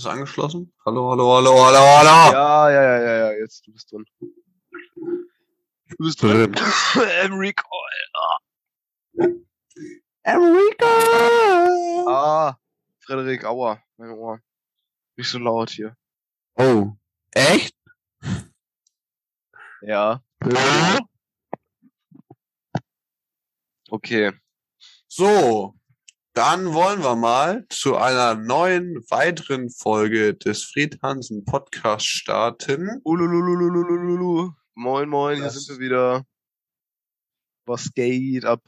Ist 0.00 0.06
es 0.06 0.12
angeschlossen? 0.12 0.72
Hallo, 0.86 1.10
hallo, 1.10 1.36
hallo, 1.36 1.62
hallo, 1.62 1.78
hallo. 1.78 2.32
Ja, 2.32 2.70
ja, 2.70 2.82
ja, 2.82 2.98
ja, 3.02 3.16
ja, 3.18 3.32
jetzt 3.32 3.66
du 3.66 3.72
bist 3.72 3.92
drin. 3.92 4.06
Du 4.96 5.96
bist 5.98 6.22
drin. 6.22 6.54
Enrico, 7.22 7.68
Alter. 8.16 9.34
Enrico! 10.22 10.86
Ah, 12.08 12.56
Frederik, 13.00 13.44
aua, 13.44 13.82
mein 13.98 14.12
Ohr. 14.12 14.40
Nicht 15.16 15.28
so 15.28 15.38
laut 15.38 15.68
hier. 15.68 15.94
Oh. 16.54 16.92
Echt? 17.32 17.76
Ja. 19.82 20.22
Okay. 23.90 24.32
So. 25.08 25.74
Dann 26.34 26.72
wollen 26.72 27.02
wir 27.02 27.16
mal 27.16 27.66
zu 27.70 27.96
einer 27.96 28.34
neuen, 28.36 29.02
weiteren 29.10 29.68
Folge 29.68 30.34
des 30.34 30.62
Fried 30.64 31.00
Hansen 31.02 31.44
Podcast 31.44 32.06
starten. 32.06 33.00
Ulululululululu. 33.02 34.52
Moin, 34.74 35.08
moin, 35.08 35.36
hier 35.36 35.44
Das- 35.46 35.64
sind 35.64 35.78
wir 35.80 35.84
wieder. 35.86 36.24
Was 37.66 37.92
geht 37.94 38.44
ab? 38.44 38.62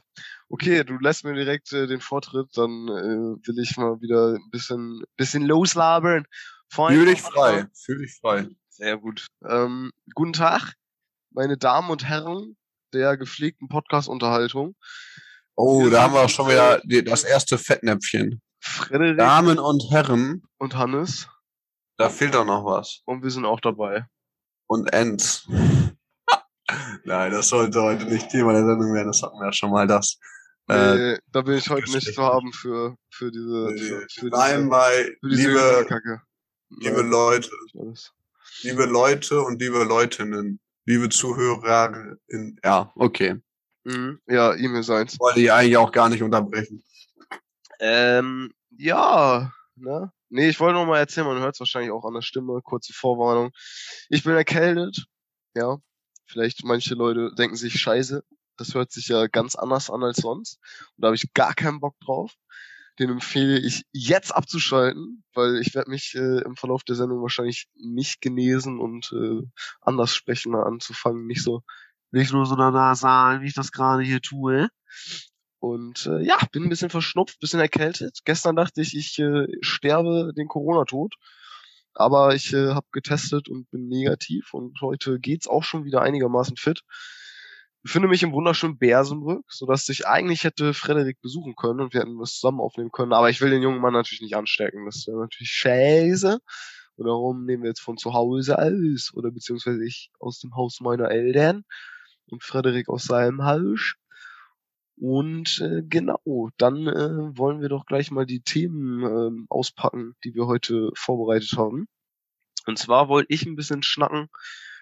Okay, 0.49 0.83
du 0.83 0.97
lässt 0.99 1.23
mir 1.23 1.33
direkt 1.33 1.71
äh, 1.73 1.87
den 1.87 1.99
Vortritt, 1.99 2.49
dann 2.55 2.87
äh, 2.87 3.47
will 3.47 3.59
ich 3.59 3.75
mal 3.77 3.99
wieder 4.01 4.35
ein 4.35 4.49
bisschen, 4.51 5.03
bisschen 5.17 5.43
loslabern. 5.43 6.25
Freunde, 6.69 6.99
Fühl 6.99 7.05
dich 7.07 7.21
frei. 7.21 7.65
Fühl 7.73 7.99
dich 7.99 8.19
frei. 8.19 8.47
Sehr 8.69 8.97
gut. 8.97 9.27
Ähm, 9.47 9.91
guten 10.15 10.33
Tag, 10.33 10.73
meine 11.31 11.57
Damen 11.57 11.89
und 11.89 12.05
Herren 12.05 12.55
der 12.93 13.17
gepflegten 13.17 13.67
Podcast-Unterhaltung. 13.67 14.75
Oh, 15.55 15.87
da 15.89 16.03
haben 16.03 16.13
wir 16.13 16.21
auch 16.21 16.29
schon 16.29 16.47
wieder 16.49 16.81
die, 16.83 17.03
das 17.03 17.23
erste 17.23 17.57
Fettnäpfchen. 17.57 18.41
Frederik 18.59 19.17
Damen 19.17 19.59
und 19.59 19.83
Herren, 19.91 20.43
und 20.57 20.75
Hannes 20.75 21.27
da 21.97 22.09
fehlt 22.09 22.33
doch 22.33 22.45
noch 22.45 22.65
was. 22.65 23.01
und 23.05 23.23
wir 23.23 23.29
sind 23.29 23.45
auch 23.45 23.59
dabei. 23.59 24.05
Und 24.67 24.91
Ends. 24.93 25.47
Nein, 27.03 27.31
das 27.31 27.49
sollte 27.49 27.81
heute 27.81 28.05
nicht 28.05 28.29
Thema 28.29 28.53
der 28.53 28.65
Sendung 28.65 28.93
werden. 28.93 29.07
Das 29.07 29.21
hatten 29.21 29.37
wir 29.37 29.45
ja 29.45 29.53
schon 29.53 29.71
mal. 29.71 29.87
Das. 29.87 30.17
Äh, 30.69 30.95
Nee, 30.95 31.17
da 31.31 31.41
bin 31.41 31.55
ich 31.57 31.69
heute 31.69 31.91
nicht 31.91 32.13
zu 32.13 32.23
haben 32.23 32.53
für, 32.53 32.95
für 33.09 33.31
diese, 33.31 33.75
für, 33.77 34.07
für 34.09 34.27
Nein, 34.27 34.71
für 34.71 35.29
diese 35.29 35.49
liebe, 35.49 35.85
Kacke. 35.87 36.21
liebe 36.69 37.01
Leute, 37.01 37.49
liebe 38.61 38.85
Leute 38.85 39.41
und 39.41 39.61
liebe 39.61 39.83
Leutinnen, 39.83 40.61
liebe 40.85 41.09
Zuhörerinnen. 41.09 42.59
Ja, 42.63 42.91
okay. 42.95 43.41
Mhm. 43.83 44.19
Ja, 44.27 44.55
E-Mail 44.55 44.83
seins. 44.83 45.19
Wollte 45.19 45.41
ich 45.41 45.51
eigentlich 45.51 45.77
auch 45.77 45.91
gar 45.91 46.09
nicht 46.09 46.23
unterbrechen. 46.23 46.83
Ähm, 47.79 48.53
ja, 48.77 49.51
ne? 49.75 50.11
Nee, 50.29 50.49
ich 50.49 50.59
wollte 50.59 50.75
noch 50.79 50.85
mal 50.85 50.99
erzählen, 50.99 51.27
man 51.27 51.39
hört 51.39 51.55
es 51.55 51.59
wahrscheinlich 51.59 51.91
auch 51.91 52.05
an 52.05 52.13
der 52.13 52.21
Stimme, 52.21 52.61
kurze 52.63 52.93
Vorwarnung. 52.93 53.51
Ich 54.09 54.23
bin 54.23 54.33
erkältet, 54.33 55.05
ja. 55.55 55.77
Vielleicht 56.25 56.63
manche 56.63 56.95
Leute 56.95 57.31
denken 57.37 57.55
sich, 57.55 57.79
scheiße, 57.79 58.23
das 58.57 58.73
hört 58.73 58.91
sich 58.91 59.09
ja 59.09 59.27
ganz 59.27 59.55
anders 59.55 59.89
an 59.89 60.03
als 60.03 60.17
sonst. 60.17 60.59
Und 60.95 61.03
da 61.03 61.07
habe 61.07 61.15
ich 61.15 61.33
gar 61.33 61.53
keinen 61.53 61.79
Bock 61.79 61.99
drauf. 61.99 62.33
Den 62.99 63.09
empfehle 63.09 63.59
ich 63.59 63.83
jetzt 63.91 64.33
abzuschalten, 64.33 65.23
weil 65.33 65.57
ich 65.57 65.73
werde 65.73 65.89
mich 65.89 66.13
äh, 66.15 66.41
im 66.43 66.55
Verlauf 66.55 66.83
der 66.83 66.95
Sendung 66.95 67.21
wahrscheinlich 67.21 67.67
nicht 67.75 68.21
genesen 68.21 68.79
und 68.79 69.11
äh, 69.11 69.41
anders 69.81 70.15
sprechen 70.15 70.55
anzufangen. 70.55 71.25
Nicht 71.25 71.43
so, 71.43 71.63
nicht 72.13 72.31
nur 72.31 72.45
so 72.45 72.55
nasal, 72.55 73.41
wie 73.41 73.47
ich 73.47 73.53
das 73.53 73.71
gerade 73.71 74.03
hier 74.03 74.21
tue. 74.21 74.69
Und 75.59 76.05
äh, 76.05 76.21
ja, 76.21 76.37
bin 76.51 76.63
ein 76.63 76.69
bisschen 76.69 76.89
verschnupft, 76.89 77.39
bisschen 77.39 77.59
erkältet. 77.59 78.19
Gestern 78.25 78.55
dachte 78.55 78.81
ich, 78.81 78.95
ich 78.95 79.17
äh, 79.19 79.47
sterbe 79.61 80.33
den 80.35 80.47
Corona-Tod. 80.47 81.15
Aber 81.95 82.35
ich 82.35 82.53
äh, 82.53 82.69
habe 82.69 82.87
getestet 82.91 83.49
und 83.49 83.69
bin 83.69 83.87
negativ 83.87 84.53
und 84.53 84.81
heute 84.81 85.19
geht's 85.19 85.47
auch 85.47 85.63
schon 85.63 85.85
wieder 85.85 86.01
einigermaßen 86.01 86.57
fit. 86.57 86.81
Befinde 87.83 88.07
mich 88.07 88.23
im 88.23 88.31
wunderschönen 88.31 88.77
Bersenbrück, 88.77 89.45
sodass 89.47 89.87
ich 89.89 90.07
eigentlich 90.07 90.43
hätte 90.43 90.73
Frederik 90.73 91.21
besuchen 91.21 91.55
können 91.55 91.81
und 91.81 91.93
wir 91.93 92.01
hätten 92.01 92.19
was 92.19 92.33
zusammen 92.33 92.61
aufnehmen 92.61 92.91
können. 92.91 93.13
Aber 93.13 93.29
ich 93.29 93.41
will 93.41 93.51
den 93.51 93.61
jungen 93.61 93.81
Mann 93.81 93.93
natürlich 93.93 94.21
nicht 94.21 94.35
anstecken. 94.35 94.85
Das 94.85 95.05
wäre 95.07 95.19
natürlich 95.19 95.51
scheiße. 95.51 96.39
Und 96.95 97.05
darum 97.05 97.45
nehmen 97.45 97.63
wir 97.63 97.69
jetzt 97.69 97.81
von 97.81 97.97
zu 97.97 98.13
Hause 98.13 98.57
aus. 98.57 99.11
Oder 99.13 99.31
beziehungsweise 99.31 99.83
ich 99.85 100.11
aus 100.19 100.39
dem 100.39 100.55
Haus 100.55 100.79
meiner 100.81 101.09
Eltern 101.09 101.63
und 102.27 102.43
Frederik 102.43 102.89
aus 102.89 103.03
seinem 103.05 103.43
Haus. 103.43 103.95
Und 104.95 105.59
äh, 105.59 105.81
genau, 105.83 106.49
dann 106.57 106.87
äh, 106.87 107.37
wollen 107.37 107.61
wir 107.61 107.69
doch 107.69 107.85
gleich 107.85 108.11
mal 108.11 108.25
die 108.25 108.41
Themen 108.41 109.03
ähm, 109.03 109.45
auspacken, 109.49 110.15
die 110.23 110.35
wir 110.35 110.47
heute 110.47 110.91
vorbereitet 110.95 111.53
haben. 111.57 111.87
Und 112.65 112.77
zwar 112.77 113.09
wollte 113.09 113.33
ich 113.33 113.45
ein 113.45 113.55
bisschen 113.55 113.83
schnacken 113.83 114.29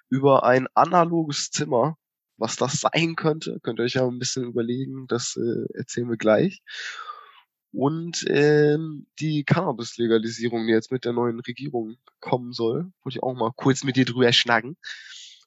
über 0.10 0.44
ein 0.44 0.68
analoges 0.74 1.50
Zimmer. 1.50 1.98
Was 2.38 2.56
das 2.56 2.80
sein 2.82 3.16
könnte, 3.16 3.60
könnt 3.62 3.80
ihr 3.80 3.84
euch 3.84 3.94
ja 3.94 4.08
ein 4.08 4.18
bisschen 4.18 4.46
überlegen, 4.46 5.06
das 5.08 5.38
äh, 5.38 5.78
erzählen 5.78 6.10
wir 6.10 6.18
gleich. 6.18 6.62
Und 7.72 8.26
ähm, 8.28 9.08
die 9.20 9.44
Cannabis-Legalisierung, 9.46 10.66
die 10.66 10.74
jetzt 10.74 10.92
mit 10.92 11.06
der 11.06 11.14
neuen 11.14 11.40
Regierung 11.40 11.98
kommen 12.20 12.52
soll, 12.52 12.92
wollte 13.04 13.18
ich 13.18 13.24
auch 13.24 13.34
mal 13.34 13.52
kurz 13.56 13.84
mit 13.84 13.96
dir 13.96 14.06
drüber 14.06 14.34
schnacken. 14.34 14.76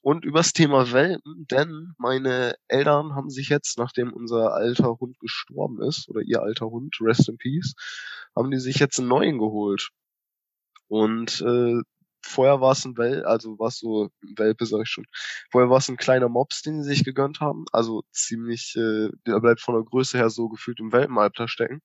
Und 0.04 0.26
übers 0.26 0.52
Thema 0.52 0.92
Welpen, 0.92 1.46
denn 1.50 1.94
meine 1.96 2.56
Eltern 2.68 3.14
haben 3.14 3.30
sich 3.30 3.48
jetzt, 3.48 3.78
nachdem 3.78 4.12
unser 4.12 4.52
alter 4.52 4.98
Hund 5.00 5.18
gestorben 5.18 5.80
ist, 5.80 6.10
oder 6.10 6.20
ihr 6.20 6.42
alter 6.42 6.66
Hund, 6.66 6.94
Rest 7.00 7.26
in 7.30 7.38
Peace, 7.38 7.72
haben 8.36 8.50
die 8.50 8.58
sich 8.58 8.76
jetzt 8.80 8.98
einen 8.98 9.08
neuen 9.08 9.38
geholt. 9.38 9.88
Und 10.88 11.40
äh, 11.40 11.80
vorher 12.22 12.60
war 12.60 12.72
es 12.72 12.84
ein 12.84 12.98
Wel, 12.98 13.24
also 13.24 13.58
war 13.58 13.68
es 13.68 13.78
so 13.78 14.10
Welpe, 14.36 14.66
sag 14.66 14.82
ich 14.82 14.90
schon. 14.90 15.06
Vorher 15.50 15.70
war 15.70 15.78
es 15.78 15.88
ein 15.88 15.96
kleiner 15.96 16.28
Mops, 16.28 16.60
den 16.60 16.82
sie 16.82 16.90
sich 16.90 17.04
gegönnt 17.04 17.40
haben. 17.40 17.64
Also 17.72 18.02
ziemlich, 18.12 18.76
äh, 18.76 19.08
der 19.26 19.40
bleibt 19.40 19.62
von 19.62 19.74
der 19.74 19.84
Größe 19.84 20.18
her 20.18 20.28
so 20.28 20.50
gefühlt 20.50 20.80
im 20.80 20.92
Welpenalter 20.92 21.48
stecken. 21.48 21.80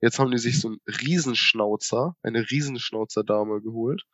Jetzt 0.00 0.18
haben 0.18 0.30
die 0.30 0.38
sich 0.38 0.58
so 0.62 0.68
einen 0.68 0.80
Riesenschnauzer, 0.86 2.16
eine 2.22 2.50
Riesenschnauzer-Dame 2.50 3.60
geholt. 3.60 4.04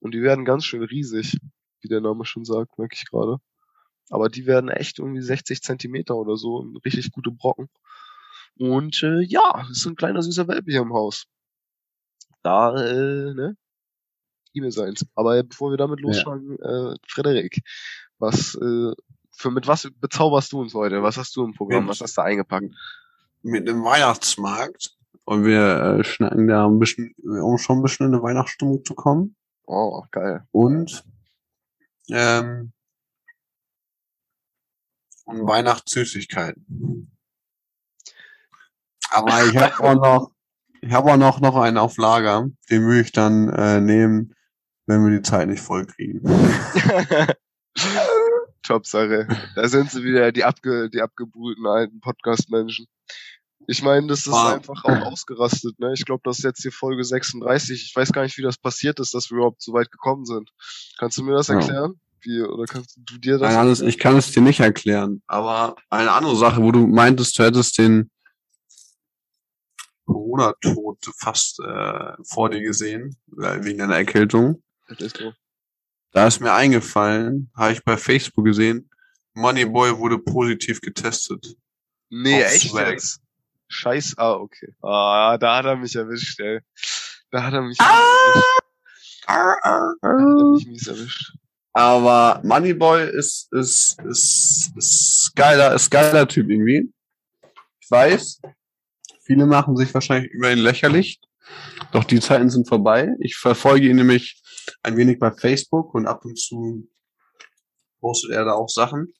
Und 0.00 0.14
die 0.14 0.22
werden 0.22 0.44
ganz 0.44 0.64
schön 0.64 0.82
riesig, 0.82 1.38
wie 1.82 1.88
der 1.88 2.00
Name 2.00 2.24
schon 2.24 2.44
sagt, 2.44 2.78
merke 2.78 2.96
ich 2.96 3.08
gerade. 3.10 3.38
Aber 4.10 4.28
die 4.28 4.46
werden 4.46 4.70
echt 4.70 4.98
irgendwie 4.98 5.22
60 5.22 5.62
Zentimeter 5.62 6.16
oder 6.16 6.36
so, 6.36 6.66
richtig 6.84 7.12
gute 7.12 7.30
Brocken. 7.30 7.68
Und 8.58 9.02
äh, 9.02 9.22
ja, 9.22 9.66
ist 9.70 9.86
ein 9.86 9.96
kleiner 9.96 10.22
süßer 10.22 10.48
Welpe 10.48 10.70
hier 10.70 10.82
im 10.82 10.92
Haus. 10.92 11.26
Da, 12.42 12.74
äh, 12.76 13.34
ne? 13.34 13.56
E-Mail 14.54 14.72
seins. 14.72 15.06
Aber 15.14 15.42
bevor 15.42 15.70
wir 15.70 15.78
damit 15.78 16.00
losschlagen, 16.00 16.58
äh, 16.58 16.96
Frederik, 17.08 17.62
was, 18.18 18.54
äh, 18.56 18.92
für 19.34 19.50
mit 19.50 19.66
was 19.66 19.88
bezauberst 19.98 20.52
du 20.52 20.60
uns 20.60 20.74
heute? 20.74 21.02
Was 21.02 21.16
hast 21.16 21.34
du 21.36 21.44
im 21.44 21.54
Programm? 21.54 21.88
Was 21.88 22.00
hast 22.00 22.16
du 22.18 22.22
eingepackt? 22.22 22.70
Mit 23.42 23.66
dem 23.66 23.82
Weihnachtsmarkt. 23.82 24.94
Und 25.24 25.44
wir 25.44 25.98
äh, 26.00 26.04
schnacken 26.04 26.48
da 26.48 26.66
ein 26.66 26.78
bisschen, 26.78 27.14
um 27.22 27.56
schon 27.56 27.78
ein 27.78 27.82
bisschen 27.82 28.06
in 28.06 28.14
eine 28.14 28.22
Weihnachtsstimmung 28.22 28.84
zu 28.84 28.94
kommen. 28.94 29.36
Oh, 29.66 30.02
geil. 30.10 30.46
Und 30.50 31.04
ähm, 32.12 32.72
und 35.24 35.46
Weihnachtssüßigkeiten. 35.46 37.10
Aber 39.10 39.44
ich 39.44 39.56
habe 39.56 39.80
auch 39.84 39.94
noch, 39.94 40.32
ich 40.80 40.92
habe 40.92 41.12
auch 41.12 41.16
noch, 41.16 41.40
noch 41.40 41.56
einen 41.56 41.78
auf 41.78 41.96
Lager. 41.96 42.48
Den 42.70 42.84
würde 42.84 43.00
ich 43.02 43.12
dann 43.12 43.48
äh, 43.50 43.80
nehmen, 43.80 44.34
wenn 44.86 45.04
wir 45.04 45.16
die 45.16 45.22
Zeit 45.22 45.48
nicht 45.48 45.62
voll 45.62 45.86
kriegen. 45.86 46.22
Top-Sache. 48.62 49.28
Da 49.54 49.68
sind 49.68 49.90
sie 49.90 50.04
wieder, 50.04 50.32
die, 50.32 50.44
abge, 50.44 50.88
die 50.88 51.02
abgebrühten 51.02 51.66
alten 51.66 52.00
Podcast-Menschen. 52.00 52.86
Ich 53.68 53.82
meine, 53.82 54.06
das 54.08 54.20
ist 54.26 54.32
Ah. 54.32 54.54
einfach 54.54 54.84
auch 54.84 55.00
ausgerastet. 55.12 55.78
Ne? 55.78 55.92
Ich 55.94 56.04
glaube, 56.04 56.22
das 56.24 56.38
ist 56.38 56.44
jetzt 56.44 56.62
hier 56.62 56.72
Folge 56.72 57.04
36. 57.04 57.84
Ich 57.86 57.94
weiß 57.96 58.12
gar 58.12 58.22
nicht, 58.22 58.36
wie 58.38 58.42
das 58.42 58.58
passiert 58.58 58.98
ist, 59.00 59.14
dass 59.14 59.30
wir 59.30 59.36
überhaupt 59.38 59.62
so 59.62 59.72
weit 59.72 59.90
gekommen 59.90 60.24
sind. 60.24 60.50
Kannst 60.98 61.16
du 61.18 61.22
mir 61.22 61.34
das 61.34 61.48
Ja. 61.48 61.54
erklären? 61.54 62.00
Wie, 62.20 62.40
oder 62.42 62.64
kannst 62.66 62.96
du 62.98 63.18
dir 63.18 63.38
das 63.38 63.52
Nein, 63.80 63.88
ich 63.88 63.98
kann 63.98 64.16
es 64.16 64.30
dir 64.32 64.42
nicht 64.42 64.60
erklären. 64.60 65.22
Aber 65.26 65.74
eine 65.90 66.12
andere 66.12 66.36
Sache, 66.36 66.62
wo 66.62 66.70
du 66.70 66.86
meintest, 66.86 67.38
du 67.38 67.42
hättest 67.44 67.78
den 67.78 68.10
Corona-Tod 70.06 70.98
fast 71.18 71.60
äh, 71.60 72.12
vor 72.24 72.50
dir 72.50 72.60
gesehen, 72.60 73.16
äh, 73.40 73.62
wegen 73.64 73.78
deiner 73.78 73.96
Erkältung. 73.96 74.62
Das 74.88 74.98
ist 75.00 75.16
so. 75.16 75.32
Da 76.12 76.26
ist 76.26 76.40
mir 76.40 76.52
eingefallen, 76.52 77.50
habe 77.56 77.72
ich 77.72 77.82
bei 77.84 77.96
Facebook 77.96 78.44
gesehen, 78.44 78.90
Moneyboy 79.34 79.96
wurde 79.98 80.18
positiv 80.18 80.80
getestet. 80.80 81.56
Nee, 82.10 82.42
echt 82.42 82.70
Swag. 82.70 82.90
jetzt? 82.90 83.20
Scheiß, 83.72 84.14
ah, 84.18 84.34
okay. 84.34 84.74
Ah, 84.82 85.38
da 85.38 85.56
hat 85.56 85.64
er 85.64 85.76
mich 85.76 85.96
erwischt, 85.96 86.38
ey. 86.40 86.60
Da 87.30 87.42
hat 87.42 87.54
er 87.54 87.62
mich, 87.62 87.80
Arr, 87.80 89.56
arr, 89.62 89.94
da 90.00 90.08
hat 90.08 90.18
er 90.18 90.36
arr. 90.36 90.52
mich 90.52 90.66
mies 90.66 90.86
erwischt. 90.86 91.34
Aber 91.72 92.40
Moneyboy 92.44 93.08
ist, 93.10 93.50
ist, 93.52 93.98
ist, 94.02 94.70
ist 94.76 95.32
geiler, 95.34 95.74
ist 95.74 95.90
geiler 95.90 96.28
Typ 96.28 96.50
irgendwie. 96.50 96.92
Ich 97.80 97.90
weiß, 97.90 98.42
viele 99.22 99.46
machen 99.46 99.76
sich 99.76 99.92
wahrscheinlich 99.94 100.30
über 100.32 100.52
ihn 100.52 100.58
lächerlich, 100.58 101.20
Doch 101.92 102.04
die 102.04 102.20
Zeiten 102.20 102.50
sind 102.50 102.68
vorbei. 102.68 103.08
Ich 103.20 103.36
verfolge 103.36 103.88
ihn 103.88 103.96
nämlich 103.96 104.42
ein 104.82 104.96
wenig 104.96 105.18
bei 105.18 105.32
Facebook 105.32 105.94
und 105.94 106.06
ab 106.06 106.24
und 106.24 106.38
zu 106.38 106.88
postet 108.00 108.32
er 108.32 108.44
da 108.44 108.52
auch 108.52 108.68
Sachen. 108.68 109.14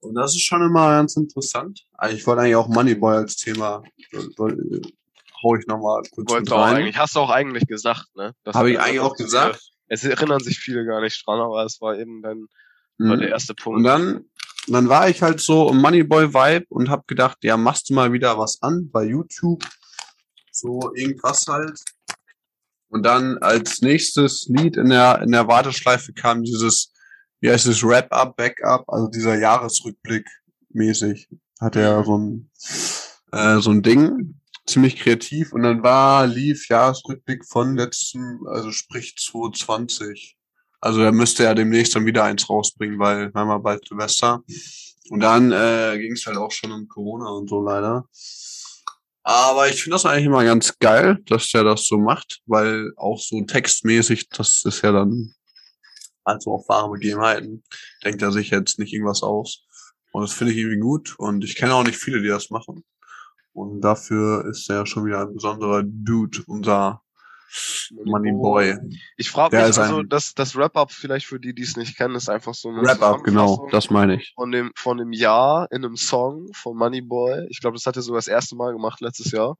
Und 0.00 0.14
das 0.14 0.34
ist 0.34 0.42
schon 0.42 0.62
immer 0.62 0.90
ganz 0.92 1.16
interessant. 1.16 1.84
Also 1.94 2.16
ich 2.16 2.26
wollte 2.26 2.42
eigentlich 2.42 2.56
auch 2.56 2.68
Moneyboy 2.68 3.16
als 3.16 3.36
Thema, 3.36 3.82
äh, 4.12 4.80
hau 5.42 5.56
ich 5.56 5.66
nochmal 5.66 6.02
kurz 6.10 6.16
mit 6.16 6.30
Wolltest 6.30 6.52
auch 6.52 6.60
rein. 6.62 6.76
eigentlich, 6.76 6.96
hast 6.98 7.16
du 7.16 7.20
auch 7.20 7.30
eigentlich 7.30 7.66
gesagt, 7.66 8.06
ne? 8.16 8.34
Habe 8.46 8.70
ich 8.70 8.80
eigentlich 8.80 9.00
auch 9.00 9.14
gesagt. 9.16 9.60
Es 9.88 10.04
erinnern 10.04 10.40
sich 10.40 10.58
viele 10.58 10.84
gar 10.86 11.00
nicht 11.00 11.26
dran, 11.26 11.40
aber 11.40 11.64
es 11.64 11.80
war 11.80 11.98
eben 11.98 12.22
war 12.22 12.34
Mhm. 12.98 13.20
der 13.20 13.30
erste 13.30 13.54
Punkt. 13.54 13.78
Und 13.78 13.84
dann, 13.84 14.24
dann 14.68 14.88
war 14.88 15.08
ich 15.08 15.22
halt 15.22 15.40
so 15.40 15.70
im 15.70 15.78
Moneyboy-Vibe 15.78 16.66
und 16.68 16.90
hab 16.90 17.06
gedacht, 17.08 17.38
ja, 17.42 17.56
machst 17.56 17.90
du 17.90 17.94
mal 17.94 18.12
wieder 18.12 18.38
was 18.38 18.62
an 18.62 18.90
bei 18.90 19.04
YouTube. 19.04 19.64
So 20.52 20.92
irgendwas 20.94 21.46
halt. 21.48 21.80
Und 22.88 23.04
dann 23.04 23.38
als 23.38 23.80
nächstes 23.80 24.46
Lied 24.48 24.76
in 24.76 24.90
der, 24.90 25.22
in 25.22 25.32
der 25.32 25.48
Warteschleife 25.48 26.12
kam 26.12 26.42
dieses, 26.42 26.89
wie 27.40 27.50
heißt 27.50 27.66
es, 27.66 27.82
Wrap-Up, 27.82 28.36
Backup, 28.36 28.84
also 28.88 29.08
dieser 29.08 29.38
Jahresrückblick 29.38 30.26
mäßig. 30.70 31.28
Hat 31.60 31.76
er 31.76 32.04
so 32.04 32.16
ein, 32.16 32.50
äh, 33.32 33.60
so 33.60 33.70
ein 33.70 33.82
Ding. 33.82 34.40
Ziemlich 34.66 34.96
kreativ. 34.96 35.52
Und 35.52 35.62
dann 35.62 35.82
war, 35.82 36.26
lief 36.26 36.68
Jahresrückblick 36.68 37.44
von 37.44 37.76
letzten, 37.76 38.40
also 38.46 38.70
sprich 38.70 39.16
2020. 39.16 40.36
Also 40.80 41.02
er 41.02 41.12
müsste 41.12 41.44
ja 41.44 41.54
demnächst 41.54 41.94
dann 41.94 42.06
wieder 42.06 42.24
eins 42.24 42.48
rausbringen, 42.48 42.98
weil 42.98 43.34
wir 43.34 43.40
haben 43.40 43.62
bald 43.62 43.86
Silvester. 43.86 44.42
Und 45.10 45.20
dann 45.20 45.52
äh, 45.52 45.98
ging 45.98 46.12
es 46.12 46.24
halt 46.26 46.36
auch 46.36 46.52
schon 46.52 46.72
um 46.72 46.88
Corona 46.88 47.30
und 47.30 47.48
so 47.48 47.60
leider. 47.60 48.06
Aber 49.22 49.68
ich 49.68 49.82
finde 49.82 49.96
das 49.96 50.06
eigentlich 50.06 50.26
immer 50.26 50.44
ganz 50.44 50.78
geil, 50.78 51.18
dass 51.26 51.50
der 51.50 51.64
das 51.64 51.86
so 51.86 51.98
macht, 51.98 52.40
weil 52.46 52.92
auch 52.96 53.20
so 53.20 53.42
textmäßig, 53.42 54.28
das 54.30 54.62
ist 54.64 54.82
ja 54.82 54.92
dann 54.92 55.34
also 56.30 56.52
auf 56.54 56.68
wahre 56.68 56.90
Begebenheiten, 56.90 57.62
denkt 58.04 58.22
er 58.22 58.32
sich 58.32 58.50
jetzt 58.50 58.78
nicht 58.78 58.92
irgendwas 58.92 59.22
aus. 59.22 59.66
Und 60.12 60.22
das 60.22 60.32
finde 60.32 60.52
ich 60.52 60.58
irgendwie 60.58 60.80
gut. 60.80 61.14
Und 61.18 61.44
ich 61.44 61.54
kenne 61.56 61.74
auch 61.74 61.84
nicht 61.84 61.98
viele, 61.98 62.20
die 62.22 62.28
das 62.28 62.50
machen. 62.50 62.84
Und 63.52 63.80
dafür 63.80 64.44
ist 64.46 64.68
er 64.70 64.86
schon 64.86 65.04
wieder 65.06 65.20
ein 65.22 65.34
besonderer 65.34 65.82
Dude, 65.84 66.42
unser 66.46 67.02
Money 68.04 68.30
Boy. 68.32 68.76
Ich 69.16 69.30
frage 69.30 69.56
mich, 69.56 69.64
also 69.80 69.96
ein- 69.98 70.08
das, 70.08 70.34
das 70.34 70.54
Wrap-Up 70.54 70.92
vielleicht 70.92 71.26
für 71.26 71.40
die, 71.40 71.52
die 71.54 71.62
es 71.62 71.76
nicht 71.76 71.96
kennen, 71.96 72.14
ist 72.14 72.28
einfach 72.30 72.54
so 72.54 72.68
eine 72.68 72.82
Wrap-up, 72.82 73.24
genau, 73.24 73.68
das 73.72 73.90
meine 73.90 74.16
ich. 74.16 74.32
von 74.36 74.52
dem, 74.52 74.70
von 74.76 74.98
dem 74.98 75.12
Jahr 75.12 75.66
in 75.72 75.84
einem 75.84 75.96
Song 75.96 76.48
von 76.54 76.76
Moneyboy. 76.76 77.46
Ich 77.50 77.60
glaube, 77.60 77.76
das 77.76 77.86
hat 77.86 77.96
er 77.96 78.02
sogar 78.02 78.18
das 78.18 78.28
erste 78.28 78.54
Mal 78.54 78.72
gemacht 78.72 79.00
letztes 79.00 79.32
Jahr. 79.32 79.56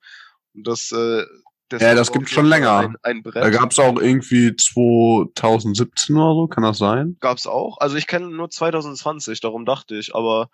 Und 0.54 0.66
das, 0.68 0.92
äh, 0.92 1.24
der 1.72 1.80
Ja, 1.80 1.94
das 1.94 2.10
auf 2.10 2.28
schon 2.28 2.46
länger. 2.46 2.78
Ein, 2.78 2.96
ein 3.02 3.22
Brett. 3.22 3.42
Da 3.42 3.50
gab's 3.50 3.78
auch 3.78 3.98
irgendwie 3.98 4.54
2017 4.56 6.16
oder 6.16 6.34
so, 6.34 6.46
kann 6.48 6.62
das 6.64 6.78
sein? 6.78 7.16
Gab's 7.20 7.46
auch. 7.46 7.78
Also 7.78 7.96
ich 7.96 8.06
kenne 8.06 8.28
nur 8.28 8.50
2020, 8.50 9.40
darum 9.40 9.64
dachte 9.64 9.96
ich, 9.96 10.14
aber 10.14 10.48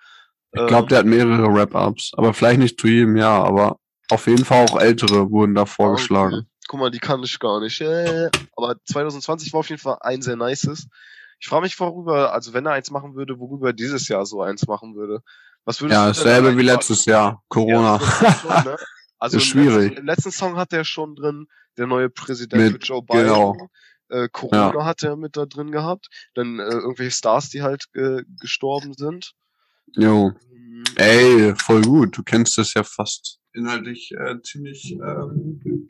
Ich 0.53 0.67
glaube, 0.67 0.89
der 0.89 0.99
hat 0.99 1.07
mehrere 1.07 1.53
Wrap-Ups, 1.53 2.13
aber 2.17 2.33
vielleicht 2.35 2.61
nicht 2.61 2.81
zu 2.81 2.87
jedem 2.87 3.17
Jahr, 3.17 3.45
aber 3.45 3.79
auf 4.11 4.27
jeden 4.27 4.45
Fall 4.45 4.65
auch 4.65 4.79
ältere 4.79 5.31
wurden 5.31 5.55
da 5.55 5.67
vorgeschlagen. 5.67 6.35
Okay. 6.35 6.47
Guck 6.69 6.81
mal, 6.81 6.91
die 6.91 6.99
kann 6.99 7.23
ich 7.23 7.39
gar 7.39 7.61
nicht. 7.61 7.81
Äh, 7.81 8.29
aber 8.57 8.77
2020 8.85 9.53
war 9.53 9.61
auf 9.61 9.69
jeden 9.69 9.81
Fall 9.81 9.99
ein 10.01 10.23
sehr 10.23 10.37
nices. 10.37 10.89
Ich 11.39 11.49
frage 11.49 11.63
mich 11.63 11.79
worüber, 11.79 12.33
also 12.33 12.55
wenn 12.55 12.67
er 12.67 12.73
eins 12.73 12.91
machen 12.91 13.15
würde, 13.15 13.39
worüber 13.39 13.69
er 13.69 13.73
dieses 13.73 14.09
Jahr 14.09 14.25
so 14.27 14.43
eins 14.43 14.67
machen 14.67 14.95
würde. 14.95 15.21
Was 15.65 15.81
würdest 15.81 15.99
Ja, 15.99 16.07
dasselbe 16.09 16.53
da 16.53 16.57
wie 16.59 16.63
letztes 16.63 17.05
Jahr, 17.05 17.43
Corona. 17.49 18.01
Ja, 18.01 18.21
das 18.21 18.41
schon, 18.41 18.65
ne? 18.65 18.77
Also 19.19 19.39
Ist 19.39 19.45
im 19.45 19.49
schwierig. 19.51 19.83
Letzten, 19.91 19.99
Im 20.01 20.07
letzten 20.07 20.31
Song 20.31 20.57
hat 20.57 20.73
er 20.73 20.85
schon 20.85 21.15
drin, 21.17 21.47
der 21.77 21.87
neue 21.87 22.11
Präsident 22.11 22.73
Mit- 22.73 22.87
Joe 22.87 23.03
Biden. 23.03 23.23
genau. 23.25 23.69
Äh, 24.09 24.29
Corona 24.31 24.85
hat 24.85 25.03
er 25.03 25.17
mit 25.17 25.37
da 25.37 25.47
drin 25.47 25.73
gehabt. 25.73 26.07
Dann 26.35 26.61
äh, 26.61 26.63
irgendwelche 26.69 27.11
Stars, 27.11 27.49
die 27.51 27.63
halt 27.63 27.87
äh, 27.95 28.23
gestorben 28.41 28.95
sind. 28.95 29.33
Jo. 29.95 30.33
Hm, 30.51 30.85
Ey, 30.97 31.55
voll 31.57 31.83
gut. 31.83 32.17
Du 32.17 32.23
kennst 32.23 32.57
das 32.59 32.75
ja 32.75 32.85
fast 32.85 33.41
inhaltlich 33.53 34.13
äh, 34.13 34.41
ziemlich. 34.43 34.93
Ähm, 34.93 35.89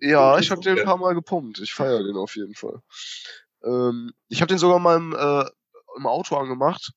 Ja, 0.00 0.38
ich 0.38 0.50
habe 0.50 0.60
den 0.60 0.72
ein 0.72 0.78
Ja. 0.78 0.84
paar 0.84 0.98
Mal 0.98 1.14
gepumpt. 1.14 1.60
Ich 1.60 1.72
feiere 1.72 2.02
den 2.02 2.16
auf 2.16 2.36
jeden 2.36 2.54
Fall. 2.54 2.80
Ähm, 3.64 4.12
ich 4.28 4.40
habe 4.42 4.48
den 4.48 4.58
sogar 4.58 4.78
mal 4.78 4.96
im, 4.96 5.14
äh, 5.14 5.44
im 5.96 6.06
Auto 6.06 6.36
angemacht. 6.36 6.92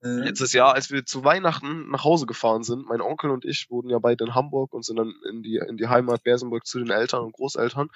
Letztes 0.00 0.52
Jahr, 0.52 0.74
als 0.74 0.90
wir 0.90 1.04
zu 1.04 1.24
Weihnachten 1.24 1.90
nach 1.90 2.04
Hause 2.04 2.26
gefahren 2.26 2.62
sind, 2.62 2.86
mein 2.86 3.00
Onkel 3.00 3.30
und 3.30 3.44
ich 3.44 3.68
wurden 3.68 3.90
ja 3.90 3.98
beide 3.98 4.24
in 4.24 4.34
Hamburg 4.34 4.72
und 4.72 4.84
sind 4.84 4.96
dann 4.96 5.12
in 5.28 5.42
die, 5.42 5.56
in 5.56 5.76
die 5.76 5.88
Heimat 5.88 6.22
Bersenburg 6.22 6.66
zu 6.66 6.78
den 6.78 6.90
Eltern 6.90 7.24
und 7.24 7.32
Großeltern. 7.32 7.88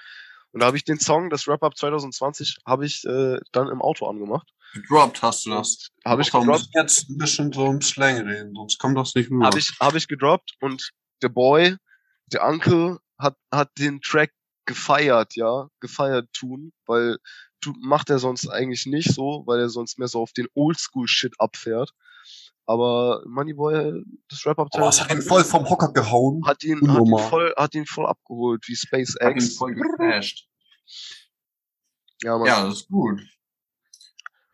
Und 0.51 0.61
da 0.61 0.67
habe 0.67 0.77
ich 0.77 0.85
den 0.85 0.99
Song, 0.99 1.31
das 1.31 1.47
Wrap-Up 1.47 1.77
2020, 1.77 2.59
habe 2.67 2.85
ich 2.87 3.05
äh, 3.05 3.39
dann 3.53 3.69
im 3.69 3.81
Auto 3.81 4.07
angemacht. 4.07 4.49
gedroppt 4.75 5.23
hast 5.23 5.47
du 5.47 5.51
das. 5.51 5.89
Habe 6.05 6.23
ich 6.23 6.31
Du 6.31 6.43
musst 6.43 6.73
gedroppt, 6.73 6.75
jetzt 6.75 7.09
ein 7.09 7.19
bisschen 7.19 7.53
so 7.53 7.67
im 7.67 7.81
Slang 7.81 8.27
reden, 8.27 8.53
sonst 8.55 8.79
kommt 8.79 8.99
das 8.99 9.15
nicht 9.15 9.31
rüber. 9.31 9.47
habe 9.47 9.59
ich, 9.59 9.73
hab 9.81 9.95
ich 9.95 10.09
gedroppt 10.09 10.55
und 10.61 10.91
der 11.23 11.29
Boy, 11.29 11.77
der 12.33 12.45
Uncle, 12.45 12.99
hat, 13.17 13.37
hat 13.53 13.71
den 13.79 14.01
Track 14.03 14.33
gefeiert, 14.67 15.37
ja, 15.37 15.69
gefeiert 15.81 16.29
tun, 16.33 16.73
weil 16.87 17.19
macht 17.81 18.11
er 18.11 18.19
sonst 18.19 18.49
eigentlich 18.49 18.87
nicht 18.87 19.13
so, 19.13 19.43
weil 19.47 19.61
er 19.61 19.69
sonst 19.69 19.99
mehr 19.99 20.09
so 20.09 20.21
auf 20.21 20.33
den 20.33 20.49
Oldschool-Shit 20.55 21.35
abfährt. 21.39 21.93
Aber 22.67 23.23
Moneyboy, 23.27 24.03
das 24.29 24.47
Rap-Up 24.47 24.69
oh, 24.73 24.79
das 24.79 25.03
hat 25.03 25.13
ihn 25.13 25.23
voll 25.23 25.45
vom 25.45 25.69
Hocker 25.69 25.93
gehauen. 25.93 26.47
hat 26.47 26.63
ihn, 26.63 26.81
hat 26.91 27.07
ihn 27.07 27.19
voll, 27.19 27.53
hat 27.57 27.75
ihn 27.75 27.87
voll 27.87 28.07
abgeholt, 28.07 28.63
wie 28.69 28.75
Hat 28.75 29.01
ihn 29.01 29.07
SpaceX. 29.11 29.57
voll 29.57 29.75
geflasht. 29.75 30.47
Ja, 32.23 32.39
Mann. 32.39 32.47
Ja, 32.47 32.65
das 32.65 32.75
ist 32.81 32.89
gut. 32.89 33.21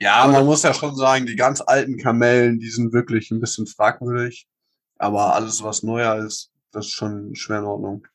Ja, 0.00 0.26
man 0.28 0.46
muss 0.46 0.62
ja 0.62 0.72
schon 0.72 0.94
sagen, 0.94 1.26
die 1.26 1.36
ganz 1.36 1.60
alten 1.60 1.98
Kamellen, 1.98 2.58
die 2.60 2.70
sind 2.70 2.92
wirklich 2.92 3.30
ein 3.30 3.40
bisschen 3.40 3.66
fragwürdig. 3.66 4.48
Aber 4.96 5.34
alles, 5.34 5.62
was 5.62 5.82
neuer 5.82 6.24
ist, 6.24 6.50
das 6.72 6.86
ist 6.86 6.92
schon 6.92 7.34
schwer 7.34 7.58
in 7.58 7.64
Ordnung. 7.64 8.06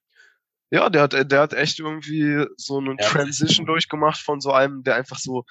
Ja, 0.73 0.89
der 0.89 1.03
hat, 1.03 1.13
der 1.31 1.39
hat 1.39 1.53
echt 1.53 1.79
irgendwie 1.79 2.47
so 2.57 2.79
eine 2.79 2.95
Ja. 2.99 3.07
Transition 3.07 3.67
durchgemacht 3.67 4.19
von 4.19 4.41
so 4.41 4.51
einem, 4.51 4.81
der 4.81 4.95
einfach 4.95 5.19
so, 5.19 5.43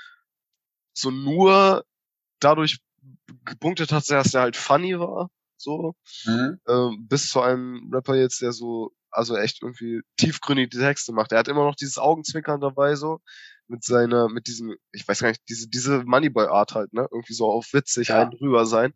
so 0.95 1.13
nur 1.13 1.85
dadurch 2.41 2.81
gepunktet 3.45 3.93
hat, 3.93 4.11
dass 4.11 4.35
er 4.35 4.41
halt 4.41 4.57
funny 4.57 4.99
war, 4.99 5.31
so, 5.57 5.95
Mhm. 6.25 6.59
ähm, 6.67 7.07
bis 7.09 7.31
zu 7.31 7.41
einem 7.41 7.89
Rapper 7.95 8.17
jetzt, 8.17 8.43
der 8.43 8.51
so, 8.51 8.91
also 9.13 9.37
echt 9.37 9.63
irgendwie 9.63 10.01
tiefgründig 10.17 10.71
die 10.71 10.79
Texte 10.79 11.13
macht. 11.13 11.31
Er 11.31 11.39
hat 11.39 11.47
immer 11.47 11.67
noch 11.67 11.77
dieses 11.77 11.99
Augenzwinkern 11.99 12.61
dabei, 12.61 12.97
so, 12.97 13.21
mit 13.73 13.83
seiner, 13.85 14.29
mit 14.29 14.47
diesem, 14.47 14.77
ich 14.93 15.09
weiß 15.09 15.21
gar 15.21 15.29
nicht, 15.29 15.41
diese, 15.49 15.69
diese 15.69 16.05
Moneyboy-Art 16.05 16.75
halt, 16.75 16.93
ne, 16.93 17.09
irgendwie 17.11 17.33
so 17.33 17.51
auf 17.51 17.73
witzig 17.73 18.09
Ja. 18.09 18.23
einen 18.23 18.31
drüber 18.31 18.67
sein. 18.67 18.93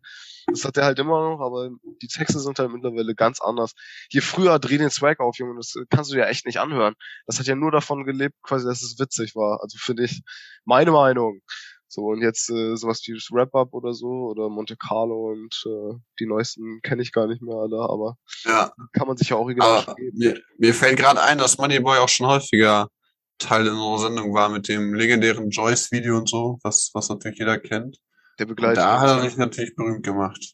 Das 0.47 0.63
hat 0.63 0.77
er 0.77 0.85
halt 0.85 0.99
immer 0.99 1.19
noch, 1.29 1.41
aber 1.41 1.69
die 2.01 2.07
Texte 2.07 2.39
sind 2.39 2.57
halt 2.59 2.71
mittlerweile 2.71 3.15
ganz 3.15 3.41
anders. 3.41 3.73
Hier 4.09 4.21
früher 4.21 4.59
dreh 4.59 4.77
den 4.77 4.91
Swag 4.91 5.19
auf, 5.19 5.37
Junge, 5.37 5.55
das 5.57 5.73
kannst 5.89 6.11
du 6.11 6.15
dir 6.15 6.27
echt 6.27 6.45
nicht 6.45 6.59
anhören. 6.59 6.93
Das 7.25 7.39
hat 7.39 7.47
ja 7.47 7.55
nur 7.55 7.71
davon 7.71 8.05
gelebt, 8.05 8.35
quasi, 8.43 8.65
dass 8.65 8.81
es 8.83 8.97
witzig 8.99 9.35
war. 9.35 9.59
Also 9.61 9.77
finde 9.79 10.03
ich, 10.05 10.21
meine 10.63 10.91
Meinung. 10.91 11.41
So, 11.89 12.01
und 12.07 12.21
jetzt 12.21 12.49
äh, 12.49 12.75
sowas 12.75 13.01
wie 13.07 13.13
das 13.13 13.29
Wrap-Up 13.31 13.73
oder 13.73 13.93
so, 13.93 14.07
oder 14.29 14.49
Monte 14.49 14.75
Carlo 14.75 15.31
und 15.31 15.63
äh, 15.65 15.95
die 16.19 16.25
neuesten 16.25 16.81
kenne 16.83 17.01
ich 17.01 17.13
gar 17.13 17.27
nicht 17.27 17.41
mehr 17.41 17.55
alle, 17.55 17.77
aber 17.79 18.17
Ja, 18.43 18.73
kann 18.91 19.07
man 19.07 19.15
sich 19.15 19.29
ja 19.29 19.37
original 19.37 19.79
aber 19.83 19.95
geben. 19.95 20.17
mir, 20.17 20.41
mir 20.57 20.73
fällt 20.73 20.97
gerade 20.97 21.21
ein, 21.21 21.37
dass 21.37 21.57
Moneyboy 21.57 21.97
auch 21.99 22.09
schon 22.09 22.27
häufiger 22.27 22.89
Teil 23.37 23.67
in 23.67 23.73
unserer 23.73 24.09
Sendung 24.09 24.33
war 24.33 24.49
mit 24.49 24.67
dem 24.67 24.93
legendären 24.93 25.49
Joyce-Video 25.49 26.17
und 26.17 26.29
so, 26.29 26.59
was, 26.63 26.91
was 26.93 27.09
natürlich 27.09 27.39
jeder 27.39 27.59
kennt. 27.59 27.97
Der 28.39 28.45
Begleiter. 28.45 28.81
da 28.81 28.99
hat 28.99 29.09
er 29.09 29.21
sich 29.29 29.37
natürlich 29.37 29.75
berühmt 29.75 30.03
gemacht. 30.03 30.53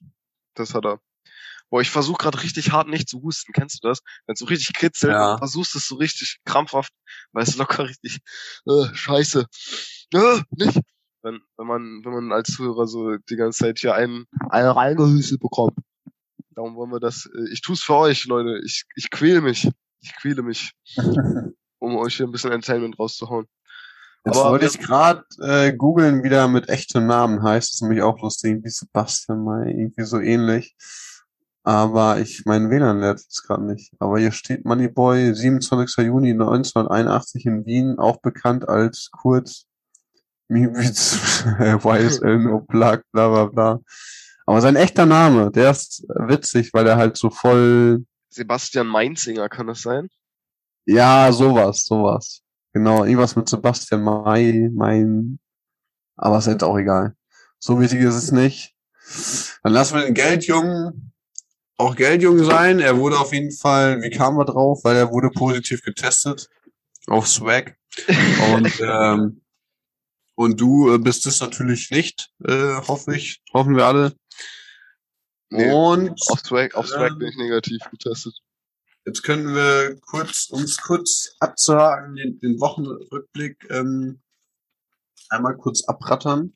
Das 0.56 0.74
hat 0.74 0.86
er. 0.86 1.00
Boah, 1.70 1.82
ich 1.82 1.90
versuche 1.90 2.18
gerade 2.18 2.44
richtig 2.44 2.72
hart 2.72 2.88
nicht 2.88 3.10
zu 3.10 3.22
husten. 3.24 3.52
Kennst 3.52 3.84
du 3.84 3.88
das? 3.88 4.02
Wenn 4.26 4.34
es 4.34 4.40
so 4.40 4.46
richtig 4.46 4.76
kitzelt, 4.76 5.14
Ja. 5.14 5.38
versuchst 5.38 5.76
es 5.76 5.88
so 5.88 5.96
richtig 5.96 6.40
krampfhaft, 6.46 6.94
weil 7.32 7.44
es 7.44 7.56
locker 7.58 7.86
richtig, 7.86 8.20
äh, 8.68 8.94
scheiße. 8.94 9.48
Äh, 10.14 10.42
nicht. 10.52 10.80
Wenn, 11.24 11.40
wenn 11.58 11.68
man, 11.68 12.02
wenn 12.04 12.14
man 12.14 12.32
als 12.32 12.50
Zuhörer 12.54 12.86
so 12.86 13.16
die 13.18 13.36
ganze 13.38 13.60
Zeit 13.60 13.80
hier 13.80 13.96
einen, 13.96 14.26
einen 14.50 14.68
reingehüstet 14.68 15.40
bekommt. 15.40 15.74
Darum 16.52 16.76
wollen 16.76 16.92
wir 16.92 17.00
das, 17.00 17.26
äh, 17.26 17.52
ich 17.52 17.62
tu's 17.62 17.82
für 17.82 17.96
euch, 17.96 18.26
Leute. 18.26 18.62
Ich, 18.64 18.84
ich 18.96 19.10
quäle 19.10 19.42
mich. 19.42 19.68
Ich 20.02 20.16
quäle 20.18 20.44
mich, 20.44 20.74
um 21.84 21.98
euch 21.98 22.16
hier 22.16 22.26
ein 22.26 22.32
bisschen 22.32 22.52
Entertainment 22.52 22.98
rauszuhauen. 22.98 23.48
Jetzt 24.26 24.38
Aber 24.38 24.52
wollte 24.52 24.68
ich 24.68 24.80
gerade 24.80 25.24
äh, 25.42 25.74
googeln, 25.74 26.24
wie 26.24 26.30
der 26.30 26.48
mit 26.48 26.70
echtem 26.70 27.08
Namen 27.08 27.44
heißt. 27.44 27.70
Das 27.70 27.76
ist 27.76 27.82
nämlich 27.82 28.02
auch 28.02 28.22
lustig, 28.22 28.64
wie 28.64 28.70
Sebastian 28.70 29.44
mal 29.44 29.68
irgendwie 29.68 30.04
so 30.04 30.20
ähnlich. 30.20 30.76
Aber 31.64 32.20
ich, 32.20 32.44
mein 32.46 32.70
WLAN 32.70 33.00
lädt 33.00 33.20
jetzt 33.20 33.44
gerade 33.44 33.66
nicht. 33.66 33.94
Aber 34.00 34.20
hier 34.20 34.32
steht 34.32 34.66
Moneyboy, 34.66 35.34
27. 35.34 36.06
Juni 36.06 36.32
1981 36.32 37.46
in 37.46 37.66
Wien, 37.66 38.00
auch 38.00 38.22
bekannt 38.22 38.68
als 38.68 39.10
kurz 39.12 39.66
Miwitz, 40.48 41.46
äh, 41.60 41.76
YSL 41.76 42.40
No 42.40 42.62
Plug, 42.62 43.02
bla 43.12 43.30
bla 43.30 43.46
bla. 43.46 43.80
Aber 44.46 44.62
sein 44.62 44.76
echter 44.76 45.06
Name, 45.06 45.52
der 45.52 45.72
ist 45.72 46.06
witzig, 46.08 46.74
weil 46.74 46.88
er 46.88 46.98
halt 46.98 47.18
so 47.18 47.30
voll, 47.30 48.06
Sebastian 48.30 48.88
Mainzinger, 48.88 49.48
kann 49.48 49.68
das 49.68 49.82
sein? 49.82 50.10
Ja, 50.86 51.32
sowas, 51.32 51.86
sowas. 51.86 52.42
Genau, 52.74 53.04
irgendwas 53.04 53.36
mit 53.36 53.48
Sebastian 53.48 54.04
May, 54.04 54.70
mein, 54.74 55.40
aber 56.16 56.40
ist 56.40 56.48
jetzt 56.48 56.64
auch 56.64 56.78
egal. 56.78 57.16
So 57.60 57.80
wichtig 57.80 58.02
ist 58.02 58.16
es 58.16 58.32
nicht. 58.32 58.76
Dann 59.64 59.74
lassen 59.74 59.96
wir 59.96 60.06
den 60.06 60.14
Geldjungen 60.14 61.14
auch 61.78 61.96
Geldjung 61.96 62.44
sein. 62.44 62.80
Er 62.80 62.98
wurde 62.98 63.20
auf 63.20 63.34
jeden 63.34 63.52
Fall, 63.52 64.02
wie 64.02 64.10
kam 64.10 64.38
er 64.38 64.46
drauf? 64.46 64.84
Weil 64.84 64.96
er 64.96 65.12
wurde 65.12 65.30
positiv 65.30 65.82
getestet 65.84 66.50
auf 67.08 67.28
Swag. 67.28 67.78
Und, 68.54 68.80
ähm, 68.82 69.42
und 70.36 70.60
du 70.60 70.94
äh, 70.94 70.98
bist 70.98 71.26
es 71.28 71.42
natürlich 71.42 71.92
nicht, 71.92 72.32
äh, 72.46 72.76
hoffe 72.88 73.16
ich, 73.16 73.42
hoffen 73.54 73.76
wir 73.76 73.86
alle. 73.86 74.14
Nee, 75.50 75.72
und 75.72 76.10
Auf 76.30 76.40
Swag, 76.40 76.74
auf 76.74 76.88
Swag 76.88 77.12
ähm, 77.12 77.20
bin 77.20 77.28
ich 77.30 77.38
negativ 77.38 77.82
getestet. 77.92 78.34
Jetzt 79.06 79.24
können 79.24 79.54
wir 79.54 80.00
kurz, 80.00 80.48
uns 80.50 80.78
kurz 80.78 81.36
abzuhaken, 81.40 82.16
den, 82.16 82.40
den 82.40 82.60
Wochenrückblick 82.60 83.68
ähm, 83.70 84.22
einmal 85.30 85.58
kurz 85.58 85.84
abrattern. 85.86 86.54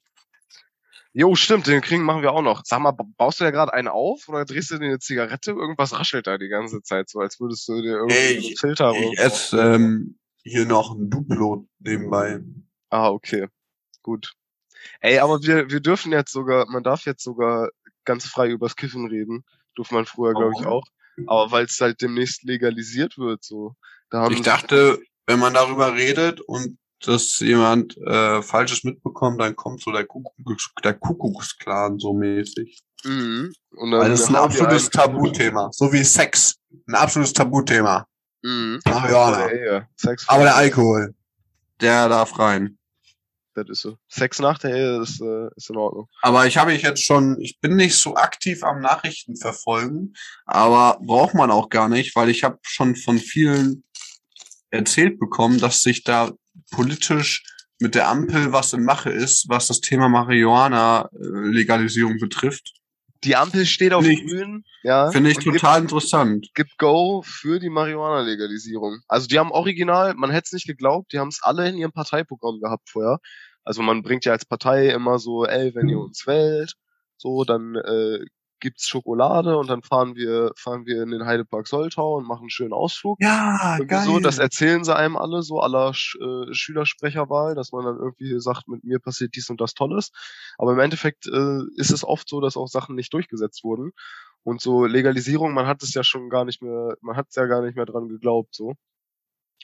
Jo, 1.14 1.36
stimmt, 1.36 1.68
den 1.68 1.82
kriegen 1.82 2.04
machen 2.04 2.22
wir 2.22 2.32
auch 2.32 2.44
noch. 2.44 2.62
Sag 2.64 2.80
mal, 2.80 2.92
ba- 2.92 3.08
baust 3.18 3.40
du 3.40 3.44
ja 3.44 3.52
gerade 3.52 3.74
einen 3.74 3.88
auf 3.88 4.30
oder 4.30 4.46
drehst 4.46 4.72
du 4.72 4.78
dir 4.78 4.86
eine 4.86 5.00
Zigarette? 5.00 5.52
Irgendwas 5.52 5.98
raschelt 5.98 6.28
da 6.28 6.38
die 6.38 6.48
ganze 6.48 6.82
Zeit, 6.84 7.10
so 7.10 7.20
als 7.20 7.40
würdest 7.40 7.68
du 7.68 7.82
dir 7.82 7.98
irgendwie 7.98 8.16
Ey, 8.16 8.40
so 8.40 8.48
einen 8.48 8.58
Filter 8.58 8.92
Ich 8.94 9.18
so. 9.18 9.24
esse 9.24 9.62
ähm, 9.62 10.20
hier 10.44 10.66
noch 10.66 10.96
ein 10.96 11.10
Duplo 11.10 11.68
nebenbei. 11.80 12.40
Ah, 12.90 13.10
okay. 13.10 13.48
Gut. 14.04 14.34
Ey, 15.02 15.20
aber 15.20 15.42
wir, 15.42 15.70
wir 15.72 15.80
dürfen 15.80 16.12
jetzt 16.12 16.32
sogar, 16.32 16.68
man 16.70 16.84
darf 16.84 17.06
jetzt 17.06 17.24
sogar 17.24 17.72
ganz 18.06 18.28
frei 18.28 18.50
übers 18.50 18.76
Kiffen 18.76 19.08
reden. 19.08 19.44
Durfte 19.76 19.96
man 19.96 20.06
früher, 20.06 20.34
glaube 20.34 20.54
ich, 20.60 20.66
auch. 20.66 20.84
Aber 21.26 21.52
weil 21.52 21.66
es 21.66 21.80
halt 21.82 22.02
demnächst 22.02 22.44
legalisiert 22.44 23.18
wird, 23.18 23.44
so. 23.44 23.76
Da 24.10 24.28
Ich 24.30 24.42
dachte, 24.42 25.00
wenn 25.26 25.40
man 25.40 25.54
darüber 25.54 25.94
redet 25.94 26.40
und 26.42 26.78
dass 27.06 27.40
jemand 27.40 27.98
äh, 27.98 28.42
Falsches 28.42 28.84
mitbekommt, 28.84 29.40
dann 29.42 29.56
kommt 29.56 29.82
so 29.82 29.92
der, 29.92 30.06
Kuckucks, 30.06 30.72
der 30.84 30.94
Kuckucksklan 30.94 32.00
so 32.00 32.14
mäßig. 32.14 32.82
Mhm. 33.04 33.54
Und 33.76 33.92
dann 33.92 34.02
Weil 34.02 34.10
das 34.10 34.22
ist 34.22 34.30
ein 34.30 34.36
absolutes 34.36 34.90
Tabuthema. 34.90 35.70
So 35.72 35.92
wie 35.94 36.04
Sex. 36.04 36.58
Ein 36.88 36.96
absolutes 36.96 37.34
Tabuthema. 37.34 38.08
Mhm. 38.42 38.80
Marihuana. 38.86 39.54
Ja. 39.54 39.88
Sex 39.96 40.28
Aber 40.28 40.44
der 40.44 40.56
Alkohol, 40.56 41.14
der 41.82 42.10
darf 42.10 42.38
rein. 42.40 42.77
Das 43.58 43.68
ist 43.70 43.82
so. 43.82 43.98
Sex 44.08 44.40
nach 44.40 44.60
der 44.60 44.76
Ehe 44.76 45.02
ist, 45.02 45.20
äh, 45.22 45.48
ist 45.56 45.70
in 45.70 45.78
Ordnung. 45.78 46.08
Aber 46.22 46.46
ich 46.46 46.58
habe 46.58 46.72
mich 46.72 46.84
jetzt 46.84 47.04
schon, 47.04 47.40
ich 47.42 47.60
bin 47.60 47.76
nicht 47.76 47.96
so 47.96 48.16
aktiv 48.16 48.64
am 48.64 48.82
Nachrichten 48.82 49.36
verfolgen, 49.36 50.14
aber 50.46 51.00
braucht 51.02 51.34
man 51.34 51.50
auch 51.50 51.70
gar 51.70 51.90
nicht, 51.90 52.16
weil 52.16 52.30
ich 52.30 52.44
habe 52.44 52.60
schon 52.62 52.96
von 52.96 53.18
vielen 53.18 53.84
erzählt 54.70 55.20
bekommen, 55.20 55.60
dass 55.60 55.82
sich 55.82 56.04
da 56.04 56.32
politisch 56.72 57.44
mit 57.80 57.96
der 57.96 58.08
Ampel 58.10 58.52
was 58.54 58.74
in 58.74 58.84
Mache 58.84 59.10
ist, 59.12 59.46
was 59.50 59.68
das 59.68 59.82
Thema 59.82 60.10
Marihuana-Legalisierung 60.10 62.18
betrifft. 62.20 62.74
Die 63.24 63.36
Ampel 63.36 63.66
steht 63.66 63.94
auf 63.94 64.06
ich- 64.06 64.26
grün, 64.28 64.64
ja. 64.84 65.10
Finde 65.12 65.32
ich 65.32 65.38
und 65.38 65.44
gibt- 65.46 65.60
total 65.60 65.82
interessant. 65.82 66.50
gibt 66.54 66.78
Go 66.78 67.24
für 67.26 67.60
die 67.60 67.70
Marihuana-Legalisierung. 67.70 69.00
Also 69.08 69.28
die 69.28 69.40
haben 69.40 69.52
original, 69.52 70.14
man 70.14 70.30
hätte 70.30 70.46
es 70.46 70.52
nicht 70.54 70.68
geglaubt, 70.68 71.12
die 71.14 71.20
haben 71.20 71.30
es 71.30 71.42
alle 71.42 71.68
in 71.68 71.78
ihrem 71.78 71.92
Parteiprogramm 71.92 72.60
gehabt 72.60 72.90
vorher. 72.90 73.20
Also 73.68 73.82
man 73.82 74.02
bringt 74.02 74.24
ja 74.24 74.32
als 74.32 74.46
Partei 74.46 74.88
immer 74.88 75.20
so, 75.20 75.46
ey, 75.46 75.76
wenn 75.76 75.90
ihr 75.90 76.00
uns 76.00 76.26
wählt, 76.26 76.76
so, 77.18 77.44
dann 77.44 77.76
äh, 77.76 78.26
gibt's 78.62 78.88
Schokolade 78.88 79.58
und 79.58 79.70
dann 79.70 79.84
fahren 79.84 80.16
wir, 80.16 80.52
fahren 80.56 80.86
wir 80.86 81.04
in 81.04 81.12
den 81.12 81.26
Heidepark 81.26 81.68
Soltau 81.68 82.16
und 82.16 82.26
machen 82.26 82.44
einen 82.44 82.50
schönen 82.50 82.72
Ausflug. 82.72 83.18
Ja, 83.20 83.76
Irgendwie 83.78 84.06
so, 84.06 84.20
das 84.20 84.38
erzählen 84.40 84.86
sie 84.86 84.96
einem 84.96 85.18
alle 85.18 85.44
so 85.44 85.60
aller 85.60 85.94
Sch 85.94 86.16
äh, 86.16 86.54
Schülersprecherwahl, 86.54 87.56
dass 87.56 87.74
man 87.74 87.84
dann 87.84 87.98
irgendwie 87.98 88.40
sagt, 88.40 88.70
mit 88.70 88.86
mir 88.86 89.00
passiert 89.00 89.36
dies 89.36 89.50
und 89.50 89.60
das 89.60 89.74
Tolles. 89.74 90.12
Aber 90.58 90.72
im 90.72 90.80
Endeffekt 90.80 91.28
äh, 91.28 91.60
ist 91.76 91.92
es 91.92 92.06
oft 92.06 92.30
so, 92.30 92.40
dass 92.40 92.56
auch 92.56 92.68
Sachen 92.68 92.96
nicht 92.96 93.14
durchgesetzt 93.14 93.66
wurden. 93.66 93.92
Und 94.44 94.62
so 94.62 94.86
Legalisierung, 94.86 95.54
man 95.54 95.68
hat 95.68 95.84
es 95.84 95.94
ja 95.94 96.06
schon 96.06 96.30
gar 96.30 96.46
nicht 96.46 96.62
mehr, 96.62 96.96
man 97.02 97.18
hat 97.18 97.28
es 97.30 97.36
ja 97.36 97.46
gar 97.48 97.62
nicht 97.62 97.76
mehr 97.76 97.86
dran 97.86 98.08
geglaubt, 98.08 98.56
so. 98.56 98.76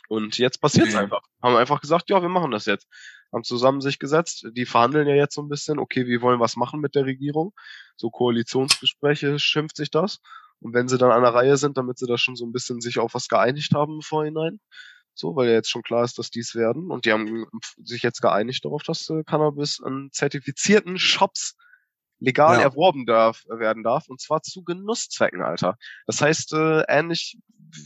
Und 0.10 0.38
jetzt 0.38 0.60
passiert's 0.60 0.93
Nee. 0.93 1.00
einfach. 1.00 1.22
Haben 1.41 1.55
einfach 1.55 1.81
gesagt, 1.81 2.10
ja, 2.10 2.22
wir 2.22 2.29
machen 2.29 2.51
das 2.51 2.65
jetzt. 2.65 2.88
Haben 3.34 3.44
zusammen 3.44 3.82
sich 3.82 4.00
gesetzt. 4.00 4.46
Die 4.52 4.66
verhandeln 4.66 5.08
ja 5.08 5.16
jetzt 5.16 5.34
so 5.36 5.42
ein 5.42 5.50
bisschen. 5.50 5.80
Okay, 5.80 6.06
wir 6.06 6.22
wollen 6.22 6.40
was 6.40 6.56
machen 6.56 6.80
mit 6.80 6.96
der 6.96 7.06
Regierung. 7.06 7.54
So 7.98 8.10
Koalitionsgespräche 8.10 9.40
schimpft 9.40 9.75
sich 9.78 9.90
das. 9.90 10.20
Und 10.60 10.74
wenn 10.74 10.88
sie 10.88 10.98
dann 10.98 11.12
an 11.12 11.24
der 11.24 11.34
Reihe 11.34 11.58
sind, 11.58 11.78
damit 11.78 11.98
sie 11.98 12.06
da 12.08 12.18
schon 12.18 12.36
so 12.36 12.46
ein 12.46 12.54
bisschen 12.54 12.80
sich 12.80 13.00
auf 13.00 13.13
was 13.16 13.28
geeinigt 13.28 13.74
haben 13.74 13.96
im 13.96 14.02
Vorhinein. 14.02 14.60
So, 15.16 15.36
weil 15.36 15.48
ja 15.48 15.54
jetzt 15.54 15.70
schon 15.70 15.84
klar 15.84 16.04
ist, 16.04 16.18
dass 16.18 16.30
dies 16.30 16.56
werden. 16.56 16.90
Und 16.90 17.06
die 17.06 17.12
haben 17.12 17.46
sich 17.84 18.02
jetzt 18.02 18.22
geeinigt 18.22 18.66
darauf, 18.66 18.84
dass 18.84 19.10
äh, 19.10 19.24
Cannabis 19.25 19.80
an 19.84 20.10
zertifizierten 20.12 20.98
Shops 20.98 21.56
legal 22.20 22.58
Ja. 22.58 22.62
erworben 22.62 23.06
darf, 23.06 23.44
werden 23.48 23.84
darf. 23.84 24.08
Und 24.08 24.22
zwar 24.22 24.42
zu 24.42 24.63
Genusszwecken, 24.63 25.42
Alter. 25.42 25.78
Das 26.08 26.22
heißt, 26.22 26.54
äh, 26.54 26.84
ähnlich 26.88 27.38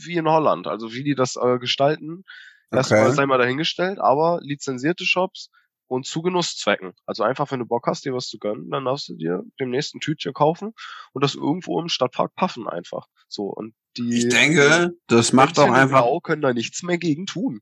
wie 0.04 0.14
in 0.16 0.28
Holland. 0.28 0.66
Also 0.68 0.92
wie 0.92 1.02
die 1.04 1.14
das 1.14 1.36
äh, 1.36 1.58
gestalten, 1.58 2.24
erstmal 2.70 3.06
Okay. 3.06 3.14
sei 3.16 3.26
mal 3.26 3.38
dahingestellt, 3.38 3.98
aber 3.98 4.40
lizenzierte 4.42 5.04
Shops 5.04 5.50
und 5.86 6.06
zu 6.06 6.22
Genusszwecken. 6.22 6.92
Also 7.06 7.22
einfach, 7.22 7.50
wenn 7.50 7.60
du 7.60 7.66
Bock 7.66 7.86
hast, 7.86 8.04
dir 8.04 8.12
was 8.14 8.28
zu 8.28 8.38
gönnen, 8.38 8.70
dann 8.70 8.84
darfst 8.84 9.08
du 9.08 9.14
dir 9.14 9.42
demnächst 9.58 9.94
ein 9.94 10.00
Tütchen 10.00 10.34
kaufen 10.34 10.72
und 11.12 11.24
das 11.24 11.34
irgendwo 11.34 11.80
im 11.80 11.88
Stadtpark 11.88 12.34
paffen 12.34 12.68
einfach. 12.68 13.06
So, 13.28 13.44
und 13.44 13.74
die 13.96 14.18
Ich 14.18 14.28
denke, 14.28 14.92
das 15.06 15.32
macht 15.32 15.58
auch 15.58 15.68
in 15.68 15.74
einfach 15.74 16.02
Blau 16.02 16.20
können 16.20 16.42
da 16.42 16.52
nichts 16.52 16.82
mehr 16.82 16.98
gegen 16.98 17.26
tun. 17.26 17.60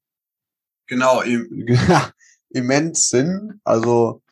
genau 0.86 1.20
im, 1.22 1.66
immens 2.50 3.08
Sinn. 3.08 3.60
Also 3.64 4.22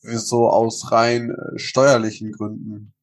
so 0.00 0.48
aus 0.48 0.92
rein 0.92 1.30
äh, 1.30 1.58
steuerlichen 1.58 2.32
Gründen. 2.32 2.94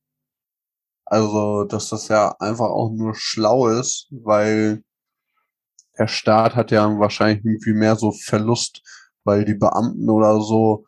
Also, 1.06 1.66
dass 1.66 1.90
das 1.90 2.08
ja 2.08 2.36
einfach 2.40 2.70
auch 2.70 2.92
nur 2.92 3.16
schlau 3.16 3.68
ist, 3.68 4.08
weil 4.12 4.84
der 5.98 6.08
Staat 6.08 6.56
hat 6.56 6.72
ja 6.72 6.88
wahrscheinlich 7.00 7.44
irgendwie 7.46 7.74
mehr 7.74 7.96
so 7.96 8.12
Verlust, 8.12 8.82
weil 9.24 9.46
die 9.46 9.56
Beamten 9.56 10.10
oder 10.10 10.42
so, 10.42 10.86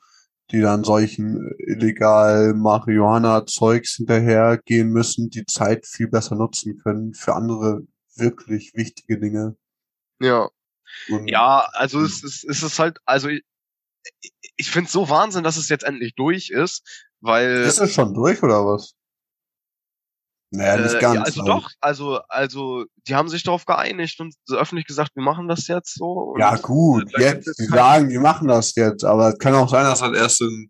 die 0.52 0.62
dann 0.62 0.84
solchen 0.84 1.52
illegal 1.58 2.54
Marihuana-Zeugs 2.54 3.96
hinterhergehen 3.96 4.90
müssen, 4.90 5.30
die 5.30 5.46
Zeit 5.46 5.86
viel 5.86 6.08
besser 6.08 6.36
nutzen 6.36 6.78
können 6.78 7.14
für 7.14 7.34
andere 7.34 7.82
wirklich 8.16 8.74
wichtige 8.76 9.20
Dinge. 9.20 9.56
Ja. 10.20 10.50
Und 11.10 11.28
Ja, 11.28 11.68
also 11.74 12.02
es 12.02 12.24
ist, 12.24 12.44
es 12.44 12.62
ist 12.62 12.80
halt, 12.80 13.00
also 13.06 13.30
ich, 13.30 13.44
ich 14.56 14.70
finde 14.70 14.88
es 14.88 14.94
so 14.94 15.10
Wahnsinn, 15.10 15.44
dass 15.44 15.58
es 15.58 15.70
jetzt 15.70 15.84
endlich 15.84 16.14
durch 16.16 16.50
ist, 16.50 16.84
weil 17.22 17.64
Ist 17.64 17.80
es 17.80 17.94
schon 17.94 18.14
durch 18.14 18.44
oder 18.44 18.66
was? 18.66 18.96
Naja, 20.56 20.78
nicht 20.78 20.94
Äh, 20.96 21.00
ganz. 21.00 21.16
ja, 21.16 21.22
also 21.24 21.46
doch, 21.46 21.70
also, 21.82 22.20
also, 22.30 22.86
die 23.08 23.16
haben 23.16 23.28
sich 23.28 23.42
darauf 23.44 23.66
geeinigt 23.66 24.20
und 24.20 24.36
so 24.46 24.56
öffentlich 24.56 24.86
gesagt, 24.86 25.16
wir 25.16 25.24
machen 25.24 25.48
das 25.48 25.68
jetzt 25.68 25.96
so. 25.96 26.36
Ja, 26.38 26.56
gut, 26.58 27.08
gibt 27.08 27.20
jetzt, 27.20 27.58
kein- 27.58 27.68
sagen, 27.70 28.10
die 28.10 28.20
machen 28.20 28.48
das 28.48 28.76
jetzt, 28.76 29.04
aber 29.04 29.30
es 29.30 29.40
kann 29.40 29.56
auch 29.56 29.68
sein, 29.68 29.84
dass 29.84 30.00
das 30.02 30.14
erst 30.16 30.42
in 30.42 30.70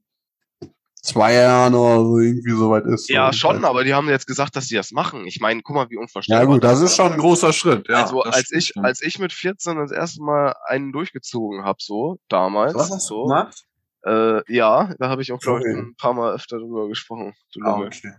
zwei 1.01 1.33
Jahren 1.33 1.73
oder 1.75 1.97
so 2.01 2.17
irgendwie 2.17 2.51
soweit 2.51 2.85
ist. 2.85 3.09
Ja, 3.09 3.33
So, 3.33 3.39
schon, 3.39 3.65
aber 3.65 3.83
die 3.83 3.93
haben 3.93 4.07
jetzt 4.07 4.25
gesagt, 4.25 4.55
dass 4.55 4.67
sie 4.67 4.75
das 4.75 4.91
machen. 4.91 5.27
Ich 5.27 5.41
meine, 5.41 5.61
guck 5.61 5.75
mal, 5.75 5.89
wie 5.89 5.97
unverständlich. 5.97 6.47
Ja 6.47 6.53
gut, 6.53 6.63
das 6.63 6.79
ist 6.79 6.95
schon 6.95 7.11
ein 7.11 7.19
großer 7.19 7.51
Schritt. 7.51 7.89
Ja, 7.89 8.03
also 8.03 8.23
das 8.23 8.35
als 8.35 8.45
stimmt 8.45 8.61
ich, 8.61 8.67
schon. 8.69 8.85
als 8.85 9.01
ich 9.01 9.19
mit 9.19 9.33
14 9.33 9.75
das 9.75 9.91
erste 9.91 10.23
Mal 10.23 10.53
einen 10.65 10.93
durchgezogen 10.93 11.65
hab, 11.65 11.81
so 11.81 12.19
damals, 12.29 12.73
Was 12.75 12.89
hast 12.89 13.09
du 13.09 13.15
so, 13.15 13.23
gemacht? 13.23 13.65
äh, 14.05 14.53
ja, 14.53 14.93
da 14.97 15.09
habe 15.09 15.21
ich 15.21 15.33
auch 15.33 15.39
glaube 15.41 15.59
ich 15.59 15.65
ein 15.77 15.93
paar 15.97 16.13
Mal 16.13 16.33
öfter 16.35 16.57
drüber 16.57 16.87
gesprochen. 16.87 17.33
Du 17.53 17.59
Ah, 17.65 17.79
okay. 17.81 18.13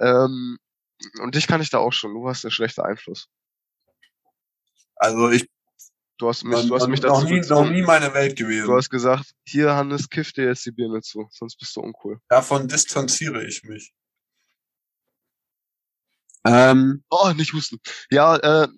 ähm, 0.00 0.56
und 1.20 1.34
dich 1.34 1.46
kann 1.46 1.60
ich 1.60 1.70
da 1.70 1.78
auch 1.78 1.92
schon. 1.92 2.14
Du 2.14 2.28
hast 2.28 2.44
der 2.44 2.50
schlechte 2.50 2.84
Einfluss. 2.84 3.28
Also 4.96 5.30
ich 5.30 5.48
Du 6.22 6.28
hast 6.28 6.44
mich, 6.44 6.56
man, 6.56 6.68
du 6.68 6.74
hast 6.76 6.86
mich 6.86 7.02
noch, 7.02 7.20
dazu 7.20 7.34
nie, 7.34 7.40
noch 7.40 7.68
nie 7.68 7.82
meine 7.82 8.14
Welt 8.14 8.36
gewesen. 8.36 8.68
Du 8.68 8.76
hast 8.76 8.90
gesagt, 8.90 9.32
hier 9.44 9.74
Hannes, 9.74 10.08
kiff 10.08 10.32
dir 10.32 10.44
jetzt 10.44 10.64
die 10.64 10.70
Birne 10.70 11.00
zu, 11.00 11.26
sonst 11.32 11.56
bist 11.56 11.74
du 11.74 11.80
uncool. 11.80 12.20
Davon 12.28 12.68
distanziere 12.68 13.44
ich 13.44 13.64
mich. 13.64 13.92
Ähm, 16.44 17.02
Oh, 17.10 17.30
nicht 17.36 17.52
husten. 17.52 17.78
Ja, 18.10 18.36
äh, 18.36 18.68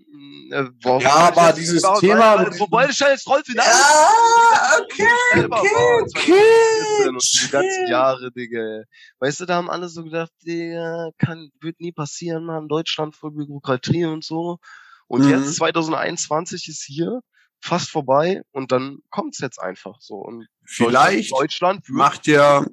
äh 0.50 0.68
boah, 0.82 1.00
Ja, 1.00 1.14
aber 1.14 1.52
dieses 1.54 1.82
wo- 1.82 1.98
Thema- 1.98 2.38
wo- 2.40 2.58
Wo 2.60 2.70
wollte 2.70 2.92
ich 2.92 2.98
denn 2.98 3.08
jetzt 3.08 3.26
drauf 3.26 3.40
hinaus? 3.46 3.64
ja, 3.66 4.78
okay, 4.82 5.08
okay, 5.32 5.50
war, 5.50 5.62
okay, 5.62 7.10
die 7.10 7.50
ganzen 7.50 7.86
Jahre, 7.88 8.30
Digga. 8.32 8.82
Weißt 9.18 9.40
du, 9.40 9.46
da 9.46 9.54
haben 9.56 9.70
alle 9.70 9.88
so 9.88 10.04
gedacht, 10.04 10.30
Digga, 10.46 11.10
kann, 11.18 11.50
wird 11.60 11.80
nie 11.80 11.92
passieren, 11.92 12.44
Mann, 12.44 12.68
Deutschland 12.68 13.16
voll 13.16 13.30
Bürokratie 13.30 14.04
und 14.04 14.24
so. 14.24 14.58
Und 15.06 15.22
Mhm. 15.24 15.30
jetzt, 15.30 15.56
2021 15.56 16.68
ist 16.68 16.82
hier, 16.84 17.20
fast 17.62 17.88
vorbei 17.90 18.42
und 18.52 18.72
dann 18.72 18.98
kommt's 19.10 19.38
jetzt 19.38 19.58
einfach 19.58 19.96
so. 20.00 20.16
Und 20.16 20.46
Vielleicht 20.66 21.32
Deutschland, 21.32 21.78
Deutschland 21.86 21.88
macht 21.88 22.26
ja 22.26 22.64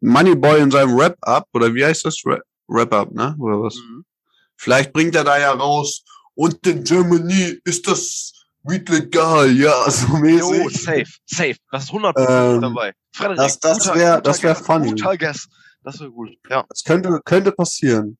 Moneyboy 0.00 0.60
in 0.60 0.70
seinem 0.70 0.96
Wrap-Up, 0.96 1.48
oder 1.52 1.74
wie 1.74 1.84
heißt 1.84 2.04
das? 2.04 2.22
Ra- 2.24 2.38
Wrap-Up, 2.68 3.10
ne? 3.12 3.34
Oder 3.40 3.60
was? 3.60 3.74
Mhm. 3.76 4.04
Vielleicht 4.56 4.92
bringt 4.92 5.14
er 5.14 5.24
da 5.24 5.38
ja 5.38 5.52
raus, 5.52 6.02
und 6.34 6.66
in 6.66 6.84
Germany 6.84 7.60
ist 7.64 7.86
das 7.88 8.32
Weed 8.62 8.88
legal, 8.88 9.50
ja, 9.56 9.88
so 9.90 10.08
mäßig. 10.16 10.40
Jo, 10.40 10.68
safe, 10.68 11.12
safe. 11.24 11.56
Das 11.70 11.84
ist 11.84 11.90
100% 11.90 12.54
Ähm, 12.56 12.60
dabei. 12.62 12.92
Frederik, 13.14 13.36
das- 13.38 13.58
das 13.60 13.78
guter- 13.78 13.94
wär- 13.94 14.10
guter 14.16 14.20
das 14.22 14.42
wär 14.42 14.56
funny. 14.56 14.88
Guter 14.90 15.16
Guess. 15.16 15.48
Das 15.82 16.00
wäre 16.00 16.10
gut. 16.10 16.30
Ja, 16.50 16.64
Das 16.68 16.82
könnte, 16.82 17.20
könnte 17.24 17.52
passieren. 17.52 18.18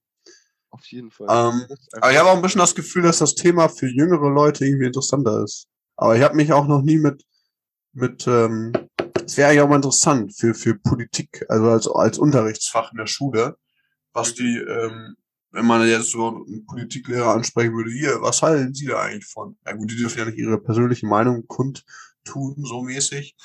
auf 0.71 0.85
jeden 0.87 1.11
Fall. 1.11 1.27
Ähm, 1.29 1.67
aber 2.01 2.13
ich 2.13 2.19
habe 2.19 2.29
auch 2.31 2.37
ein 2.37 2.43
bisschen 2.43 2.61
das 2.61 2.75
Gefühl, 2.75 3.03
dass 3.03 3.19
das 3.19 3.35
Thema 3.35 3.69
für 3.69 3.89
jüngere 3.89 4.31
Leute 4.31 4.65
irgendwie 4.67 4.87
interessanter 4.87 5.43
ist. 5.43 5.67
Aber 5.97 6.17
ich 6.17 6.23
habe 6.23 6.37
mich 6.37 6.53
auch 6.53 6.67
noch 6.69 6.83
nie 6.83 6.99
mit, 6.99 7.25
mit, 7.93 8.27
ähm, 8.27 8.73
es 9.25 9.37
wäre 9.37 9.49
eigentlich 9.51 9.61
auch 9.63 9.69
mal 9.69 9.77
interessant 9.77 10.37
für, 10.37 10.55
für 10.55 10.75
Politik, 10.77 11.45
also 11.49 11.71
als, 11.71 11.89
als 11.89 12.19
Unterrichtsfach 12.19 12.93
in 12.93 12.99
der 12.99 13.07
Schule, 13.07 13.57
was 14.13 14.35
die, 14.35 14.59
ähm, 14.59 15.17
wenn 15.53 15.67
man 15.67 15.87
jetzt 15.89 16.11
so 16.11 16.45
einen 16.47 16.67
Politiklehrer 16.67 17.35
ansprechen 17.35 17.75
würde, 17.75 17.91
hier, 17.91 18.21
was 18.21 18.43
halten 18.43 18.75
Sie 18.75 18.87
da 18.87 19.01
eigentlich 19.01 19.27
von? 19.27 19.57
Ja 19.65 19.73
gut, 19.73 19.91
die 19.91 19.97
dürfen 19.97 20.19
ja 20.19 20.25
nicht 20.27 20.39
ihre 20.39 20.61
persönliche 20.61 21.07
Meinung 21.07 21.47
kundtun, 21.47 22.57
so 22.59 22.83
mäßig. 22.83 23.37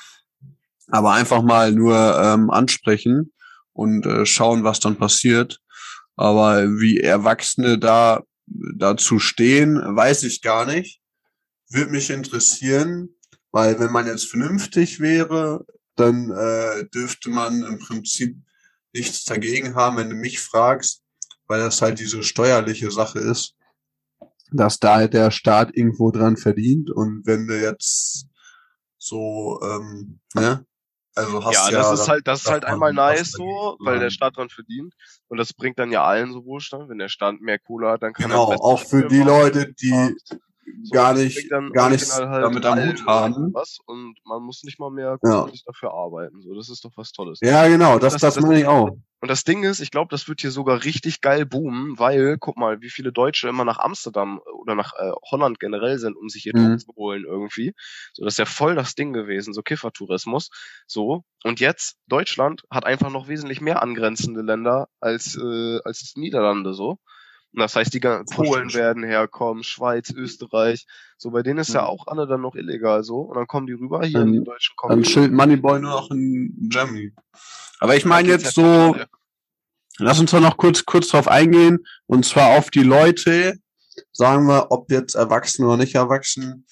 Aber 0.88 1.12
einfach 1.12 1.42
mal 1.42 1.72
nur 1.72 1.96
ähm, 2.22 2.50
ansprechen 2.50 3.32
und 3.72 4.04
äh, 4.04 4.26
schauen, 4.26 4.64
was 4.64 4.80
dann 4.80 4.96
passiert. 4.96 5.60
Aber 6.16 6.64
wie 6.66 7.00
Erwachsene 7.00 7.78
da 7.78 8.22
dazu 8.46 9.18
stehen, 9.18 9.76
weiß 9.78 10.24
ich 10.24 10.42
gar 10.42 10.66
nicht. 10.66 11.00
Würde 11.70 11.90
mich 11.90 12.10
interessieren, 12.10 13.16
weil 13.50 13.78
wenn 13.78 13.92
man 13.92 14.06
jetzt 14.06 14.28
vernünftig 14.28 15.00
wäre, 15.00 15.64
dann 15.96 16.30
äh, 16.30 16.84
dürfte 16.88 17.30
man 17.30 17.62
im 17.62 17.78
Prinzip 17.78 18.36
nichts 18.92 19.24
dagegen 19.24 19.74
haben, 19.74 19.96
wenn 19.96 20.10
du 20.10 20.16
mich 20.16 20.40
fragst, 20.40 21.01
weil 21.52 21.60
das 21.60 21.82
halt 21.82 22.00
diese 22.00 22.22
steuerliche 22.22 22.90
Sache 22.90 23.18
ist, 23.18 23.56
dass 24.52 24.78
da 24.78 25.06
der 25.06 25.30
Staat 25.30 25.76
irgendwo 25.76 26.10
dran 26.10 26.38
verdient 26.38 26.90
und 26.90 27.26
wenn 27.26 27.46
du 27.46 27.60
jetzt 27.60 28.26
so, 28.96 29.60
ähm, 29.62 30.20
ne, 30.34 30.64
also 31.14 31.44
hast 31.44 31.54
ja, 31.54 31.70
ja, 31.70 31.78
das 31.82 32.00
ist 32.00 32.08
halt, 32.08 32.26
das 32.26 32.40
ist 32.40 32.50
halt 32.50 32.64
einmal 32.64 32.94
nice 32.94 33.32
so, 33.32 33.76
weil 33.80 33.98
der. 33.98 34.08
Staat 34.08 34.38
dran 34.38 34.48
verdient. 34.48 34.94
Und 35.28 35.36
das 35.36 35.52
bringt 35.52 35.78
dann 35.78 35.92
ja 35.92 36.02
allen 36.02 36.32
so 36.32 36.46
Wohlstand. 36.46 36.88
Wenn 36.88 36.96
der 36.96 37.10
Staat 37.10 37.38
mehr 37.42 37.58
Kohle 37.58 37.90
hat, 37.90 38.02
dann 38.02 38.14
kann 38.14 38.30
Genau, 38.30 38.50
er 38.50 38.62
auch 38.62 38.80
für 38.80 39.06
die 39.06 39.20
Leute, 39.20 39.74
die 39.74 40.16
So, 40.82 40.92
gar 40.94 41.14
nicht, 41.14 41.48
gar 41.72 41.90
nichts 41.90 42.16
halt 42.18 42.44
damit 42.44 42.64
am 42.64 42.78
Hut 42.88 43.06
haben. 43.06 43.52
Was 43.54 43.78
und 43.86 44.16
man 44.24 44.42
muss 44.42 44.62
nicht 44.64 44.78
mal 44.80 44.90
mehr 44.90 45.18
Ja. 45.22 45.48
dafür 45.66 45.92
arbeiten. 45.94 46.42
So, 46.42 46.54
das 46.54 46.68
ist 46.68 46.84
doch 46.84 46.92
was 46.96 47.12
Tolles. 47.12 47.38
Ja, 47.42 47.66
genau, 47.68 47.98
das, 47.98 48.14
Das- 48.14 48.22
das, 48.22 48.34
das- 48.36 48.44
meine 48.44 48.60
ich 48.60 48.66
auch. 48.66 48.90
Und 49.20 49.30
das 49.30 49.44
Ding 49.44 49.62
ist, 49.62 49.78
ich 49.78 49.92
glaube, 49.92 50.08
das 50.10 50.26
wird 50.26 50.40
hier 50.40 50.50
sogar 50.50 50.82
richtig 50.82 51.20
geil 51.20 51.46
boomen, 51.46 51.96
weil, 51.96 52.38
guck 52.40 52.56
mal, 52.56 52.80
wie 52.80 52.90
viele 52.90 53.12
Deutsche 53.12 53.48
immer 53.48 53.64
nach 53.64 53.78
Amsterdam 53.78 54.40
oder 54.60 54.74
nach 54.74 54.94
äh, 54.94 55.12
Holland 55.30 55.60
generell 55.60 55.98
sind, 56.00 56.16
um 56.16 56.28
sich 56.28 56.42
hier 56.42 56.56
Mhm. 56.56 56.80
Zu 56.80 56.92
holen 56.96 57.24
irgendwie. 57.24 57.72
So, 58.14 58.24
das 58.24 58.34
ist 58.34 58.38
ja 58.38 58.46
voll 58.46 58.74
das 58.74 58.96
Ding 58.96 59.12
gewesen, 59.12 59.52
so 59.52 59.62
Kiffertourismus. 59.62 60.50
So. 60.88 61.22
Und 61.44 61.60
jetzt, 61.60 61.98
Deutschland 62.08 62.62
hat 62.68 62.84
einfach 62.84 63.10
noch 63.10 63.28
wesentlich 63.28 63.60
mehr 63.60 63.80
angrenzende 63.80 64.42
Länder 64.42 64.88
als, 64.98 65.36
äh, 65.36 65.78
als 65.84 66.14
Niederlande 66.16 66.74
so. 66.74 66.98
Und 67.54 67.60
das 67.60 67.76
heißt, 67.76 67.92
die 67.92 68.00
gan- 68.00 68.26
Verstehe 68.26 68.46
Polen 68.50 68.72
werden 68.74 69.04
herkommen, 69.04 69.62
Schweiz, 69.62 70.10
Österreich. 70.10 70.86
So, 71.18 71.30
bei 71.30 71.42
denen 71.42 71.58
ist 71.58 71.74
ja 71.74 71.82
Mhm. 71.82 71.86
auch 71.88 72.06
alle 72.06 72.26
dann 72.26 72.40
noch 72.40 72.54
illegal 72.54 73.04
so. 73.04 73.20
Und 73.20 73.36
dann 73.36 73.46
kommen 73.46 73.66
die 73.66 73.74
rüber, 73.74 74.04
hier 74.06 74.20
in 74.22 74.32
die 74.32 74.38
Dann- 74.38 74.44
Deutschen 74.44 74.74
Dann 74.80 74.88
kommen. 74.90 75.04
schild 75.04 75.32
Moneyboy 75.32 75.80
nur 75.80 75.90
noch 75.90 76.10
in 76.10 76.54
Germany. 76.70 77.12
Aber 77.78 77.94
ich 77.96 78.04
meine 78.06 78.28
jetzt 78.28 78.54
so, 78.54 78.96
lass 79.98 80.18
uns 80.20 80.30
da 80.30 80.40
noch 80.40 80.56
kurz, 80.56 80.84
kurz 80.84 81.08
drauf 81.08 81.28
eingehen, 81.28 81.84
und 82.06 82.24
zwar 82.24 82.56
auf 82.58 82.70
die 82.70 82.82
Leute, 82.82 83.58
sagen 84.12 84.46
wir, 84.46 84.68
ob 84.70 84.90
jetzt 84.90 85.14
erwachsen 85.14 85.64
oder 85.66 85.76
nicht 85.76 85.94
erwachsen, 85.94 86.66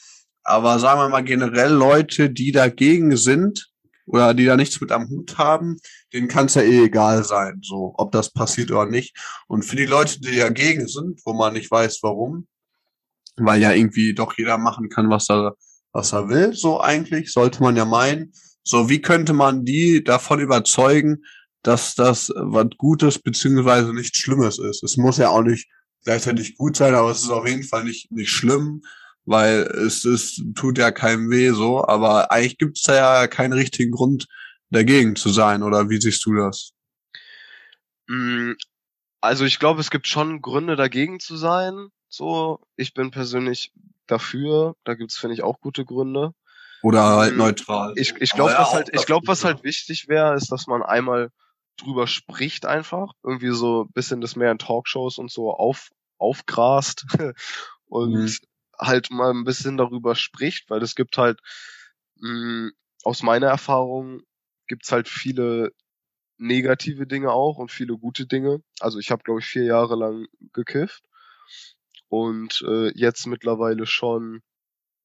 aber 0.45 0.79
sagen 0.79 1.01
wir 1.01 1.09
mal 1.11 1.23
generell 1.25 1.73
Leute, 1.73 2.31
die 2.31 2.53
dagegen 2.53 3.17
sind 3.19 3.70
oder 4.13 4.35
die 4.35 4.45
da 4.45 4.57
nichts 4.57 4.81
mit 4.81 4.93
am 4.93 5.09
Hut 5.09 5.39
haben, 5.39 5.77
denen 6.13 6.29
kann 6.29 6.47
es 6.47 6.55
ja 6.55 6.63
eh 6.63 6.85
egal 6.85 7.25
sein, 7.25 7.61
so, 7.63 7.95
ob 7.97 8.13
das 8.13 8.33
passiert 8.33 8.71
oder 8.71 8.87
nicht. 8.87 9.17
Und 9.47 9.65
für 9.65 9.77
die 9.77 9.87
Leute, 9.87 10.21
die 10.21 10.37
dagegen 10.37 10.89
sind, 10.89 11.21
wo 11.25 11.33
man 11.33 11.53
nicht 11.53 11.71
weiß, 11.71 12.01
warum, 12.03 12.47
weil 13.37 13.61
ja 13.61 13.73
irgendwie 13.73 14.15
doch 14.15 14.37
jeder 14.37 14.59
machen 14.59 14.89
kann, 14.89 15.11
was 15.11 15.31
er, 15.31 15.55
was 15.93 16.13
er 16.13 16.29
will, 16.29 16.53
so 16.55 16.81
eigentlich, 16.81 17.33
sollte 17.33 17.63
man 17.63 17.77
ja 17.77 17.85
meinen. 17.85 18.33
So, 18.63 18.89
wie 18.89 19.01
könnte 19.01 19.33
man 19.33 19.65
die 19.65 20.05
davon 20.05 20.41
überzeugen, 20.41 21.25
dass 21.63 21.95
das 21.95 22.33
was 22.35 22.67
Gutes 22.77 23.19
beziehungsweise 23.19 23.95
nichts 23.95 24.19
Schlimmes 24.19 24.59
ist? 24.59 24.83
Es 24.83 24.97
muss 24.97 25.19
ja 25.19 25.31
auch 25.31 25.43
nicht 25.43 25.69
gleichzeitig 26.05 26.57
gut 26.57 26.77
sein, 26.77 26.95
aber 26.95 27.11
es 27.11 27.23
ist 27.23 27.31
auf 27.31 27.47
jeden 27.47 27.65
Fall 27.65 27.85
nicht, 27.85 28.11
nicht 28.11 28.31
schlimm, 28.31 28.83
weil 29.25 29.63
es 29.63 30.05
ist, 30.05 30.43
tut 30.55 30.79
ja 30.79 30.91
keinem 30.91 31.31
weh 31.31 31.51
so, 31.51 31.87
aber 31.87 32.31
eigentlich 32.33 32.59
gibt's 32.59 32.83
da 32.83 32.95
ja 32.95 33.27
keinen 33.29 33.53
richtigen 33.53 33.93
Grund 33.93 34.27
dagegen 34.71 35.17
zu 35.17 35.31
sein, 35.31 35.63
oder 35.63 35.89
wie 35.91 36.01
siehst 36.01 36.25
du 36.27 36.35
das? 36.35 36.73
Mm, 38.09 38.53
Also 39.23 39.45
ich 39.45 39.59
glaube, 39.59 39.81
es 39.81 39.91
gibt 39.91 40.09
schon 40.09 40.43
Gründe 40.43 40.77
dagegen 40.77 41.21
zu 41.21 41.37
sein. 41.37 41.89
So, 42.09 42.61
ich 42.77 42.95
bin 42.95 43.11
persönlich 43.11 43.73
dafür. 44.07 44.77
Da 44.85 44.95
gibt's 44.95 45.19
finde 45.19 45.35
ich 45.35 45.43
auch 45.43 45.61
gute 45.61 45.85
Gründe. 45.85 46.33
Oder 46.83 47.03
halt 47.03 47.35
Mm, 47.35 47.39
neutral? 47.39 47.93
Ich, 47.97 48.15
ich 48.21 48.33
glaube, 48.33 48.55
was 48.59 48.73
halt, 48.75 48.91
ich 48.95 49.07
glaube, 49.07 49.29
was 49.29 49.45
halt 49.45 49.65
wichtig 49.65 50.09
wäre, 50.09 50.35
ist, 50.37 50.51
dass 50.53 50.67
man 50.67 50.83
einmal 50.83 51.31
drüber 51.79 52.07
spricht 52.07 52.67
einfach, 52.67 53.13
irgendwie 53.25 53.53
so 53.55 53.85
ein 53.85 53.93
bisschen 53.93 54.21
das 54.21 54.37
mehr 54.37 54.53
in 54.53 54.59
Talkshows 54.59 55.19
und 55.19 55.31
so 55.31 55.53
auf 55.53 55.89
aufgrast 56.19 57.07
und 57.87 58.15
Mhm. 58.15 58.37
Halt 58.81 59.11
mal 59.11 59.31
ein 59.33 59.45
bisschen 59.45 59.77
darüber 59.77 60.15
spricht, 60.17 60.71
weil 60.71 60.83
es 60.83 60.95
gibt 60.95 61.19
halt 61.19 61.41
mh, 62.17 62.71
aus 63.05 63.23
meiner 63.23 63.49
Erfahrung 63.49 64.23
gibt's 64.69 64.93
halt 64.93 65.09
viele 65.09 65.73
negative 66.39 67.07
Dinge 67.07 67.33
auch 67.33 67.59
und 67.59 67.73
viele 67.73 67.99
gute 67.99 68.27
Dinge. 68.27 68.63
Also 68.81 68.99
ich 68.99 69.11
habe 69.11 69.23
glaube 69.25 69.41
ich 69.41 69.47
vier 69.47 69.65
Jahre 69.65 69.97
lang 69.97 70.27
gekifft 70.55 71.05
und 72.09 72.63
äh, 72.67 72.91
jetzt 72.99 73.27
mittlerweile 73.27 73.87
schon 73.87 74.43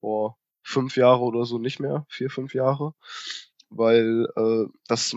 boah, 0.02 0.38
fünf 0.64 0.98
Jahre 0.98 1.22
oder 1.24 1.46
so 1.46 1.60
nicht 1.60 1.80
mehr, 1.80 2.06
vier, 2.10 2.30
fünf 2.30 2.54
Jahre, 2.56 2.94
weil 3.70 4.28
äh, 4.36 4.66
das 4.88 5.16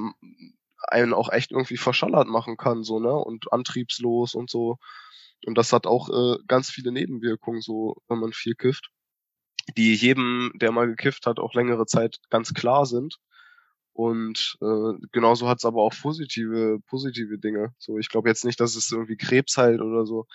einen 0.88 1.14
auch 1.14 1.30
echt 1.32 1.52
irgendwie 1.52 1.76
verschallert 1.78 2.28
machen 2.28 2.56
kann, 2.56 2.84
so, 2.84 3.00
ne? 3.00 3.12
Und 3.14 3.52
antriebslos 3.52 4.34
und 4.34 4.50
so. 4.50 4.78
Und 5.46 5.56
das 5.56 5.72
hat 5.72 5.86
auch 5.86 6.08
äh, 6.08 6.38
ganz 6.46 6.70
viele 6.70 6.92
Nebenwirkungen, 6.92 7.60
so, 7.60 7.96
wenn 8.08 8.18
man 8.18 8.32
viel 8.32 8.54
kifft, 8.54 8.90
die 9.76 9.94
jedem, 9.94 10.52
der 10.56 10.72
mal 10.72 10.86
gekifft 10.86 11.26
hat, 11.26 11.38
auch 11.38 11.54
längere 11.54 11.86
Zeit 11.86 12.18
ganz 12.30 12.54
klar 12.54 12.86
sind. 12.86 13.18
Und 13.92 14.56
äh, 14.60 14.92
genauso 15.12 15.48
hat 15.48 15.58
es 15.58 15.64
aber 15.64 15.82
auch 15.82 15.94
positive, 16.00 16.78
positive 16.86 17.38
Dinge. 17.38 17.74
So, 17.78 17.98
ich 17.98 18.08
glaube 18.08 18.28
jetzt 18.28 18.44
nicht, 18.44 18.60
dass 18.60 18.76
es 18.76 18.92
irgendwie 18.92 19.16
Krebs 19.16 19.56
heilt 19.56 19.80
oder 19.80 20.06
so, 20.06 20.26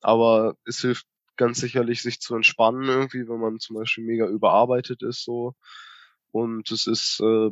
aber 0.00 0.56
es 0.64 0.80
hilft 0.80 1.06
ganz 1.36 1.60
sicherlich, 1.60 2.02
sich 2.02 2.20
zu 2.20 2.34
entspannen 2.34 2.84
irgendwie, 2.88 3.28
wenn 3.28 3.40
man 3.40 3.58
zum 3.58 3.76
Beispiel 3.76 4.04
mega 4.04 4.26
überarbeitet 4.26 5.02
ist 5.02 5.24
so. 5.24 5.54
Und 6.32 6.70
es 6.72 6.86
ist 6.86 7.20
äh, 7.20 7.50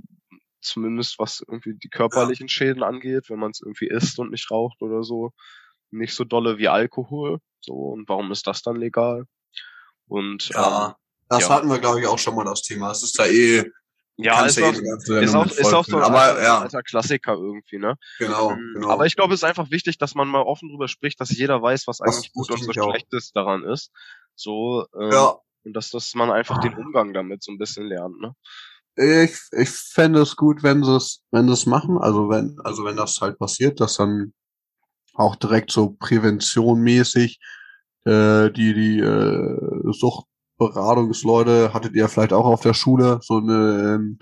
zumindest 0.61 1.19
was 1.19 1.45
irgendwie 1.47 1.75
die 1.75 1.89
körperlichen 1.89 2.49
Schäden 2.49 2.83
angeht, 2.83 3.31
wenn 3.31 3.39
man 3.39 3.53
es 3.53 3.61
irgendwie 3.61 3.89
isst 3.89 4.19
und 4.19 4.31
nicht 4.31 4.51
raucht 4.51 4.83
oder 4.83 5.03
so, 5.03 5.33
nicht 5.93 6.15
so 6.15 6.25
dolle 6.25 6.59
wie 6.59 6.69
Alkohol. 6.69 7.39
So, 7.61 7.75
und 7.75 8.09
warum 8.09 8.33
ist 8.33 8.47
das 8.47 8.63
dann 8.63 8.77
legal? 8.77 9.25
Und 10.07 10.51
ähm, 10.55 10.61
Ja, 10.61 10.97
das 11.29 11.43
ja. 11.43 11.49
hatten 11.51 11.69
wir, 11.69 11.79
glaube 11.79 12.01
ich, 12.01 12.07
auch 12.07 12.19
schon 12.19 12.35
mal 12.35 12.45
das 12.45 12.63
Thema. 12.63 12.91
Es 12.91 13.03
ist 13.03 13.19
da 13.19 13.27
eh, 13.27 13.65
ja, 14.17 14.45
ist 14.45 14.59
ja 14.59 14.69
auch, 14.69 14.75
eh 14.75 14.83
ganze 14.83 15.21
ist 15.21 15.35
auch, 15.35 15.47
ist 15.47 15.73
auch 15.73 15.85
so 15.85 15.97
ein 15.97 16.03
vollfüllen. 16.03 16.03
alter, 16.03 16.33
Aber 16.33 16.43
ja, 16.43 16.59
alter 16.61 16.83
Klassiker 16.83 17.35
irgendwie, 17.35 17.79
ne? 17.79 17.97
genau, 18.19 18.51
Ähm, 18.51 18.73
genau. 18.75 18.91
Aber 18.91 19.07
ich 19.07 19.17
glaube, 19.17 19.35
es 19.35 19.41
ist 19.41 19.45
einfach 19.45 19.71
wichtig, 19.71 19.99
dass 19.99 20.15
man 20.15 20.29
mal 20.29 20.43
offen 20.43 20.69
drüber 20.69 20.89
spricht, 20.89 21.21
dass 21.21 21.31
jeder 21.31 21.63
weiß, 21.63 21.87
was 21.87 22.01
eigentlich 22.01 22.31
das 22.31 22.33
gut 22.33 22.51
und 22.51 22.63
so 22.65 22.71
ich 22.71 22.81
auch. 22.81 22.91
Schlechtes 22.91 23.33
daran 23.33 23.65
ist. 23.65 23.91
So, 24.35 24.87
ähm, 25.01 25.13
ja, 25.13 25.37
und 25.65 25.75
dass, 25.75 25.91
dass 25.91 26.15
man 26.15 26.31
einfach 26.31 26.61
den 26.61 26.75
Umgang 26.75 27.15
damit 27.15 27.43
so 27.43 27.53
ein 27.53 27.59
bisschen 27.59 27.87
lernt, 27.87 28.21
ne? 28.21 28.35
ich, 28.97 29.39
ich 29.53 29.71
fände 29.71 30.21
es 30.21 30.37
gut, 30.37 30.63
wenn 30.63 30.85
sie 30.85 30.95
es, 30.97 31.23
wenn 31.31 31.47
sie 31.47 31.55
es 31.55 31.67
machen. 31.67 31.99
Also 31.99 32.29
wenn, 32.29 32.59
also 32.65 32.85
wenn 32.85 32.97
das 32.97 33.21
halt 33.21 33.39
passiert, 33.39 33.81
dass 33.81 33.97
dann 33.97 34.35
auch 35.15 35.37
direkt 35.37 35.71
so 35.71 35.91
präventionmäßig 35.99 37.39
äh, 38.05 38.51
die 38.51 38.75
die 38.75 38.99
äh, 38.99 39.93
Suchtberatungsleute 39.93 41.73
hattet 41.73 41.95
ihr 41.95 42.09
vielleicht 42.09 42.33
auch 42.33 42.47
auf 42.47 42.61
der 42.63 42.75
Schule 42.75 43.21
so 43.23 43.39
eine 43.39 43.97
ähm, 43.97 44.19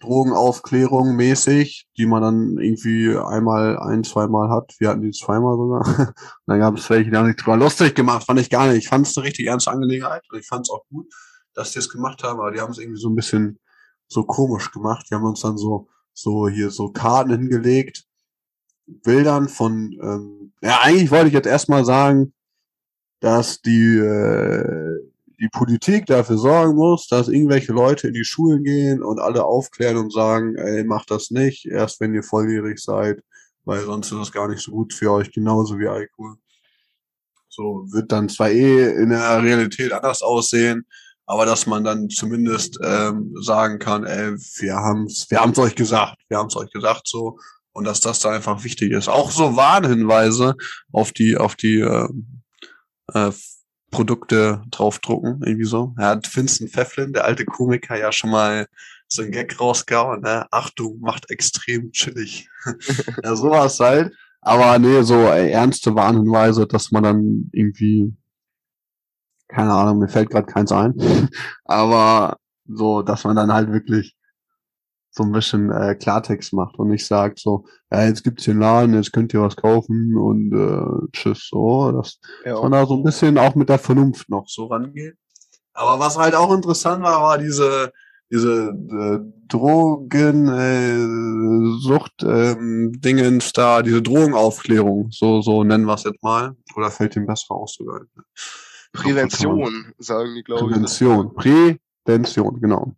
Drogenaufklärung 0.00 1.16
mäßig, 1.16 1.88
die 1.96 2.06
man 2.06 2.22
dann 2.22 2.58
irgendwie 2.58 3.16
einmal, 3.16 3.78
ein, 3.78 4.04
zweimal 4.04 4.48
hat. 4.48 4.74
Wir 4.78 4.90
hatten 4.90 5.02
die 5.02 5.10
zweimal 5.10 5.56
sogar. 5.56 5.86
Und 6.08 6.14
dann 6.46 6.60
gab 6.60 6.76
es 6.76 6.88
welche, 6.88 7.10
die 7.10 7.16
haben 7.16 7.26
sich 7.26 7.36
drüber 7.36 7.56
lustig 7.56 7.96
gemacht. 7.96 8.24
Fand 8.24 8.38
ich 8.38 8.50
gar 8.50 8.68
nicht. 8.68 8.84
Ich 8.84 8.88
fand 8.88 9.06
es 9.06 9.16
eine 9.16 9.26
richtig 9.26 9.46
ernste 9.46 9.72
Angelegenheit 9.72 10.22
und 10.30 10.38
ich 10.38 10.46
fand 10.46 10.66
es 10.66 10.70
auch 10.70 10.84
gut, 10.88 11.12
dass 11.54 11.72
die 11.72 11.80
es 11.80 11.88
gemacht 11.88 12.22
haben, 12.22 12.38
aber 12.38 12.52
die 12.52 12.60
haben 12.60 12.70
es 12.70 12.78
irgendwie 12.78 13.00
so 13.00 13.08
ein 13.08 13.16
bisschen 13.16 13.58
so 14.06 14.22
komisch 14.22 14.70
gemacht. 14.70 15.06
Die 15.10 15.14
haben 15.14 15.24
uns 15.24 15.40
dann 15.40 15.58
so, 15.58 15.88
so 16.12 16.48
hier 16.48 16.70
so 16.70 16.92
Karten 16.92 17.32
hingelegt, 17.32 18.04
Bildern 18.88 19.48
von, 19.48 19.98
ähm, 20.02 20.52
ja, 20.62 20.80
eigentlich 20.82 21.10
wollte 21.10 21.28
ich 21.28 21.34
jetzt 21.34 21.46
erstmal 21.46 21.84
sagen, 21.84 22.32
dass 23.20 23.60
die, 23.60 23.98
äh, 23.98 25.10
die 25.40 25.48
Politik 25.48 26.06
dafür 26.06 26.36
sorgen 26.38 26.74
muss, 26.74 27.06
dass 27.06 27.28
irgendwelche 27.28 27.72
Leute 27.72 28.08
in 28.08 28.14
die 28.14 28.24
Schulen 28.24 28.64
gehen 28.64 29.02
und 29.02 29.20
alle 29.20 29.44
aufklären 29.44 29.96
und 29.96 30.12
sagen, 30.12 30.56
ey, 30.56 30.84
macht 30.84 31.10
das 31.10 31.30
nicht, 31.30 31.66
erst 31.66 32.00
wenn 32.00 32.14
ihr 32.14 32.22
volljährig 32.22 32.78
seid, 32.80 33.22
weil 33.64 33.84
sonst 33.84 34.10
ist 34.10 34.18
das 34.18 34.32
gar 34.32 34.48
nicht 34.48 34.62
so 34.62 34.72
gut 34.72 34.92
für 34.92 35.12
euch, 35.12 35.30
genauso 35.30 35.78
wie 35.78 35.86
Alkohol. 35.86 36.36
So 37.48 37.86
wird 37.90 38.10
dann 38.12 38.28
zwar 38.28 38.50
eh 38.50 38.92
in 38.94 39.10
der 39.10 39.42
Realität 39.42 39.92
anders 39.92 40.22
aussehen, 40.22 40.86
aber 41.26 41.44
dass 41.44 41.66
man 41.66 41.84
dann 41.84 42.08
zumindest 42.08 42.78
ähm, 42.82 43.34
sagen 43.40 43.78
kann, 43.78 44.04
ey, 44.04 44.34
wir 44.34 44.76
haben's, 44.76 45.26
wir 45.28 45.40
haben's 45.40 45.58
euch 45.58 45.74
gesagt, 45.74 46.16
wir 46.28 46.38
haben's 46.38 46.56
euch 46.56 46.70
gesagt 46.70 47.06
so 47.06 47.38
und 47.72 47.84
dass 47.84 48.00
das 48.00 48.20
da 48.20 48.30
einfach 48.30 48.64
wichtig 48.64 48.92
ist. 48.92 49.08
Auch 49.08 49.30
so 49.30 49.56
Warnhinweise 49.56 50.54
auf 50.92 51.12
die 51.12 51.36
auf 51.36 51.54
die 51.54 51.80
äh, 51.80 52.08
äh, 53.14 53.32
Produkte 53.90 54.62
draufdrucken, 54.70 55.40
irgendwie 55.44 55.64
so. 55.64 55.94
Er 55.98 56.08
hat 56.08 56.36
Vincent 56.36 56.70
Pfefflin, 56.70 57.12
der 57.12 57.24
alte 57.24 57.44
Komiker, 57.44 57.96
ja 57.98 58.12
schon 58.12 58.30
mal 58.30 58.66
so 59.08 59.22
ein 59.22 59.30
Gag 59.30 59.58
rausgehauen, 59.58 60.20
ne? 60.20 60.46
Achtung, 60.50 61.00
macht 61.00 61.30
extrem 61.30 61.90
chillig. 61.92 62.50
ja, 63.24 63.34
sowas 63.34 63.80
halt. 63.80 64.12
Aber 64.40 64.78
nee, 64.78 65.02
so 65.02 65.14
äh, 65.14 65.50
ernste 65.50 65.94
Warnhinweise, 65.94 66.66
dass 66.66 66.90
man 66.90 67.02
dann 67.02 67.50
irgendwie, 67.52 68.14
keine 69.48 69.72
Ahnung, 69.72 70.00
mir 70.00 70.08
fällt 70.08 70.30
gerade 70.30 70.46
keins 70.46 70.70
ein. 70.70 70.94
Aber 71.64 72.36
so, 72.66 73.02
dass 73.02 73.24
man 73.24 73.36
dann 73.36 73.52
halt 73.52 73.72
wirklich 73.72 74.17
so 75.10 75.24
ein 75.24 75.32
bisschen 75.32 75.70
äh, 75.70 75.94
Klartext 75.94 76.52
macht 76.52 76.78
und 76.78 76.88
nicht 76.88 77.06
sagt 77.06 77.40
so, 77.40 77.64
ja, 77.90 78.04
jetzt 78.04 78.24
gibt's 78.24 78.44
den 78.44 78.58
Laden, 78.58 78.94
jetzt 78.94 79.12
könnt 79.12 79.34
ihr 79.34 79.42
was 79.42 79.56
kaufen 79.56 80.16
und 80.16 80.52
äh, 80.52 81.08
tschüss, 81.12 81.48
so, 81.50 81.92
dass, 81.92 82.20
ja. 82.44 82.52
dass 82.52 82.62
man 82.62 82.72
da 82.72 82.86
so 82.86 82.94
ein 82.94 83.02
bisschen 83.02 83.38
auch 83.38 83.54
mit 83.54 83.68
der 83.68 83.78
Vernunft 83.78 84.28
noch 84.28 84.48
so 84.48 84.66
rangeht. 84.66 85.16
Aber 85.72 85.98
was 85.98 86.18
halt 86.18 86.34
auch 86.34 86.52
interessant 86.52 87.02
war, 87.02 87.22
war 87.22 87.38
diese 87.38 87.92
diese 88.30 88.68
äh, 88.68 89.20
Drogen 89.48 90.48
äh, 90.48 91.80
Sucht 91.80 92.22
ähm, 92.22 92.92
Dingens 93.00 93.52
da, 93.52 93.82
diese 93.82 94.02
Drogenaufklärung, 94.02 95.08
so 95.10 95.40
so 95.40 95.64
nennen 95.64 95.86
wir 95.86 95.94
es 95.94 96.04
jetzt 96.04 96.22
mal, 96.22 96.54
oder 96.76 96.90
fällt 96.90 97.14
dem 97.14 97.26
besser 97.26 97.54
aus 97.54 97.74
sogar? 97.74 98.02
Prävention, 98.92 99.92
sagen 99.98 100.34
die, 100.34 100.42
glaube 100.42 100.64
ich. 100.64 100.72
Prävention, 100.72 101.34
Prävention, 101.34 102.60
genau. 102.60 102.94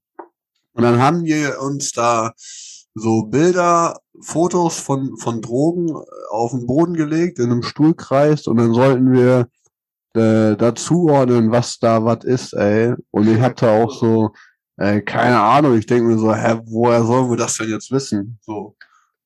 Und 0.72 0.82
dann 0.82 1.00
haben 1.00 1.24
wir 1.24 1.60
uns 1.60 1.92
da 1.92 2.32
so 2.94 3.24
Bilder, 3.24 3.98
Fotos 4.20 4.78
von, 4.78 5.16
von 5.16 5.40
Drogen 5.40 5.94
auf 6.30 6.50
den 6.50 6.66
Boden 6.66 6.94
gelegt, 6.94 7.38
in 7.38 7.50
einem 7.50 7.62
Stuhlkreis 7.62 8.46
und 8.46 8.56
dann 8.56 8.74
sollten 8.74 9.12
wir 9.12 9.48
äh, 10.14 10.56
dazuordnen, 10.56 11.50
was 11.50 11.78
da 11.78 12.04
was 12.04 12.24
ist, 12.24 12.52
ey. 12.54 12.94
Und 13.10 13.28
ich 13.28 13.40
hatte 13.40 13.70
auch 13.70 13.92
so, 13.92 14.32
äh, 14.76 15.00
keine 15.02 15.40
Ahnung, 15.40 15.76
ich 15.76 15.86
denke 15.86 16.04
mir 16.08 16.18
so, 16.18 16.34
hä, 16.34 16.60
woher 16.64 17.04
sollen 17.04 17.30
wir 17.30 17.36
das 17.36 17.56
denn 17.56 17.70
jetzt 17.70 17.90
wissen? 17.90 18.38
So. 18.42 18.76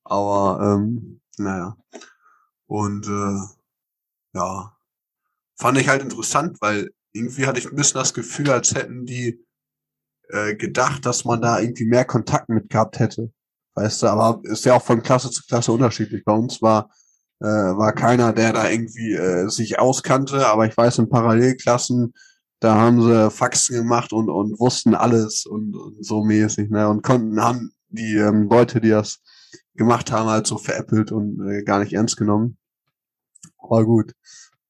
Aber, 0.03 0.59
ähm, 0.61 1.21
naja. 1.37 1.75
Und 2.67 3.07
äh, 3.07 4.37
ja, 4.37 4.75
fand 5.55 5.77
ich 5.77 5.87
halt 5.87 6.03
interessant, 6.03 6.57
weil 6.61 6.91
irgendwie 7.13 7.47
hatte 7.47 7.59
ich 7.59 7.67
ein 7.67 7.75
bisschen 7.75 7.99
das 7.99 8.13
Gefühl, 8.13 8.51
als 8.51 8.75
hätten 8.75 9.05
die 9.05 9.44
äh, 10.29 10.55
gedacht, 10.55 11.05
dass 11.05 11.25
man 11.25 11.41
da 11.41 11.59
irgendwie 11.59 11.85
mehr 11.85 12.05
Kontakt 12.05 12.49
mit 12.49 12.69
gehabt 12.69 12.99
hätte. 12.99 13.31
Weißt 13.75 14.03
du, 14.03 14.07
aber 14.07 14.41
ist 14.43 14.65
ja 14.65 14.75
auch 14.75 14.81
von 14.81 15.03
Klasse 15.03 15.29
zu 15.29 15.43
Klasse 15.47 15.71
unterschiedlich. 15.71 16.23
Bei 16.23 16.33
uns 16.33 16.61
war 16.61 16.89
äh, 17.41 17.45
war 17.45 17.93
keiner, 17.93 18.33
der 18.33 18.53
da 18.53 18.69
irgendwie 18.69 19.13
äh, 19.13 19.49
sich 19.49 19.77
auskannte, 19.79 20.47
aber 20.47 20.65
ich 20.65 20.75
weiß 20.77 20.99
in 20.99 21.09
Parallelklassen, 21.09 22.13
da 22.61 22.75
haben 22.75 23.01
sie 23.01 23.29
Faxen 23.29 23.75
gemacht 23.75 24.13
und 24.13 24.29
und 24.29 24.59
wussten 24.59 24.95
alles 24.95 25.45
und, 25.45 25.75
und 25.75 26.05
so 26.05 26.23
mäßig, 26.23 26.69
ne? 26.69 26.87
Und 26.87 27.03
konnten 27.03 27.41
haben 27.41 27.71
die 27.89 28.15
ähm, 28.15 28.47
Leute, 28.49 28.79
die 28.81 28.89
das 28.89 29.19
gemacht 29.75 30.11
haben, 30.11 30.29
halt 30.29 30.47
so 30.47 30.57
veräppelt 30.57 31.11
und 31.11 31.45
äh, 31.47 31.63
gar 31.63 31.79
nicht 31.79 31.93
ernst 31.93 32.17
genommen. 32.17 32.57
War 33.61 33.83
gut. 33.83 34.13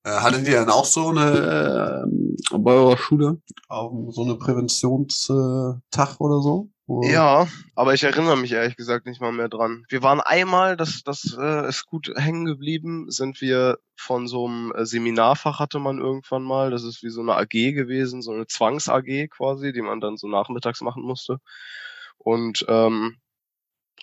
Äh, 0.04 0.10
hattet 0.10 0.48
ihr 0.48 0.60
dann 0.60 0.70
auch 0.70 0.86
so 0.86 1.10
eine 1.10 2.06
äh, 2.06 2.25
bei 2.52 2.72
eurer 2.72 2.98
Schule 2.98 3.42
auch 3.68 3.92
so 4.10 4.24
eine 4.24 4.36
Präventionstag 4.36 6.20
oder 6.20 6.42
so? 6.42 6.70
Oder? 6.88 7.10
Ja, 7.10 7.48
aber 7.74 7.96
ich 7.96 8.04
erinnere 8.04 8.38
mich 8.38 8.52
ehrlich 8.52 8.76
gesagt 8.76 9.08
nicht 9.08 9.20
mal 9.20 9.32
mehr 9.32 9.50
dran. 9.50 9.86
Wir 9.90 10.04
waren 10.04 10.22
einmal, 10.22 10.78
das, 10.78 11.02
das 11.04 11.36
äh, 11.40 11.68
ist 11.68 11.88
gut 11.88 12.12
hängen 12.16 12.46
geblieben, 12.46 13.10
sind 13.10 13.42
wir 13.42 13.80
von 13.96 14.28
so 14.28 14.46
einem 14.46 14.72
äh, 14.72 14.86
Seminarfach 14.86 15.60
hatte 15.60 15.80
man 15.80 15.98
irgendwann 15.98 16.44
mal, 16.44 16.70
das 16.70 16.84
ist 16.84 17.02
wie 17.02 17.10
so 17.10 17.22
eine 17.22 17.38
AG 17.38 17.50
gewesen, 17.50 18.22
so 18.22 18.32
eine 18.32 18.46
Zwangs-AG 18.46 19.30
quasi, 19.30 19.74
die 19.74 19.82
man 19.82 20.00
dann 20.00 20.18
so 20.18 20.28
nachmittags 20.28 20.82
machen 20.82 21.02
musste. 21.02 21.40
Und 22.20 22.66
ähm, 22.68 23.18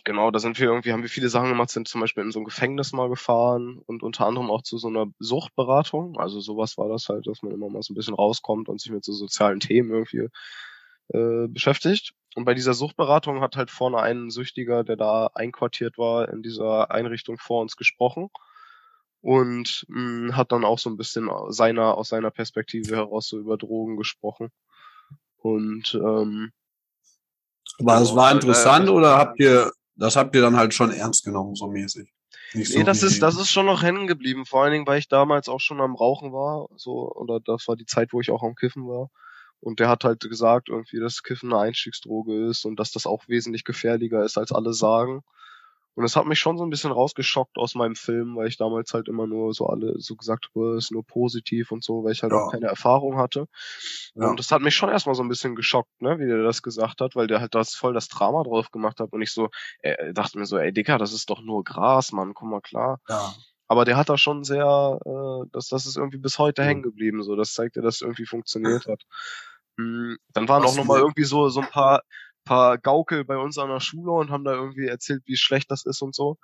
genau, 0.04 0.30
da 0.30 0.38
sind 0.38 0.58
wir 0.58 0.66
irgendwie, 0.66 0.92
haben 0.92 1.02
wir 1.02 1.08
viele 1.08 1.28
Sachen 1.28 1.48
gemacht, 1.48 1.70
sind 1.70 1.88
zum 1.88 2.00
Beispiel 2.00 2.24
in 2.24 2.32
so 2.32 2.40
ein 2.40 2.44
Gefängnis 2.44 2.92
mal 2.92 3.08
gefahren 3.08 3.80
und 3.86 4.02
unter 4.02 4.26
anderem 4.26 4.50
auch 4.50 4.62
zu 4.62 4.78
so 4.78 4.88
einer 4.88 5.06
Suchtberatung. 5.18 6.18
Also 6.18 6.40
sowas 6.40 6.76
war 6.78 6.88
das 6.88 7.08
halt, 7.08 7.26
dass 7.26 7.42
man 7.42 7.52
immer 7.52 7.68
mal 7.68 7.82
so 7.82 7.92
ein 7.92 7.96
bisschen 7.96 8.14
rauskommt 8.14 8.68
und 8.68 8.80
sich 8.80 8.92
mit 8.92 9.04
so 9.04 9.12
sozialen 9.12 9.60
Themen 9.60 9.90
irgendwie 9.90 10.28
äh, 11.08 11.48
beschäftigt. 11.48 12.14
Und 12.34 12.44
bei 12.44 12.54
dieser 12.54 12.74
Suchtberatung 12.74 13.40
hat 13.40 13.56
halt 13.56 13.70
vorne 13.70 13.98
ein 13.98 14.30
Süchtiger, 14.30 14.84
der 14.84 14.96
da 14.96 15.30
einquartiert 15.34 15.98
war, 15.98 16.28
in 16.28 16.42
dieser 16.42 16.90
Einrichtung 16.90 17.38
vor 17.38 17.60
uns 17.60 17.76
gesprochen 17.76 18.30
und 19.20 19.84
mh, 19.88 20.28
hm, 20.28 20.36
hat 20.36 20.52
dann 20.52 20.64
auch 20.64 20.78
so 20.78 20.90
ein 20.90 20.96
bisschen 20.96 21.30
seiner, 21.48 21.96
aus 21.96 22.08
seiner 22.08 22.30
Perspektive 22.30 22.96
heraus 22.96 23.28
so 23.28 23.38
über 23.38 23.56
Drogen 23.56 23.96
gesprochen. 23.96 24.50
Und 25.36 25.94
ähm, 25.94 26.52
aber 27.80 28.00
es 28.00 28.14
war 28.14 28.32
interessant 28.32 28.88
äh, 28.88 28.90
oder 28.90 29.16
habt 29.16 29.40
ihr 29.40 29.72
das 29.94 30.16
habt 30.16 30.34
ihr 30.34 30.42
dann 30.42 30.56
halt 30.56 30.74
schon 30.74 30.90
ernst 30.90 31.24
genommen, 31.24 31.54
so 31.54 31.68
mäßig. 31.68 32.12
Nicht 32.54 32.74
nee, 32.74 32.84
das 32.84 33.02
ist, 33.02 33.22
das 33.22 33.38
ist 33.38 33.50
schon 33.50 33.66
noch 33.66 33.82
hängen 33.82 34.06
geblieben. 34.06 34.44
Vor 34.46 34.62
allen 34.62 34.72
Dingen, 34.72 34.86
weil 34.86 34.98
ich 34.98 35.08
damals 35.08 35.48
auch 35.48 35.60
schon 35.60 35.80
am 35.80 35.94
Rauchen 35.94 36.32
war, 36.32 36.68
so, 36.76 37.10
oder 37.12 37.40
das 37.40 37.66
war 37.68 37.76
die 37.76 37.86
Zeit, 37.86 38.12
wo 38.12 38.20
ich 38.20 38.30
auch 38.30 38.42
am 38.42 38.54
Kiffen 38.54 38.86
war. 38.86 39.10
Und 39.60 39.78
der 39.80 39.88
hat 39.88 40.04
halt 40.04 40.20
gesagt, 40.20 40.68
irgendwie, 40.68 40.98
dass 40.98 41.22
Kiffen 41.22 41.52
eine 41.52 41.62
Einstiegsdroge 41.62 42.48
ist 42.48 42.64
und 42.64 42.80
dass 42.80 42.90
das 42.90 43.06
auch 43.06 43.28
wesentlich 43.28 43.64
gefährlicher 43.64 44.24
ist, 44.24 44.36
als 44.36 44.52
alle 44.52 44.72
sagen. 44.72 45.22
Und 45.94 46.04
es 46.04 46.16
hat 46.16 46.24
mich 46.24 46.38
schon 46.38 46.56
so 46.56 46.64
ein 46.64 46.70
bisschen 46.70 46.90
rausgeschockt 46.90 47.58
aus 47.58 47.74
meinem 47.74 47.96
Film, 47.96 48.36
weil 48.36 48.48
ich 48.48 48.56
damals 48.56 48.94
halt 48.94 49.08
immer 49.08 49.26
nur 49.26 49.52
so 49.52 49.66
alle 49.66 49.94
so 49.98 50.16
gesagt 50.16 50.48
habe, 50.54 50.76
ist 50.76 50.90
nur 50.90 51.04
positiv 51.04 51.70
und 51.70 51.84
so, 51.84 52.02
weil 52.02 52.12
ich 52.12 52.22
halt 52.22 52.32
ja. 52.32 52.38
auch 52.38 52.50
keine 52.50 52.66
Erfahrung 52.66 53.18
hatte. 53.18 53.46
Ja. 54.14 54.28
Und 54.28 54.38
das 54.38 54.50
hat 54.50 54.62
mich 54.62 54.74
schon 54.74 54.88
erstmal 54.88 55.14
so 55.14 55.22
ein 55.22 55.28
bisschen 55.28 55.54
geschockt, 55.54 55.90
ne, 56.00 56.18
wie 56.18 56.26
der 56.26 56.42
das 56.42 56.62
gesagt 56.62 57.00
hat, 57.02 57.14
weil 57.14 57.26
der 57.26 57.40
halt 57.40 57.54
das 57.54 57.74
voll 57.74 57.92
das 57.92 58.08
Drama 58.08 58.42
drauf 58.42 58.70
gemacht 58.70 59.00
hat 59.00 59.12
und 59.12 59.20
ich 59.20 59.32
so, 59.32 59.50
äh, 59.80 60.14
dachte 60.14 60.38
mir 60.38 60.46
so, 60.46 60.56
ey 60.56 60.72
Dicker, 60.72 60.96
das 60.96 61.12
ist 61.12 61.28
doch 61.28 61.42
nur 61.42 61.62
Gras, 61.62 62.12
Mann, 62.12 62.32
komm 62.32 62.50
mal 62.50 62.62
klar. 62.62 63.00
Ja. 63.08 63.34
Aber 63.68 63.84
der 63.84 63.96
hat 63.96 64.08
da 64.08 64.16
schon 64.16 64.44
sehr, 64.44 64.98
äh, 65.04 65.48
das, 65.52 65.68
das 65.68 65.86
ist 65.86 65.96
irgendwie 65.96 66.18
bis 66.18 66.38
heute 66.38 66.62
ja. 66.62 66.68
hängen 66.68 66.82
geblieben, 66.82 67.22
so, 67.22 67.36
das 67.36 67.52
zeigt 67.52 67.76
ja, 67.76 67.82
dass 67.82 67.96
es 67.96 68.00
irgendwie 68.00 68.26
funktioniert 68.26 68.86
hat. 68.86 69.02
Hm, 69.78 70.16
dann 70.32 70.48
waren 70.48 70.62
Was 70.62 70.72
auch 70.72 70.76
nochmal 70.76 71.00
irgendwie 71.00 71.24
so, 71.24 71.48
so 71.48 71.60
ein 71.60 71.68
paar 71.68 72.02
paar 72.44 72.78
Gaukel 72.78 73.24
bei 73.24 73.36
uns 73.36 73.58
an 73.58 73.68
der 73.68 73.80
Schule 73.80 74.12
und 74.12 74.30
haben 74.30 74.44
da 74.44 74.52
irgendwie 74.52 74.86
erzählt, 74.86 75.22
wie 75.26 75.36
schlecht 75.36 75.70
das 75.70 75.86
ist 75.86 76.02
und 76.02 76.14
so. 76.14 76.38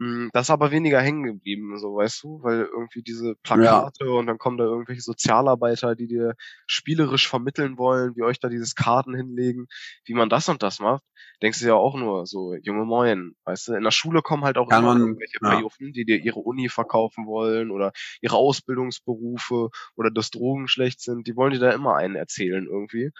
Hm, 0.00 0.30
das 0.32 0.46
ist 0.46 0.50
aber 0.50 0.70
weniger 0.70 1.00
hängen 1.00 1.24
geblieben, 1.24 1.76
so 1.76 1.96
weißt 1.96 2.22
du, 2.22 2.40
weil 2.44 2.60
irgendwie 2.60 3.02
diese 3.02 3.34
Plakate 3.42 4.04
ja. 4.04 4.10
und 4.12 4.26
dann 4.26 4.38
kommen 4.38 4.56
da 4.56 4.62
irgendwelche 4.62 5.02
Sozialarbeiter, 5.02 5.96
die 5.96 6.06
dir 6.06 6.36
spielerisch 6.68 7.26
vermitteln 7.26 7.78
wollen, 7.78 8.14
wie 8.14 8.22
euch 8.22 8.38
da 8.38 8.48
dieses 8.48 8.76
Karten 8.76 9.12
hinlegen, 9.16 9.66
wie 10.04 10.14
man 10.14 10.28
das 10.28 10.48
und 10.48 10.62
das 10.62 10.78
macht. 10.78 11.02
Denkst 11.42 11.58
du 11.60 11.66
ja 11.66 11.74
auch 11.74 11.96
nur 11.96 12.26
so, 12.26 12.54
junge 12.54 12.84
Moin, 12.84 13.34
weißt 13.44 13.68
du, 13.68 13.74
in 13.74 13.82
der 13.82 13.90
Schule 13.90 14.22
kommen 14.22 14.44
halt 14.44 14.56
auch 14.56 14.68
Kann 14.68 14.84
immer 14.84 14.94
man, 14.94 15.02
irgendwelche 15.02 15.38
ja. 15.42 15.50
Payoffen, 15.50 15.92
die 15.92 16.04
dir 16.04 16.18
ihre 16.18 16.38
Uni 16.38 16.68
verkaufen 16.68 17.26
wollen 17.26 17.72
oder 17.72 17.90
ihre 18.20 18.36
Ausbildungsberufe 18.36 19.70
oder 19.96 20.12
dass 20.12 20.30
Drogen 20.30 20.68
schlecht 20.68 21.00
sind, 21.00 21.26
die 21.26 21.34
wollen 21.34 21.52
dir 21.52 21.58
da 21.58 21.72
immer 21.72 21.96
einen 21.96 22.14
erzählen 22.14 22.68
irgendwie. 22.70 23.10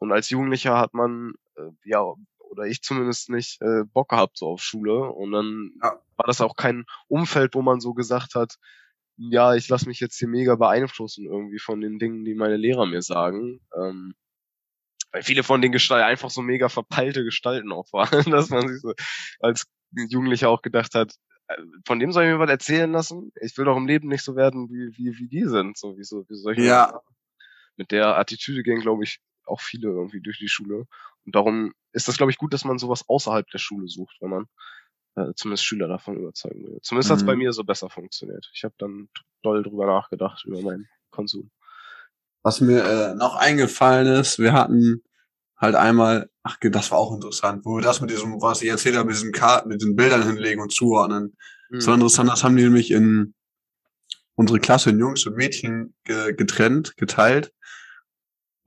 Und 0.00 0.12
als 0.12 0.30
Jugendlicher 0.30 0.78
hat 0.78 0.94
man, 0.94 1.34
äh, 1.56 1.70
ja, 1.84 2.02
oder 2.38 2.64
ich 2.64 2.82
zumindest 2.82 3.30
nicht, 3.30 3.62
äh, 3.62 3.84
Bock 3.84 4.08
gehabt 4.08 4.36
so 4.36 4.48
auf 4.48 4.60
Schule. 4.60 5.10
Und 5.10 5.30
dann 5.32 5.70
ja. 5.82 6.00
war 6.16 6.26
das 6.26 6.40
auch 6.40 6.56
kein 6.56 6.84
Umfeld, 7.06 7.54
wo 7.54 7.62
man 7.62 7.80
so 7.80 7.94
gesagt 7.94 8.34
hat, 8.34 8.56
ja, 9.16 9.54
ich 9.54 9.68
lasse 9.68 9.86
mich 9.86 10.00
jetzt 10.00 10.18
hier 10.18 10.28
mega 10.28 10.56
beeinflussen 10.56 11.26
irgendwie 11.26 11.58
von 11.58 11.80
den 11.80 11.98
Dingen, 11.98 12.24
die 12.24 12.34
meine 12.34 12.56
Lehrer 12.56 12.86
mir 12.86 13.02
sagen. 13.02 13.60
Ähm, 13.76 14.14
weil 15.12 15.22
viele 15.22 15.42
von 15.42 15.60
den 15.60 15.72
Gestalten 15.72 16.06
einfach 16.08 16.30
so 16.30 16.40
mega 16.40 16.68
verpeilte 16.68 17.22
Gestalten 17.22 17.70
auch 17.72 17.92
waren, 17.92 18.10
dass 18.30 18.48
man 18.48 18.66
sich 18.66 18.80
so 18.80 18.94
als 19.40 19.66
Jugendlicher 19.92 20.48
auch 20.48 20.62
gedacht 20.62 20.94
hat, 20.94 21.14
äh, 21.48 21.56
von 21.86 21.98
dem 21.98 22.12
soll 22.12 22.24
ich 22.24 22.30
mir 22.30 22.38
was 22.38 22.50
erzählen 22.50 22.90
lassen? 22.90 23.32
Ich 23.40 23.56
will 23.58 23.66
doch 23.66 23.76
im 23.76 23.86
Leben 23.86 24.08
nicht 24.08 24.24
so 24.24 24.36
werden, 24.36 24.70
wie, 24.70 24.96
wie, 24.96 25.18
wie 25.18 25.28
die 25.28 25.44
sind. 25.44 25.76
So, 25.76 25.98
wie 25.98 26.04
so, 26.04 26.24
wie 26.28 26.36
solche 26.36 26.62
ja. 26.62 27.00
Mit 27.76 27.92
der 27.92 28.18
Attitüde 28.18 28.62
gehen, 28.62 28.80
glaube 28.80 29.04
ich, 29.04 29.20
auch 29.46 29.60
viele 29.60 29.88
irgendwie 29.88 30.20
durch 30.20 30.38
die 30.38 30.48
Schule. 30.48 30.86
Und 31.24 31.34
darum 31.34 31.72
ist 31.92 32.08
das, 32.08 32.16
glaube 32.16 32.32
ich, 32.32 32.38
gut, 32.38 32.52
dass 32.52 32.64
man 32.64 32.78
sowas 32.78 33.08
außerhalb 33.08 33.48
der 33.50 33.58
Schule 33.58 33.88
sucht, 33.88 34.16
wenn 34.20 34.30
man 34.30 34.46
äh, 35.16 35.32
zumindest 35.34 35.64
Schüler 35.64 35.88
davon 35.88 36.16
überzeugen 36.16 36.62
will. 36.64 36.78
Zumindest 36.82 37.10
mhm. 37.10 37.12
hat 37.12 37.20
es 37.20 37.26
bei 37.26 37.36
mir 37.36 37.52
so 37.52 37.64
besser 37.64 37.90
funktioniert. 37.90 38.50
Ich 38.54 38.64
habe 38.64 38.74
dann 38.78 39.08
doll 39.42 39.62
drüber 39.62 39.86
nachgedacht, 39.86 40.44
über 40.44 40.60
meinen 40.62 40.88
Konsum. 41.10 41.50
Was 42.42 42.60
mir 42.60 42.84
äh, 42.84 43.14
noch 43.14 43.36
eingefallen 43.36 44.06
ist, 44.06 44.38
wir 44.38 44.52
hatten 44.52 45.02
halt 45.56 45.74
einmal, 45.74 46.30
ach, 46.42 46.56
das 46.60 46.90
war 46.90 46.98
auch 46.98 47.14
interessant, 47.14 47.64
wo 47.64 47.76
wir 47.76 47.82
das 47.82 48.00
mit 48.00 48.10
diesem, 48.10 48.40
was 48.40 48.62
ich 48.62 48.68
erzählt 48.68 48.96
habe, 48.96 49.08
mit 49.08 49.16
diesen 49.16 49.32
Karten, 49.32 49.68
mit 49.68 49.82
den 49.82 49.94
Bildern 49.94 50.22
hinlegen 50.22 50.62
und 50.62 50.72
zuordnen. 50.72 51.36
Mhm. 51.68 51.76
Das 51.76 51.86
war 51.86 51.94
mhm. 51.96 52.00
interessant, 52.00 52.30
das 52.30 52.44
haben 52.44 52.56
die 52.56 52.62
nämlich 52.62 52.90
in 52.90 53.34
unsere 54.34 54.58
Klasse 54.58 54.90
in 54.90 54.98
Jungs 54.98 55.26
und 55.26 55.36
Mädchen 55.36 55.94
ge 56.04 56.32
getrennt, 56.34 56.96
geteilt. 56.96 57.52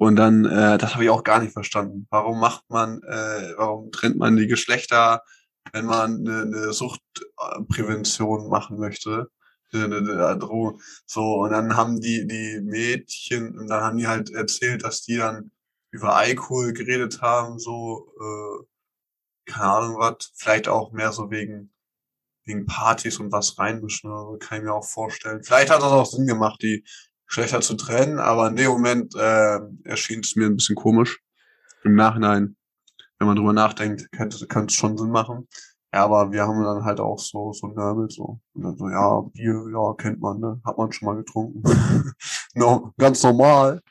Und 0.04 0.18
dann, 0.18 0.44
äh, 0.44 0.78
das 0.78 0.96
habe 0.96 1.06
ich 1.06 1.10
auch 1.10 1.24
gar 1.24 1.39
nicht 1.39 1.54
verstanden. 1.54 2.08
Warum 2.10 2.38
macht 2.38 2.70
man, 2.70 3.02
äh, 3.04 3.54
warum 3.56 3.89
trennt 3.89 4.18
man 4.18 4.36
die 4.36 4.48
Geschlechter, 4.48 5.24
wenn 5.72 5.86
man 5.86 6.28
eine, 6.28 6.42
eine 6.42 6.74
Suchtprävention 6.74 8.50
machen 8.50 8.78
möchte? 8.78 9.30
Eine, 9.72 9.98
eine 9.98 10.38
Drohung. 10.38 10.82
So, 11.06 11.36
und 11.36 11.52
dann 11.52 11.78
haben 11.78 12.02
die, 12.02 12.28
die 12.28 12.60
Mädchen, 12.62 13.58
und 13.58 13.68
dann 13.70 13.82
haben 13.82 13.98
die 13.98 14.08
halt 14.08 14.30
erzählt, 14.32 14.84
dass 14.84 15.04
die 15.04 15.16
dann 15.16 15.52
über 15.92 16.18
Alkohol 16.18 16.74
geredet 16.74 17.22
haben, 17.22 17.58
so, 17.58 18.12
äh, 18.20 19.52
keine 19.52 19.72
Ahnung 19.72 19.98
was, 20.00 20.34
vielleicht 20.36 20.68
auch 20.68 20.92
mehr 20.92 21.13
so 21.13 21.32
wegen, 21.32 21.72
wegen 22.44 22.66
Partys 22.66 23.20
und 23.20 23.32
was 23.32 23.58
reinmischen 23.58 24.12
oder 24.12 24.34
so, 24.34 24.38
kann 24.38 24.58
ich 24.58 24.66
mir 24.66 24.74
auch 24.74 24.86
vorstellen. 24.86 25.44
Vielleicht 25.44 25.70
hat 25.70 25.82
das 25.82 25.94
auch 25.94 26.06
Sinn 26.06 26.28
gemacht, 26.28 26.62
die 26.62 26.84
Geschlechter 27.34 27.62
zu 27.62 27.74
trennen, 27.74 28.19
aber 28.19 28.48
in 28.50 28.56
dem 28.56 28.69
Moment 28.69 29.15
äh, 29.15 29.60
erschien 29.86 30.19
es 30.19 30.36
mir 30.36 30.46
ein 30.46 30.56
bisschen 30.56 30.76
komisch. 30.76 31.19
Im 31.84 31.96
Nachhinein, 31.96 32.56
wenn 33.17 33.26
man 33.28 33.36
drüber 33.36 33.54
nachdenkt, 33.54 34.12
könnte, 34.12 34.46
könnte 34.46 34.72
es 34.72 34.76
schon 34.76 35.00
Sinn 35.00 35.10
machen. 35.10 35.48
Ja, 35.91 36.04
aber 36.04 36.32
wir 36.32 36.43
haben 36.43 36.63
dann 36.63 36.86
halt 36.86 37.00
auch 37.00 37.17
so, 37.17 37.52
so 37.52 37.65
Nörgel, 37.69 38.08
so. 38.12 38.39
Und 38.54 38.63
dann 38.63 38.78
so, 38.78 38.88
ja, 38.88 39.22
Bier, 39.34 39.65
ja, 39.74 39.96
kennt 39.96 40.22
man, 40.22 40.41
ne? 40.41 40.62
Hat 40.63 40.78
man 40.78 40.91
schon 40.91 41.08
mal 41.08 41.15
getrunken. 41.15 41.63
no, 42.54 42.93
ganz 43.00 43.24
normal. 43.24 43.82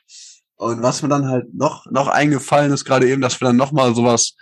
Und 0.55 0.81
was 0.81 1.01
mir 1.01 1.09
dann 1.09 1.27
halt 1.27 1.53
noch, 1.53 1.85
noch 1.91 2.07
eingefallen 2.07 2.71
ist, 2.71 2.85
gerade 2.85 3.09
eben, 3.09 3.21
dass 3.21 3.41
wir 3.41 3.47
dann 3.47 3.57
noch 3.57 3.73
mal 3.73 3.93
sowas 3.93 4.37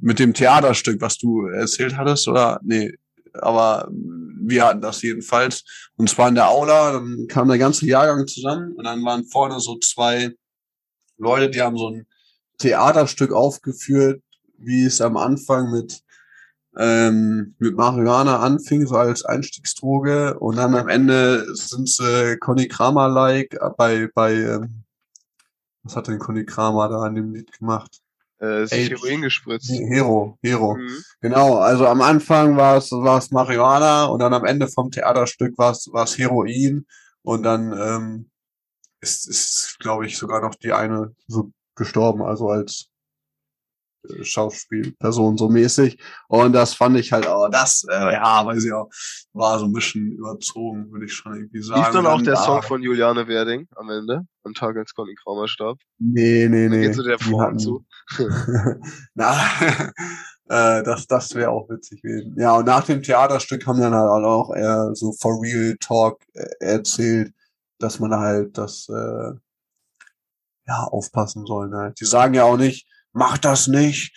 mit 0.00 0.18
dem 0.18 0.34
Theaterstück, 0.34 1.00
was 1.00 1.18
du 1.18 1.46
erzählt 1.46 1.96
hattest, 1.96 2.26
oder? 2.26 2.58
Nee, 2.64 2.96
aber 3.34 3.88
wir 3.90 4.66
hatten 4.66 4.80
das 4.80 5.02
jedenfalls. 5.02 5.64
Und 5.96 6.08
zwar 6.08 6.28
in 6.28 6.34
der 6.34 6.48
Aula, 6.48 6.92
dann 6.92 7.26
kam 7.28 7.48
der 7.48 7.58
ganze 7.58 7.86
Jahrgang 7.86 8.26
zusammen 8.26 8.72
und 8.74 8.84
dann 8.84 9.04
waren 9.04 9.24
vorne 9.24 9.60
so 9.60 9.78
zwei 9.78 10.34
Leute, 11.18 11.50
die 11.50 11.60
haben 11.60 11.76
so 11.76 11.88
ein 11.88 12.06
Theaterstück 12.58 13.32
aufgeführt, 13.32 14.22
wie 14.58 14.84
es 14.84 15.00
am 15.00 15.16
Anfang 15.16 15.70
mit 15.70 16.02
ähm, 16.78 17.56
mit 17.58 17.76
Marihuana 17.76 18.40
anfing, 18.40 18.86
so 18.86 18.96
als 18.96 19.24
Einstiegsdroge 19.24 20.38
und 20.38 20.56
dann 20.56 20.74
am 20.76 20.88
Ende 20.88 21.44
sind 21.54 21.88
sie 21.88 22.36
Conny 22.38 22.68
Kramer-like 22.68 23.58
bei, 23.76 24.08
bei 24.14 24.34
ähm, 24.34 24.84
was 25.82 25.96
hat 25.96 26.08
denn 26.08 26.18
Conny 26.18 26.44
Kramer 26.44 26.88
da 26.88 27.02
an 27.02 27.14
dem 27.14 27.34
Lied 27.34 27.50
gemacht? 27.58 27.99
Äh, 28.40 28.66
sich 28.66 28.90
Heroin 28.90 29.20
gespritzt. 29.20 29.70
Hero, 29.70 30.38
Hero. 30.42 30.74
Mhm. 30.74 31.04
Genau, 31.20 31.56
also 31.56 31.86
am 31.86 32.00
Anfang 32.00 32.56
war 32.56 32.78
es, 32.78 32.90
war 32.90 33.18
es 33.18 33.30
Marihuana 33.30 34.06
und 34.06 34.20
dann 34.20 34.32
am 34.32 34.44
Ende 34.44 34.66
vom 34.66 34.90
Theaterstück 34.90 35.58
war 35.58 35.72
es, 35.72 35.88
war 35.92 36.04
es 36.04 36.16
Heroin 36.16 36.86
und 37.22 37.42
dann 37.42 37.72
ähm, 37.72 38.30
ist, 39.00 39.28
ist 39.28 39.76
glaube 39.78 40.06
ich, 40.06 40.16
sogar 40.16 40.40
noch 40.40 40.54
die 40.54 40.72
eine 40.72 41.14
so 41.26 41.52
gestorben, 41.74 42.22
also 42.22 42.48
als 42.48 42.89
Schauspielperson 44.22 45.36
so 45.36 45.48
mäßig. 45.48 45.98
Und 46.28 46.52
das 46.52 46.74
fand 46.74 46.96
ich 46.96 47.12
halt, 47.12 47.26
aber 47.26 47.48
das, 47.48 47.84
äh, 47.90 48.12
ja, 48.12 48.44
weiß 48.44 48.64
ich 48.64 48.72
auch, 48.72 48.88
war 49.32 49.58
so 49.58 49.66
ein 49.66 49.72
bisschen 49.72 50.12
überzogen, 50.12 50.90
würde 50.90 51.06
ich 51.06 51.12
schon 51.12 51.34
irgendwie 51.34 51.62
sagen. 51.62 51.80
Lief 51.80 51.90
dann 51.92 52.06
auch 52.06 52.22
der 52.22 52.36
Song 52.36 52.62
von 52.62 52.82
Juliane 52.82 53.26
Werding 53.28 53.68
am 53.76 53.90
Ende, 53.90 54.26
am 54.44 54.54
Tag, 54.54 54.76
als 54.76 54.94
Conny 54.94 55.14
Kramer 55.14 55.48
starb? 55.48 55.78
Nee, 55.98 56.48
nee, 56.48 56.68
nee. 56.68 56.86
Geht 56.86 56.94
so 56.94 57.02
der 57.02 57.18
Form 57.18 57.58
zu. 57.58 57.84
Na, 59.14 59.34
äh, 60.48 60.82
das, 60.82 61.06
das 61.06 61.34
wäre 61.34 61.50
auch 61.50 61.68
witzig 61.68 62.02
gewesen. 62.02 62.34
Ja, 62.38 62.56
und 62.56 62.66
nach 62.66 62.84
dem 62.84 63.02
Theaterstück 63.02 63.66
haben 63.66 63.80
dann 63.80 63.94
halt 63.94 64.24
auch 64.24 64.54
eher 64.54 64.94
so 64.94 65.12
for 65.12 65.40
real 65.42 65.76
Talk 65.80 66.20
äh, 66.34 66.46
erzählt, 66.60 67.32
dass 67.78 67.98
man 68.00 68.14
halt 68.14 68.56
das, 68.56 68.88
äh, 68.88 69.32
ja, 70.66 70.84
aufpassen 70.84 71.46
soll. 71.46 71.68
Ne? 71.68 71.92
Die 71.98 72.04
sagen 72.04 72.34
ja 72.34 72.44
auch 72.44 72.56
nicht, 72.56 72.86
mach 73.12 73.38
das 73.38 73.68
nicht. 73.68 74.12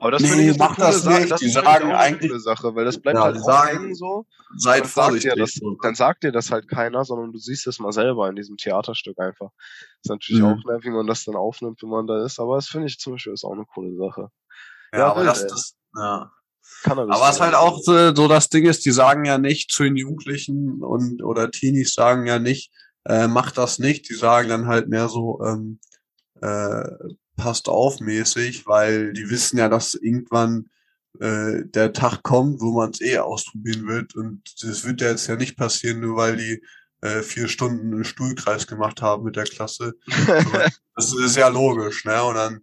Aber 0.00 0.10
das 0.10 0.22
nee, 0.22 0.28
finde 0.28 0.50
ich 0.50 0.58
mach 0.58 0.76
das 0.76 1.02
Sache. 1.02 1.20
nicht. 1.20 1.30
Das 1.30 1.40
die 1.40 1.48
sagen 1.48 1.92
eigentlich 1.92 2.30
eine 2.30 2.40
Sache, 2.40 2.74
weil 2.74 2.84
das 2.84 3.00
bleibt 3.00 3.18
ja, 3.18 3.24
halt 3.24 3.42
sagen, 3.42 3.94
so. 3.94 4.26
Seid 4.56 4.86
vorsichtig. 4.86 5.34
Das, 5.36 5.58
dann 5.82 5.94
sagt 5.94 6.24
dir 6.24 6.32
das 6.32 6.50
halt 6.50 6.68
keiner, 6.68 7.04
sondern 7.04 7.32
du 7.32 7.38
siehst 7.38 7.66
es 7.66 7.78
mal 7.78 7.92
selber 7.92 8.28
in 8.28 8.36
diesem 8.36 8.56
Theaterstück 8.56 9.18
einfach. 9.18 9.50
Ist 10.02 10.10
natürlich 10.10 10.42
mhm. 10.42 10.48
auch 10.48 10.64
nervig, 10.64 10.86
wie 10.86 10.96
man 10.96 11.06
das 11.06 11.24
dann 11.24 11.36
aufnimmt, 11.36 11.82
wenn 11.82 11.88
man 11.88 12.06
da 12.06 12.24
ist. 12.24 12.40
Aber 12.40 12.56
das 12.56 12.66
finde 12.66 12.88
ich 12.88 12.98
zum 12.98 13.14
Beispiel 13.14 13.32
ist 13.32 13.44
auch 13.44 13.52
eine 13.52 13.64
coole 13.66 13.94
Sache. 13.96 14.28
Ja, 14.92 14.98
ja 14.98 15.10
aber 15.10 15.24
das, 15.24 15.46
das, 15.46 15.76
ja. 15.94 16.32
aber 16.84 17.08
was 17.08 17.40
halt 17.40 17.54
auch 17.54 17.78
so, 17.80 18.14
so 18.14 18.28
das 18.28 18.48
Ding 18.48 18.66
ist, 18.66 18.84
die 18.84 18.90
sagen 18.90 19.24
ja 19.24 19.38
nicht 19.38 19.70
zu 19.70 19.84
den 19.84 19.96
Jugendlichen 19.96 20.82
und 20.82 21.22
oder 21.22 21.50
Teenies 21.50 21.94
sagen 21.94 22.26
ja 22.26 22.38
nicht, 22.38 22.72
äh, 23.04 23.28
mach 23.28 23.52
das 23.52 23.78
nicht. 23.78 24.08
Die 24.08 24.14
sagen 24.14 24.48
dann 24.48 24.66
halt 24.66 24.88
mehr 24.88 25.08
so, 25.08 25.40
ähm, 25.44 25.78
äh, 26.40 26.88
passt 27.36 27.68
auf 27.68 28.00
mäßig, 28.00 28.66
weil 28.66 29.12
die 29.12 29.30
wissen 29.30 29.58
ja, 29.58 29.68
dass 29.68 29.94
irgendwann 29.94 30.70
äh, 31.18 31.64
der 31.64 31.92
Tag 31.92 32.22
kommt, 32.22 32.60
wo 32.60 32.72
man 32.72 32.90
es 32.90 33.00
eh 33.00 33.18
ausprobieren 33.18 33.86
wird. 33.86 34.14
Und 34.14 34.42
das 34.62 34.84
wird 34.84 35.00
ja 35.00 35.08
jetzt 35.10 35.26
ja 35.26 35.36
nicht 35.36 35.56
passieren, 35.56 36.00
nur 36.00 36.16
weil 36.16 36.36
die 36.36 36.62
äh, 37.02 37.22
vier 37.22 37.48
Stunden 37.48 37.94
einen 37.94 38.04
Stuhlkreis 38.04 38.66
gemacht 38.66 39.02
haben 39.02 39.24
mit 39.24 39.36
der 39.36 39.44
Klasse. 39.44 39.94
das 40.94 41.14
ist 41.14 41.36
ja 41.36 41.48
logisch, 41.48 42.04
ne? 42.04 42.22
Und 42.22 42.34
dann, 42.34 42.60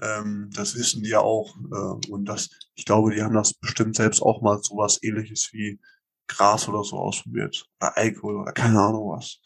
ähm, 0.00 0.50
das 0.54 0.74
wissen 0.76 1.02
die 1.02 1.10
ja 1.10 1.20
auch. 1.20 1.56
Äh, 1.56 2.10
und 2.10 2.26
das, 2.26 2.50
ich 2.74 2.84
glaube, 2.84 3.14
die 3.14 3.22
haben 3.22 3.34
das 3.34 3.54
bestimmt 3.54 3.96
selbst 3.96 4.22
auch 4.22 4.42
mal 4.42 4.62
sowas 4.62 4.98
ähnliches 5.02 5.50
wie 5.52 5.80
Gras 6.28 6.68
oder 6.68 6.84
so 6.84 6.96
ausprobiert. 6.98 7.66
Oder 7.80 7.96
Alkohol 7.96 8.36
oder 8.36 8.52
keine 8.52 8.80
Ahnung 8.80 9.10
was. 9.16 9.40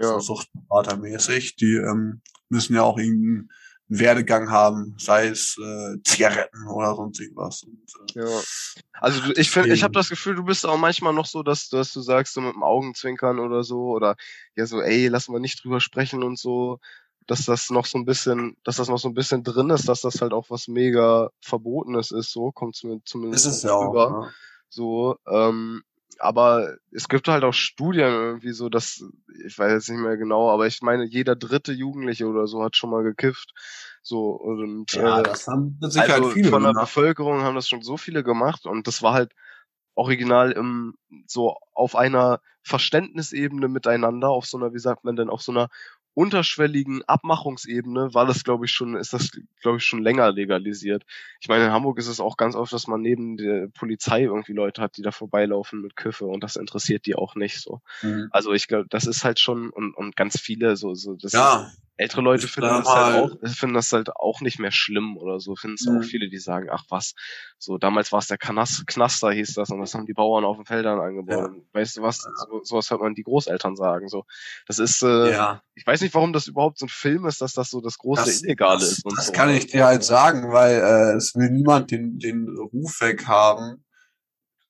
Ja. 0.00 0.08
So 0.14 0.20
Suchtberatermäßig. 0.20 1.56
Die 1.56 1.74
ähm, 1.74 2.22
müssen 2.48 2.74
ja 2.74 2.82
auch 2.82 2.98
irgendeinen 2.98 3.50
Werdegang 3.88 4.50
haben, 4.50 4.94
sei 4.98 5.26
es 5.26 5.58
äh, 5.58 5.96
Zigaretten 6.02 6.66
oder 6.68 6.94
sonst 6.94 7.20
irgendwas. 7.20 7.62
Und, 7.62 8.16
äh, 8.16 8.20
ja. 8.20 8.40
Also 8.94 9.20
ich 9.36 9.50
finde, 9.50 9.74
ich 9.74 9.82
habe 9.82 9.92
das 9.92 10.08
Gefühl, 10.08 10.34
du 10.34 10.44
bist 10.44 10.64
auch 10.64 10.78
manchmal 10.78 11.12
noch 11.12 11.26
so, 11.26 11.42
dass, 11.42 11.68
dass 11.68 11.92
du 11.92 12.00
sagst, 12.00 12.32
so 12.32 12.40
mit 12.40 12.54
dem 12.54 12.62
Augenzwinkern 12.62 13.38
oder 13.38 13.64
so, 13.64 13.90
oder 13.90 14.16
ja 14.56 14.64
so, 14.66 14.80
ey, 14.80 15.08
lass 15.08 15.28
mal 15.28 15.40
nicht 15.40 15.62
drüber 15.62 15.80
sprechen 15.80 16.22
und 16.22 16.38
so, 16.38 16.78
dass 17.26 17.44
das 17.44 17.70
noch 17.70 17.86
so 17.86 17.98
ein 17.98 18.04
bisschen, 18.04 18.56
dass 18.64 18.76
das 18.76 18.88
noch 18.88 18.98
so 18.98 19.08
ein 19.08 19.14
bisschen 19.14 19.44
drin 19.44 19.70
ist, 19.70 19.88
dass 19.88 20.00
das 20.00 20.20
halt 20.20 20.32
auch 20.32 20.48
was 20.48 20.68
mega 20.68 21.30
Verbotenes 21.40 22.10
ist, 22.10 22.32
so 22.32 22.50
kommt 22.50 22.76
es 22.76 22.84
mir 22.84 23.00
zumindest 23.04 23.46
ist 23.46 23.56
es 23.56 23.62
ja 23.62 23.74
auch, 23.74 23.94
ja. 23.94 24.30
So, 24.68 25.16
ähm, 25.26 25.82
aber 26.20 26.76
es 26.90 27.08
gibt 27.08 27.28
halt 27.28 27.44
auch 27.44 27.54
Studien 27.54 28.08
irgendwie 28.08 28.52
so, 28.52 28.68
dass, 28.68 29.04
ich 29.44 29.58
weiß 29.58 29.72
jetzt 29.72 29.88
nicht 29.88 30.00
mehr 30.00 30.16
genau, 30.16 30.50
aber 30.50 30.66
ich 30.66 30.82
meine, 30.82 31.04
jeder 31.04 31.36
dritte 31.36 31.72
Jugendliche 31.72 32.26
oder 32.26 32.46
so 32.46 32.62
hat 32.62 32.76
schon 32.76 32.90
mal 32.90 33.02
gekifft. 33.02 33.52
So, 34.02 34.30
und 34.30 34.92
ja, 34.92 35.20
äh, 35.20 35.22
das 35.22 35.46
haben 35.46 35.78
sicher 35.80 36.14
also 36.14 36.30
viele 36.30 36.50
von 36.50 36.62
der 36.62 36.72
gemacht. 36.72 36.86
Bevölkerung 36.86 37.42
haben 37.42 37.54
das 37.54 37.68
schon 37.68 37.82
so 37.82 37.96
viele 37.96 38.24
gemacht 38.24 38.66
und 38.66 38.86
das 38.86 39.02
war 39.02 39.14
halt 39.14 39.32
original 39.94 40.52
im, 40.52 40.94
so 41.26 41.56
auf 41.74 41.96
einer 41.96 42.40
Verständnisebene 42.62 43.68
miteinander, 43.68 44.28
auf 44.28 44.46
so 44.46 44.56
einer, 44.56 44.72
wie 44.72 44.78
sagt 44.78 45.04
man 45.04 45.16
denn, 45.16 45.28
auf 45.28 45.42
so 45.42 45.52
einer 45.52 45.68
unterschwelligen 46.14 47.02
Abmachungsebene 47.04 48.12
war 48.12 48.26
das, 48.26 48.44
glaube 48.44 48.66
ich, 48.66 48.72
schon, 48.72 48.96
ist 48.96 49.12
das, 49.12 49.30
glaube 49.60 49.78
ich, 49.78 49.84
schon 49.84 50.02
länger 50.02 50.30
legalisiert. 50.32 51.04
Ich 51.40 51.48
meine, 51.48 51.66
in 51.66 51.72
Hamburg 51.72 51.98
ist 51.98 52.08
es 52.08 52.20
auch 52.20 52.36
ganz 52.36 52.54
oft, 52.54 52.72
dass 52.72 52.86
man 52.86 53.00
neben 53.00 53.36
der 53.36 53.68
Polizei 53.68 54.22
irgendwie 54.22 54.52
Leute 54.52 54.82
hat, 54.82 54.96
die 54.96 55.02
da 55.02 55.10
vorbeilaufen 55.10 55.80
mit 55.80 55.96
Küffe 55.96 56.26
und 56.26 56.42
das 56.44 56.56
interessiert 56.56 57.06
die 57.06 57.14
auch 57.14 57.34
nicht 57.34 57.60
so. 57.60 57.80
Mhm. 58.02 58.28
Also 58.30 58.52
ich 58.52 58.68
glaube, 58.68 58.86
das 58.90 59.06
ist 59.06 59.24
halt 59.24 59.40
schon 59.40 59.70
und, 59.70 59.94
und 59.94 60.16
ganz 60.16 60.38
viele 60.38 60.76
so, 60.76 60.94
so 60.94 61.14
das 61.14 61.32
ja. 61.32 61.70
Ältere 61.96 62.22
Leute 62.22 62.48
finden 62.48 62.70
das, 62.70 62.88
halt 62.88 63.16
auch, 63.16 63.48
finden 63.50 63.74
das 63.74 63.92
halt 63.92 64.16
auch 64.16 64.40
nicht 64.40 64.58
mehr 64.58 64.72
schlimm 64.72 65.16
oder 65.18 65.40
so. 65.40 65.54
Finden 65.54 65.76
es 65.78 65.86
mhm. 65.86 65.98
auch 65.98 66.02
viele, 66.02 66.30
die 66.30 66.38
sagen, 66.38 66.68
ach 66.70 66.84
was, 66.88 67.14
so 67.58 67.76
damals 67.76 68.12
war 68.12 68.18
es 68.18 68.28
der 68.28 68.38
Knas 68.38 68.84
Knaster 68.86 69.30
hieß 69.30 69.54
das 69.54 69.70
und 69.70 69.80
das 69.80 69.94
haben 69.94 70.06
die 70.06 70.14
Bauern 70.14 70.44
auf 70.44 70.56
den 70.56 70.64
Feldern 70.64 71.00
angebaut. 71.00 71.52
Ja. 71.54 71.62
Weißt 71.72 71.98
du 71.98 72.02
was, 72.02 72.18
so, 72.18 72.60
sowas 72.64 72.90
hört 72.90 73.02
man 73.02 73.14
die 73.14 73.22
Großeltern 73.22 73.76
sagen. 73.76 74.08
So, 74.08 74.24
das 74.66 74.78
ist, 74.78 75.02
äh, 75.02 75.32
ja. 75.32 75.62
ich 75.74 75.86
weiß 75.86 76.00
nicht, 76.00 76.14
warum 76.14 76.32
das 76.32 76.46
überhaupt 76.46 76.78
so 76.78 76.86
ein 76.86 76.90
Film 76.90 77.26
ist, 77.26 77.40
dass 77.42 77.52
das 77.52 77.70
so 77.70 77.80
das 77.80 77.98
große 77.98 78.24
das, 78.24 78.42
Illegale 78.42 78.80
das, 78.80 78.92
ist. 78.92 79.04
Und 79.04 79.16
das 79.18 79.26
so. 79.26 79.32
kann 79.32 79.50
ich 79.50 79.66
dir 79.66 79.84
halt 79.84 80.02
sagen, 80.02 80.50
weil 80.52 80.76
äh, 80.76 81.16
es 81.16 81.34
will 81.34 81.50
niemand 81.50 81.90
den, 81.90 82.18
den 82.18 82.48
Ruf 82.48 83.00
weg 83.00 83.26
haben, 83.26 83.84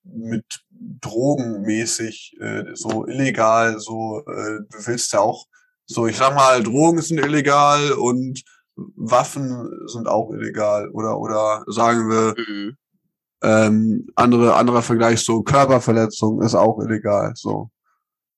mit 0.04 0.64
drogenmäßig 1.00 2.36
äh, 2.40 2.64
so 2.74 3.06
illegal, 3.06 3.78
so 3.78 4.20
äh, 4.26 4.60
du 4.68 4.86
willst 4.86 5.12
ja 5.12 5.20
auch 5.20 5.46
so, 5.92 6.06
ich 6.06 6.16
sag 6.16 6.34
mal, 6.34 6.62
Drogen 6.62 7.00
sind 7.00 7.18
illegal 7.18 7.92
und 7.92 8.42
Waffen 8.76 9.70
sind 9.86 10.08
auch 10.08 10.30
illegal. 10.32 10.88
Oder, 10.90 11.18
oder 11.18 11.64
sagen 11.66 12.08
wir, 12.08 12.34
mhm. 12.36 12.76
ähm, 13.42 14.06
andere, 14.14 14.54
anderer 14.54 14.82
Vergleich, 14.82 15.20
so 15.20 15.42
Körperverletzung 15.42 16.42
ist 16.42 16.54
auch 16.54 16.78
illegal. 16.80 17.32
So. 17.34 17.70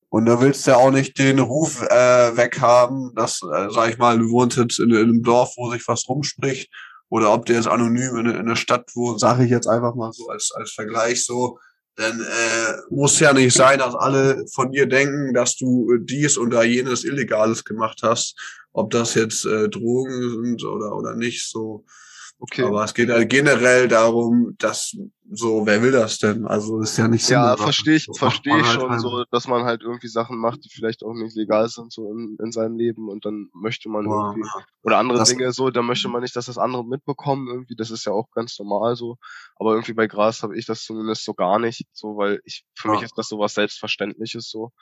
Und 0.08 0.26
da 0.26 0.40
willst 0.40 0.66
du 0.66 0.72
ja 0.72 0.76
auch 0.76 0.90
nicht 0.90 1.18
den 1.18 1.40
Ruf 1.40 1.82
äh, 1.82 2.36
weghaben, 2.36 3.12
dass, 3.14 3.40
äh, 3.42 3.68
sag 3.70 3.90
ich 3.90 3.98
mal, 3.98 4.18
du 4.18 4.30
wohnst 4.30 4.56
jetzt 4.56 4.78
in, 4.78 4.90
in 4.90 4.96
einem 4.96 5.22
Dorf, 5.22 5.54
wo 5.56 5.70
sich 5.70 5.86
was 5.88 6.08
rumspricht, 6.08 6.70
oder 7.08 7.32
ob 7.32 7.46
der 7.46 7.56
jetzt 7.56 7.68
anonym 7.68 8.16
in, 8.16 8.26
in 8.26 8.36
einer 8.36 8.56
Stadt 8.56 8.90
wohnt, 8.94 9.20
sage 9.20 9.44
ich 9.44 9.50
jetzt 9.50 9.68
einfach 9.68 9.94
mal 9.94 10.12
so 10.12 10.28
als, 10.28 10.50
als 10.54 10.72
Vergleich 10.72 11.24
so. 11.24 11.58
Denn 11.98 12.20
äh, 12.20 12.72
muss 12.90 13.20
ja 13.20 13.32
nicht 13.32 13.54
sein, 13.54 13.78
dass 13.78 13.94
alle 13.94 14.44
von 14.52 14.72
dir 14.72 14.86
denken, 14.86 15.32
dass 15.32 15.56
du 15.56 15.96
dies 15.98 16.36
oder 16.36 16.64
jenes 16.64 17.04
Illegales 17.04 17.64
gemacht 17.64 18.00
hast. 18.02 18.36
Ob 18.72 18.90
das 18.90 19.14
jetzt 19.14 19.44
äh, 19.44 19.68
Drogen 19.68 20.30
sind 20.30 20.64
oder, 20.64 20.96
oder 20.96 21.14
nicht, 21.14 21.48
so. 21.48 21.84
Okay. 22.40 22.62
Aber 22.64 22.84
es 22.84 22.92
geht 22.92 23.08
halt 23.08 23.30
generell 23.30 23.88
darum, 23.88 24.54
dass 24.58 24.94
so, 25.30 25.64
wer 25.64 25.80
will 25.82 25.92
das 25.92 26.18
denn? 26.18 26.46
Also 26.46 26.80
ist 26.80 26.98
ja 26.98 27.08
nicht 27.08 27.24
Sinn 27.24 27.36
Ja, 27.36 27.56
verstehe 27.56 27.94
ich, 27.94 28.04
So 28.04 28.12
verstehe 28.12 28.58
ich 28.58 28.66
halt 28.66 28.74
schon 28.74 28.90
einfach. 28.90 29.00
so, 29.00 29.24
dass 29.30 29.48
man 29.48 29.64
halt 29.64 29.80
irgendwie 29.82 30.08
Sachen 30.08 30.38
macht, 30.38 30.62
die 30.64 30.68
vielleicht 30.68 31.02
auch 31.04 31.14
nicht 31.14 31.34
legal 31.36 31.68
sind 31.68 31.92
so 31.92 32.10
in, 32.12 32.36
in 32.42 32.52
seinem 32.52 32.76
Leben 32.76 33.08
und 33.08 33.24
dann 33.24 33.48
möchte 33.54 33.88
man 33.88 34.04
Ja, 34.04 34.10
irgendwie 34.34 34.42
oder 34.82 34.98
andere 34.98 35.18
Das- 35.18 35.30
Dinge 35.30 35.50
so, 35.52 35.70
da 35.70 35.80
möchte 35.80 36.08
man 36.08 36.20
nicht, 36.22 36.36
dass 36.36 36.46
das 36.46 36.58
andere 36.58 36.84
mitbekommen 36.84 37.48
irgendwie, 37.48 37.76
das 37.76 37.90
ist 37.90 38.04
ja 38.04 38.12
auch 38.12 38.30
ganz 38.32 38.58
normal 38.58 38.96
so, 38.96 39.16
aber 39.56 39.72
irgendwie 39.72 39.94
bei 39.94 40.06
Gras 40.06 40.42
habe 40.42 40.58
ich 40.58 40.66
das 40.66 40.82
zumindest 40.84 41.24
so 41.24 41.32
gar 41.32 41.58
nicht, 41.58 41.86
so 41.92 42.16
weil 42.18 42.40
ich 42.44 42.64
für 42.74 42.90
mich 42.90 43.00
Ja. 43.00 43.06
ist 43.06 43.16
das 43.16 43.28
so 43.28 43.38
was 43.38 43.54
selbstverständliches 43.54 44.50
so 44.50 44.72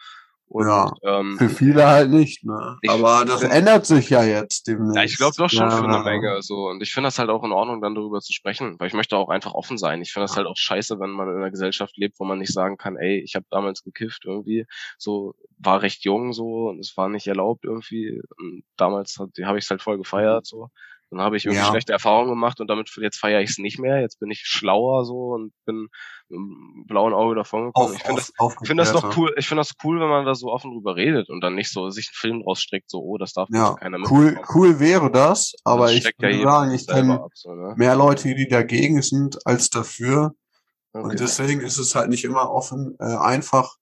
und 0.48 0.66
Ja. 0.66 0.92
ähm, 1.02 1.36
Für 1.38 1.48
viele 1.48 1.86
halt 1.86 2.10
nicht, 2.10 2.44
ne? 2.44 2.76
Ich 2.82 2.90
Aber 2.90 3.24
das 3.24 3.40
find- 3.40 3.52
ändert 3.52 3.86
sich 3.86 4.10
ja 4.10 4.22
jetzt 4.24 4.66
demnächst. 4.66 4.96
Ja, 4.96 5.04
ich 5.04 5.16
glaube 5.16 5.34
doch 5.38 5.48
schon 5.50 5.68
Ja, 5.68 5.70
für 5.70 5.84
eine. 5.84 6.02
Menge 6.04 6.42
so 6.42 6.68
und 6.68 6.82
ich 6.82 6.92
finde 6.92 7.06
das 7.08 7.18
halt 7.18 7.30
auch 7.30 7.42
in 7.44 7.52
Ordnung, 7.52 7.80
dann 7.80 7.94
darüber 7.94 8.20
zu 8.20 8.32
sprechen, 8.32 8.76
weil 8.78 8.88
ich 8.88 8.94
möchte 8.94 9.16
auch 9.16 9.28
einfach 9.30 9.54
offen 9.54 9.78
sein. 9.78 10.02
Ich 10.02 10.12
finde 10.12 10.24
das 10.24 10.36
halt 10.36 10.46
auch 10.46 10.56
scheiße, 10.56 10.98
wenn 11.00 11.10
man 11.10 11.28
in 11.28 11.36
einer 11.36 11.50
Gesellschaft 11.50 11.96
lebt, 11.96 12.18
wo 12.20 12.24
man 12.24 12.38
nicht 12.38 12.52
sagen 12.52 12.76
kann, 12.76 12.96
ey, 12.96 13.20
ich 13.20 13.34
habe 13.34 13.46
damals 13.50 13.82
gekifft 13.82 14.24
irgendwie, 14.26 14.66
so 14.98 15.34
war 15.58 15.82
recht 15.82 16.04
jung 16.04 16.32
so 16.32 16.68
und 16.68 16.80
es 16.80 16.96
war 16.96 17.08
nicht 17.08 17.26
erlaubt 17.28 17.64
irgendwie. 17.64 18.20
Und 18.38 18.64
damals 18.76 19.18
habe 19.18 19.58
ich 19.58 19.64
es 19.64 19.70
halt 19.70 19.80
voll 19.82 19.96
gefeiert 19.98 20.46
so. 20.46 20.68
Dann 21.12 21.20
habe 21.20 21.36
ich 21.36 21.44
irgendwie 21.44 21.62
Ja. 21.62 21.70
schlechte 21.70 21.92
Erfahrungen 21.92 22.30
gemacht 22.30 22.58
und 22.60 22.68
damit 22.68 22.90
jetzt 23.00 23.18
feiere 23.18 23.42
ich 23.42 23.50
es 23.50 23.58
nicht 23.58 23.78
mehr. 23.78 24.00
Jetzt 24.00 24.18
bin 24.18 24.30
ich 24.30 24.40
schlauer 24.44 25.04
so 25.04 25.32
und 25.34 25.52
bin 25.66 25.88
mit 26.28 26.38
einem 26.38 26.84
blauen 26.86 27.12
Auge 27.12 27.34
davon 27.34 27.66
gekommen. 27.66 27.92
Auf, 27.92 27.96
ich 27.96 28.02
finde 28.02 28.20
das 28.22 28.32
auf, 28.38 28.56
ich 28.62 28.66
finde 28.66 28.82
das 28.82 28.92
doch 28.92 29.16
cool. 29.16 29.34
Ich 29.36 29.46
finde 29.46 29.60
das 29.60 29.72
cool, 29.84 30.00
wenn 30.00 30.08
man 30.08 30.24
da 30.24 30.34
so 30.34 30.48
offen 30.50 30.72
drüber 30.72 30.96
redet 30.96 31.28
und 31.28 31.42
dann 31.42 31.54
nicht 31.54 31.70
so 31.70 31.90
sich 31.90 32.08
einen 32.08 32.14
Film 32.32 32.42
rausstreckt, 32.42 32.90
so, 32.90 33.00
oh, 33.00 33.18
das 33.18 33.34
darf 33.34 33.48
Ja, 33.52 33.74
keiner 33.74 33.98
cool, 34.10 34.24
mitbekommen. 34.32 34.48
cool 34.54 34.80
wäre 34.80 35.10
das, 35.10 35.52
aber 35.64 35.88
Das 35.88 35.96
ich 35.96 36.04
ja 36.04 36.10
würde 36.16 36.30
jedem 36.30 36.48
sagen, 36.50 36.70
ich 36.72 36.86
kenne 36.86 37.26
so, 37.34 37.54
ne? 37.54 37.74
mehr 37.76 37.94
Leute, 37.94 38.34
die 38.34 38.48
dagegen 38.48 39.02
sind, 39.02 39.46
als 39.46 39.68
dafür. 39.68 40.32
Okay. 40.94 41.04
Und 41.04 41.20
deswegen 41.20 41.60
ist 41.60 41.78
es 41.78 41.94
halt 41.94 42.08
nicht 42.08 42.24
immer 42.24 42.50
offen, 42.50 42.96
äh, 43.00 43.04
einfach 43.16 43.76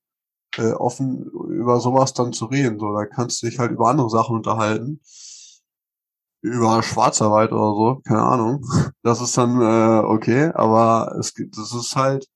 äh, 0.56 0.72
offen 0.72 1.24
über 1.48 1.78
sowas 1.80 2.12
dann 2.12 2.32
zu 2.32 2.46
reden. 2.46 2.78
So, 2.80 2.92
da 2.92 3.06
kannst 3.06 3.42
du 3.42 3.46
dich 3.46 3.58
halt 3.60 3.70
über 3.70 3.88
andere 3.88 4.10
Sachen 4.10 4.34
unterhalten. 4.36 5.00
Über 6.42 6.82
Schwarzarbeit 6.82 7.52
oder 7.52 7.74
so, 7.74 8.00
keine 8.06 8.22
Ahnung. 8.22 8.64
Das 9.02 9.20
ist 9.20 9.36
dann 9.36 9.60
äh, 9.60 10.04
okay, 10.06 10.50
aber 10.54 11.14
es 11.18 11.34
gibt, 11.34 11.56
das 11.58 11.74
ist 11.74 11.96
halt, 11.96 12.26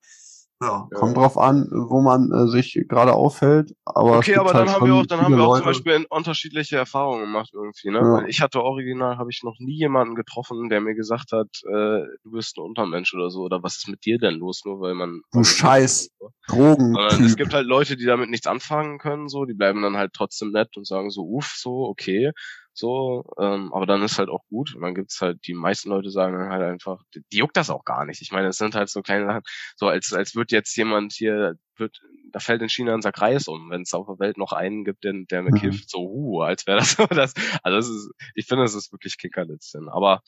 ja, 0.60 0.88
kommt 0.94 1.16
drauf 1.16 1.36
an, 1.36 1.68
wo 1.72 2.00
man 2.00 2.30
äh, 2.32 2.46
sich 2.48 2.78
gerade 2.88 3.12
aufhält. 3.12 3.74
Aber 3.84 4.18
Okay, 4.18 4.36
aber 4.36 4.52
halt 4.52 4.68
dann 4.68 4.74
haben 4.74 4.86
wir 4.86 4.94
auch, 4.94 5.06
dann 5.06 5.20
haben 5.20 5.36
wir 5.36 5.42
auch 5.42 5.56
zum 5.56 5.66
Beispiel 5.66 6.06
unterschiedliche 6.08 6.76
Erfahrungen 6.76 7.22
gemacht 7.22 7.50
irgendwie, 7.52 7.90
ne? 7.90 7.98
Ja. 7.98 8.26
Ich 8.26 8.40
hatte 8.40 8.62
original, 8.62 9.18
habe 9.18 9.30
ich 9.30 9.42
noch 9.42 9.56
nie 9.58 9.76
jemanden 9.76 10.14
getroffen, 10.14 10.68
der 10.68 10.80
mir 10.80 10.94
gesagt 10.94 11.32
hat, 11.32 11.48
äh, 11.64 12.06
du 12.22 12.30
bist 12.30 12.56
ein 12.56 12.62
Untermensch 12.62 13.12
oder 13.14 13.30
so, 13.30 13.40
oder 13.40 13.62
was 13.62 13.76
ist 13.76 13.88
mit 13.88 14.04
dir 14.04 14.18
denn 14.18 14.34
los, 14.34 14.62
nur 14.64 14.80
weil 14.80 14.94
man. 14.94 15.22
Du 15.32 15.42
Scheiß. 15.42 16.10
Drogen. 16.46 16.96
Es 17.24 17.36
gibt 17.36 17.52
halt 17.52 17.66
Leute, 17.66 17.96
die 17.96 18.04
damit 18.04 18.30
nichts 18.30 18.46
anfangen 18.46 18.98
können, 18.98 19.28
so, 19.28 19.44
die 19.44 19.54
bleiben 19.54 19.82
dann 19.82 19.96
halt 19.96 20.12
trotzdem 20.14 20.50
nett 20.50 20.76
und 20.76 20.86
sagen 20.86 21.10
so, 21.10 21.22
uff, 21.22 21.54
so, 21.56 21.84
okay, 21.88 22.32
so, 22.74 23.24
ähm, 23.38 23.72
aber 23.72 23.86
dann 23.86 24.02
ist 24.02 24.18
halt 24.18 24.28
auch 24.28 24.44
gut. 24.48 24.74
Und 24.74 24.82
dann 24.82 24.94
gibt's 24.94 25.20
halt, 25.20 25.46
die 25.46 25.54
meisten 25.54 25.90
Leute 25.90 26.10
sagen 26.10 26.36
dann 26.38 26.50
halt 26.50 26.62
einfach, 26.62 27.02
die, 27.14 27.22
die 27.32 27.38
juckt 27.38 27.56
das 27.56 27.70
auch 27.70 27.84
gar 27.84 28.04
nicht. 28.04 28.20
Ich 28.22 28.32
meine, 28.32 28.48
es 28.48 28.56
sind 28.58 28.74
halt 28.74 28.88
so 28.90 29.02
kleine 29.02 29.26
Sachen, 29.26 29.42
so 29.76 29.86
als, 29.88 30.12
als 30.12 30.34
wird 30.34 30.50
jetzt 30.52 30.76
jemand 30.76 31.12
hier, 31.12 31.54
wird, 31.76 32.00
da 32.32 32.40
fällt 32.40 32.62
in 32.62 32.68
China 32.68 32.94
ein 32.94 33.02
Sack 33.02 33.20
Reis 33.20 33.48
um, 33.48 33.70
wenn 33.70 33.82
es 33.82 33.94
auf 33.94 34.06
der 34.06 34.18
Welt 34.18 34.38
noch 34.38 34.52
einen 34.52 34.84
gibt, 34.84 35.04
der, 35.04 35.12
der 35.30 35.42
mir 35.42 35.52
Mhm. 35.52 35.54
kifft, 35.54 35.88
so, 35.90 36.00
uh, 36.00 36.42
als 36.42 36.66
wäre 36.66 36.78
das 36.78 36.92
so 36.96 37.06
das. 37.06 37.34
Also 37.62 37.76
das 37.76 37.88
ist, 37.88 38.10
ich 38.34 38.46
finde, 38.46 38.64
das 38.64 38.74
ist 38.74 38.92
wirklich 38.92 39.18
Kickerlitzchen. 39.18 39.88
Aber 39.88 40.22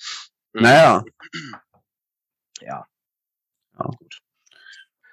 mh, 0.55 0.63
Naja, 0.63 1.05
ja. 2.61 2.87
Ja. 3.79 3.91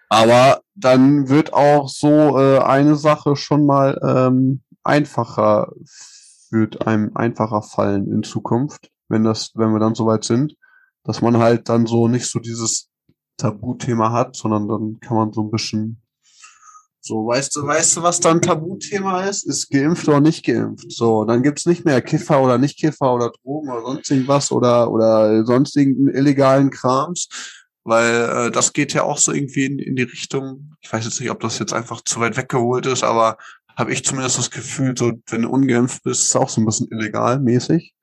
aber 0.09 0.61
dann 0.75 1.29
wird 1.29 1.53
auch 1.53 1.89
so 1.89 2.39
äh, 2.39 2.59
eine 2.59 2.95
Sache 2.95 3.35
schon 3.35 3.65
mal 3.65 3.99
ähm, 4.03 4.61
einfacher, 4.83 5.71
wird 6.53 6.87
einem 6.87 7.11
einfacher 7.15 7.61
fallen 7.61 8.07
in 8.07 8.23
Zukunft, 8.23 8.91
wenn 9.09 9.23
das, 9.23 9.51
wenn 9.55 9.71
wir 9.73 9.79
dann 9.79 9.95
soweit 9.95 10.23
sind, 10.23 10.55
dass 11.03 11.21
man 11.21 11.37
halt 11.37 11.67
dann 11.67 11.85
so 11.85 12.07
nicht 12.07 12.27
so 12.27 12.39
dieses 12.39 12.89
Tabuthema 13.37 14.11
hat, 14.11 14.35
sondern 14.35 14.67
dann 14.67 14.99
kann 15.01 15.17
man 15.17 15.33
so 15.33 15.41
ein 15.41 15.51
bisschen 15.51 16.03
so, 17.05 17.27
weißt 17.27 17.57
du, 17.57 17.67
weißt 17.67 17.97
du, 17.97 18.03
was 18.03 18.21
dann 18.21 18.41
Tabuthema 18.41 19.25
ist? 19.25 19.45
Ist 19.45 19.69
geimpft 19.69 20.07
oder 20.07 20.21
nicht 20.21 20.45
geimpft. 20.45 20.89
So, 20.89 21.25
dann 21.25 21.43
gibt's 21.43 21.65
nicht 21.65 21.83
mehr 21.83 22.01
Kiffer 22.01 22.41
oder 22.41 22.57
nicht 22.57 22.79
Kiffer 22.79 23.13
oder 23.13 23.29
Drogen 23.29 23.69
oder 23.69 23.81
sonst 23.81 24.09
irgendwas 24.09 24.53
oder, 24.53 24.89
oder 24.89 25.45
sonstigen 25.45 26.07
illegalen 26.07 26.69
Krams. 26.69 27.27
Weil 27.83 28.47
äh, 28.47 28.51
das 28.51 28.71
geht 28.71 28.93
ja 28.93 29.03
auch 29.03 29.17
so 29.17 29.33
irgendwie 29.33 29.65
in, 29.65 29.79
in 29.79 29.97
die 29.97 30.03
Richtung, 30.03 30.75
ich 30.79 30.93
weiß 30.93 31.03
jetzt 31.03 31.19
nicht, 31.19 31.29
ob 31.29 31.41
das 31.41 31.59
jetzt 31.59 31.73
einfach 31.73 31.99
zu 32.05 32.21
weit 32.21 32.37
weggeholt 32.37 32.85
ist, 32.85 33.03
aber 33.03 33.37
habe 33.75 33.91
ich 33.93 34.03
zumindest 34.05 34.37
das 34.37 34.51
Gefühl, 34.51 34.95
so 34.97 35.13
wenn 35.27 35.43
du 35.43 35.49
ungeimpft 35.49 36.03
bist, 36.03 36.21
ist 36.21 36.27
es 36.29 36.35
auch 36.35 36.49
so 36.49 36.61
ein 36.61 36.65
bisschen 36.65 36.87
illegal 36.91 37.39
mäßig. 37.39 37.93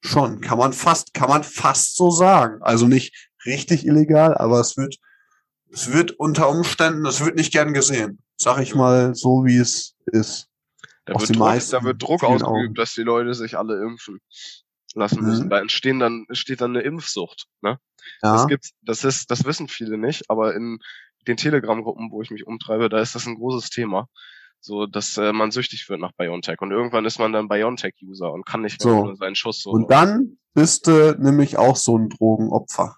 Schon, 0.00 0.40
kann 0.40 0.58
man 0.58 0.72
fast, 0.72 1.12
kann 1.14 1.28
man 1.28 1.42
fast 1.42 1.96
so 1.96 2.10
sagen. 2.10 2.62
Also 2.62 2.86
nicht 2.86 3.28
richtig 3.46 3.86
illegal, 3.86 4.36
aber 4.36 4.60
es 4.60 4.76
wird, 4.76 4.96
es 5.72 5.92
wird 5.92 6.12
unter 6.12 6.48
Umständen, 6.48 7.04
es 7.06 7.24
wird 7.24 7.36
nicht 7.36 7.52
gern 7.52 7.72
gesehen. 7.74 8.22
Sag 8.36 8.60
ich 8.60 8.74
mal 8.74 9.14
so, 9.14 9.44
wie 9.44 9.56
es 9.56 9.96
ist. 10.06 10.48
Da 11.04 11.14
wird, 11.14 11.30
Druck, 11.30 11.38
meisten, 11.38 11.72
da 11.72 11.82
wird 11.82 12.02
Druck 12.02 12.22
ausgeübt, 12.22 12.44
Augen. 12.44 12.74
dass 12.74 12.92
die 12.94 13.02
Leute 13.02 13.34
sich 13.34 13.56
alle 13.58 13.82
impfen 13.82 14.20
lassen 14.94 15.20
Mhm. 15.22 15.26
müssen. 15.26 15.50
Da 15.50 15.58
entstehen 15.58 15.98
dann, 15.98 16.26
entsteht 16.28 16.60
dann 16.60 16.76
eine 16.76 16.82
Impfsucht. 16.84 17.46
Ne? 17.62 17.78
Ja, 18.22 18.34
Das 18.34 18.46
gibt's, 18.46 18.72
das 18.82 19.04
ist, 19.04 19.30
das 19.30 19.44
wissen 19.44 19.68
viele 19.68 19.98
nicht, 19.98 20.30
aber 20.30 20.54
in 20.54 20.78
den 21.26 21.36
Telegram-Gruppen, 21.36 22.10
wo 22.12 22.22
ich 22.22 22.30
mich 22.30 22.46
umtreibe, 22.46 22.88
da 22.88 23.00
ist 23.00 23.14
das 23.14 23.26
ein 23.26 23.34
großes 23.36 23.70
Thema. 23.70 24.08
So, 24.60 24.86
dass 24.86 25.16
äh, 25.16 25.32
man 25.32 25.50
süchtig 25.50 25.88
wird 25.88 26.00
nach 26.00 26.12
BioNTech. 26.12 26.60
Und 26.60 26.72
irgendwann 26.72 27.04
ist 27.04 27.18
man 27.18 27.32
dann 27.32 27.48
BioNTech-User 27.48 28.32
und 28.32 28.44
kann 28.44 28.62
nicht 28.62 28.84
mehr 28.84 28.92
So. 28.92 29.14
seinen 29.14 29.34
Schuss 29.36 29.62
so. 29.62 29.70
und 29.70 29.90
dann 29.90 30.38
bist 30.54 30.86
du 30.88 31.16
nämlich 31.18 31.56
auch 31.58 31.76
so 31.76 31.96
ein 31.96 32.08
Drogenopfer. 32.08 32.96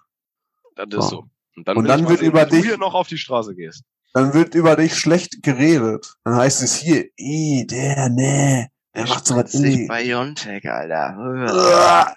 das 0.75 0.87
ist 0.87 0.93
so. 0.95 1.01
so. 1.01 1.23
Und 1.55 1.67
dann, 1.67 1.77
Und 1.77 1.87
dann 1.87 2.07
wird 2.09 2.21
über 2.21 2.45
wie 2.47 2.49
du 2.49 2.55
dich- 2.57 2.65
hier 2.65 2.77
noch 2.77 2.93
auf 2.95 3.07
die 3.07 3.17
Straße 3.17 3.55
gehst. 3.55 3.83
Dann 4.13 4.33
wird 4.33 4.55
über 4.55 4.75
dich 4.75 4.95
schlecht 4.95 5.41
geredet. 5.43 6.15
Dann 6.23 6.35
heißt 6.35 6.63
es 6.63 6.75
hier, 6.75 7.05
i, 7.17 7.65
der, 7.69 8.09
nee, 8.09 8.67
der 8.95 9.07
macht 9.07 9.25
so 9.25 9.35
was 9.35 9.53
illegal. 9.53 10.03
BioNTech, 10.03 10.69
Alter. 10.69 12.13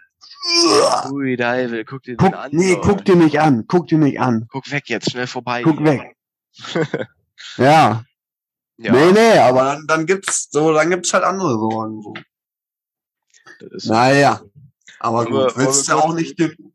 Ui, 1.13 1.37
Deivel, 1.37 1.85
guck 1.85 2.03
dir 2.03 2.17
Guck, 2.17 2.31
den 2.31 2.35
an. 2.35 2.51
nee, 2.53 2.77
guck 2.83 3.05
dir 3.05 3.17
nicht 3.17 3.41
an, 3.41 3.65
guck 3.69 3.87
dir 3.89 3.99
nicht 3.99 4.21
an, 4.21 4.47
Guck 4.51 4.71
weg 4.71 4.89
jetzt, 4.89 5.11
schnell 5.11 5.27
vorbei. 5.27 5.63
guck 5.63 5.83
weg. 5.85 6.17
Ja, 7.57 8.05
Ja, 8.77 8.93
nee, 8.93 9.13
nee, 9.13 9.39
aber 9.39 9.65
dann, 9.65 9.87
dann 9.87 10.07
gibt's 10.07 10.49
so, 10.51 10.73
dann 10.73 10.91
gibt's 10.91 11.13
halt 11.15 11.25
andere 11.25 11.51
Sorgen 11.59 12.03
so. 12.03 12.15
so. 13.77 13.93
Naja, 13.93 14.41
aber 14.99 15.27
willst 15.27 15.89
du 15.89 15.93
wollen 15.93 16.03
wir 16.03 16.05
auch 16.05 16.15
nicht 16.15 16.39
den 16.39 16.75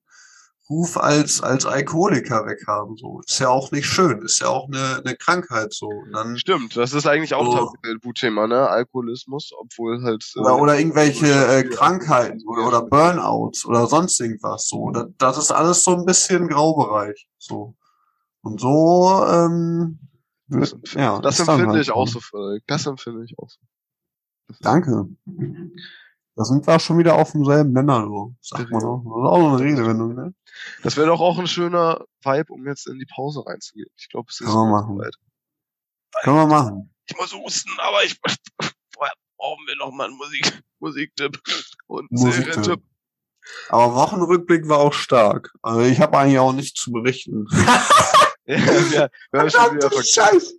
Ruf 0.70 0.98
als, 0.98 1.42
als 1.42 1.66
Alkoholiker 1.66 2.46
weghaben, 2.46 2.96
so. 2.96 3.22
Ist 3.26 3.40
ja 3.40 3.50
auch 3.50 3.72
nicht 3.72 3.88
schön, 3.88 4.22
ist 4.22 4.40
ja 4.40 4.50
auch 4.50 4.68
eine, 4.68 5.02
eine 5.04 5.16
Krankheit, 5.16 5.74
so. 5.74 5.88
Und 5.88 6.12
dann, 6.14 6.38
Stimmt, 6.38 6.78
das 6.78 6.94
ist 6.94 7.08
eigentlich 7.08 7.34
auch 7.34 7.48
Oh. 7.48 7.74
Tabuthema, 7.84 8.46
ne? 8.46 8.70
Alkoholismus, 8.70 9.52
obwohl 9.58 10.04
halt. 10.04 10.24
äh, 10.36 10.40
oder, 10.40 10.62
oder 10.62 10.78
irgendwelche 10.78 11.26
äh, 11.26 11.64
ja. 11.64 11.70
Krankheiten 11.76 12.48
oder, 12.48 12.68
oder 12.68 12.82
Burnouts 12.84 13.66
oder 13.66 13.88
sonst 13.88 14.20
irgendwas, 14.20 14.68
so. 14.68 14.92
Das, 14.92 15.08
das 15.18 15.38
ist 15.40 15.52
alles 15.52 15.84
so 15.84 15.96
ein 15.96 16.06
bisschen 16.06 16.48
Graubereich, 16.48 17.28
so. 17.40 17.74
Und 18.42 18.62
so, 18.62 19.26
ähm, 19.28 20.00
Das, 20.50 20.76
ja. 20.94 21.20
das 21.20 21.40
empfinde 21.40 21.68
halt 21.68 21.82
ich 21.82 21.92
auch 21.92 22.08
so. 22.08 22.14
so 22.14 22.20
verrückt. 22.22 22.64
Das 22.68 22.86
empfinde 22.86 23.24
ich 23.24 23.38
auch 23.38 23.50
so. 23.50 23.60
Danke. 24.62 25.08
Da 26.36 26.46
sind 26.46 26.66
wir 26.66 26.80
schon 26.80 26.98
wieder 26.98 27.16
auf 27.16 27.34
demselben 27.34 27.74
Nenner, 27.74 28.06
so. 28.06 28.34
Sagt 28.42 28.72
man 28.72 28.84
auch. 28.84 29.04
Das 29.04 29.06
ist 29.06 29.30
auch 29.30 29.40
noch 29.40 29.54
eine 29.54 29.60
Redewendung, 29.60 30.16
ne? 30.16 30.34
Das 30.84 30.98
wäre 30.98 31.08
doch 31.08 31.20
auch 31.20 31.38
ein 31.38 31.48
schöner 31.48 32.06
Vibe, 32.24 32.54
um 32.54 32.66
jetzt 32.66 32.88
in 32.88 32.98
die 32.98 33.06
Pause 33.06 33.46
reinzugehen. 33.46 33.90
Ich 33.98 34.10
glaube, 34.10 34.28
es 34.30 34.40
ist 34.40 34.48
Können 34.48 34.58
wir 34.58 34.72
machen. 34.72 34.98
soweit. 34.98 35.16
Können 36.24 36.38
wir 36.38 36.48
machen. 36.48 36.94
Ich 37.06 37.18
muss 37.18 37.34
husten, 37.34 37.72
aber 37.80 38.04
ich 38.04 38.20
vorher 38.94 39.14
brauchen 39.38 39.68
wir 39.68 39.76
noch 39.78 39.92
mal 39.92 40.08
einen 40.08 40.18
Musik, 40.18 40.64
Musiktipp 40.80 41.40
und. 41.88 42.08
Serientipp. 42.12 42.82
Aber 43.70 43.96
Wochenrückblick 43.96 44.68
war 44.68 44.80
auch 44.80 44.94
stark. 44.94 45.52
Also 45.62 45.82
ich 45.82 46.00
habe 46.00 46.18
eigentlich 46.18 46.40
auch 46.40 46.54
nichts 46.54 46.80
zu 46.80 46.92
berichten. 46.92 47.48
Ja, 48.94 49.08
wir 49.32 49.40
haben 49.42 49.50
schon 49.50 49.76
wieder. 49.76 49.90
Scheiße. 49.92 50.54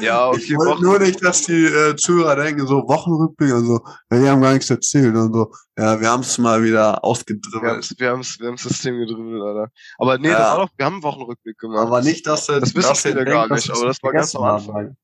Ja, 0.00 0.28
okay, 0.28 0.40
ich 0.40 0.56
wollte 0.56 0.82
nur 0.84 1.00
nicht, 1.00 1.22
dass 1.22 1.42
die 1.42 1.64
äh, 1.64 1.96
Zuhörer 1.96 2.36
denken, 2.36 2.64
so 2.64 2.76
Wochenrückblick 2.86 3.52
und 3.52 3.66
so, 3.66 3.80
ja, 4.08 4.20
die 4.20 4.28
haben 4.28 4.40
gar 4.40 4.52
nichts 4.52 4.70
erzählt 4.70 5.16
und 5.16 5.34
so. 5.34 5.52
Ja, 5.76 6.00
wir 6.00 6.08
haben 6.10 6.20
es 6.20 6.38
mal 6.38 6.62
wieder 6.62 6.92
Wir 6.92 7.04
ausgedribbelt. 7.04 7.92
wir 7.98 8.10
haben's, 8.10 8.38
wir 8.38 8.46
haben's 8.46 8.62
System 8.62 9.00
gedribbelt, 9.00 9.42
Alter. 9.42 9.72
Aber 9.98 10.16
nee, 10.18 10.28
Ja. 10.28 10.38
das 10.38 10.48
war 10.50 10.58
doch, 10.66 10.68
wir 10.76 10.86
haben 10.86 10.92
einen 10.94 11.02
Wochenrückblick 11.02 11.58
gemacht. 11.58 11.80
Aber 11.80 12.02
nicht, 12.02 12.24
dass 12.24 12.48
er 12.48 12.60
Das 12.60 12.72
wissen 12.76 13.14
denkt, 13.14 13.28
gar 13.28 13.48
nicht, 13.52 13.66
wir 13.68 13.74
aber 13.76 13.90
es 13.90 13.96
das 13.96 14.02
war 14.04 14.12
ganz 14.12 14.36
am 14.36 14.44
Anfang. 14.44 14.74
haben. 14.76 14.96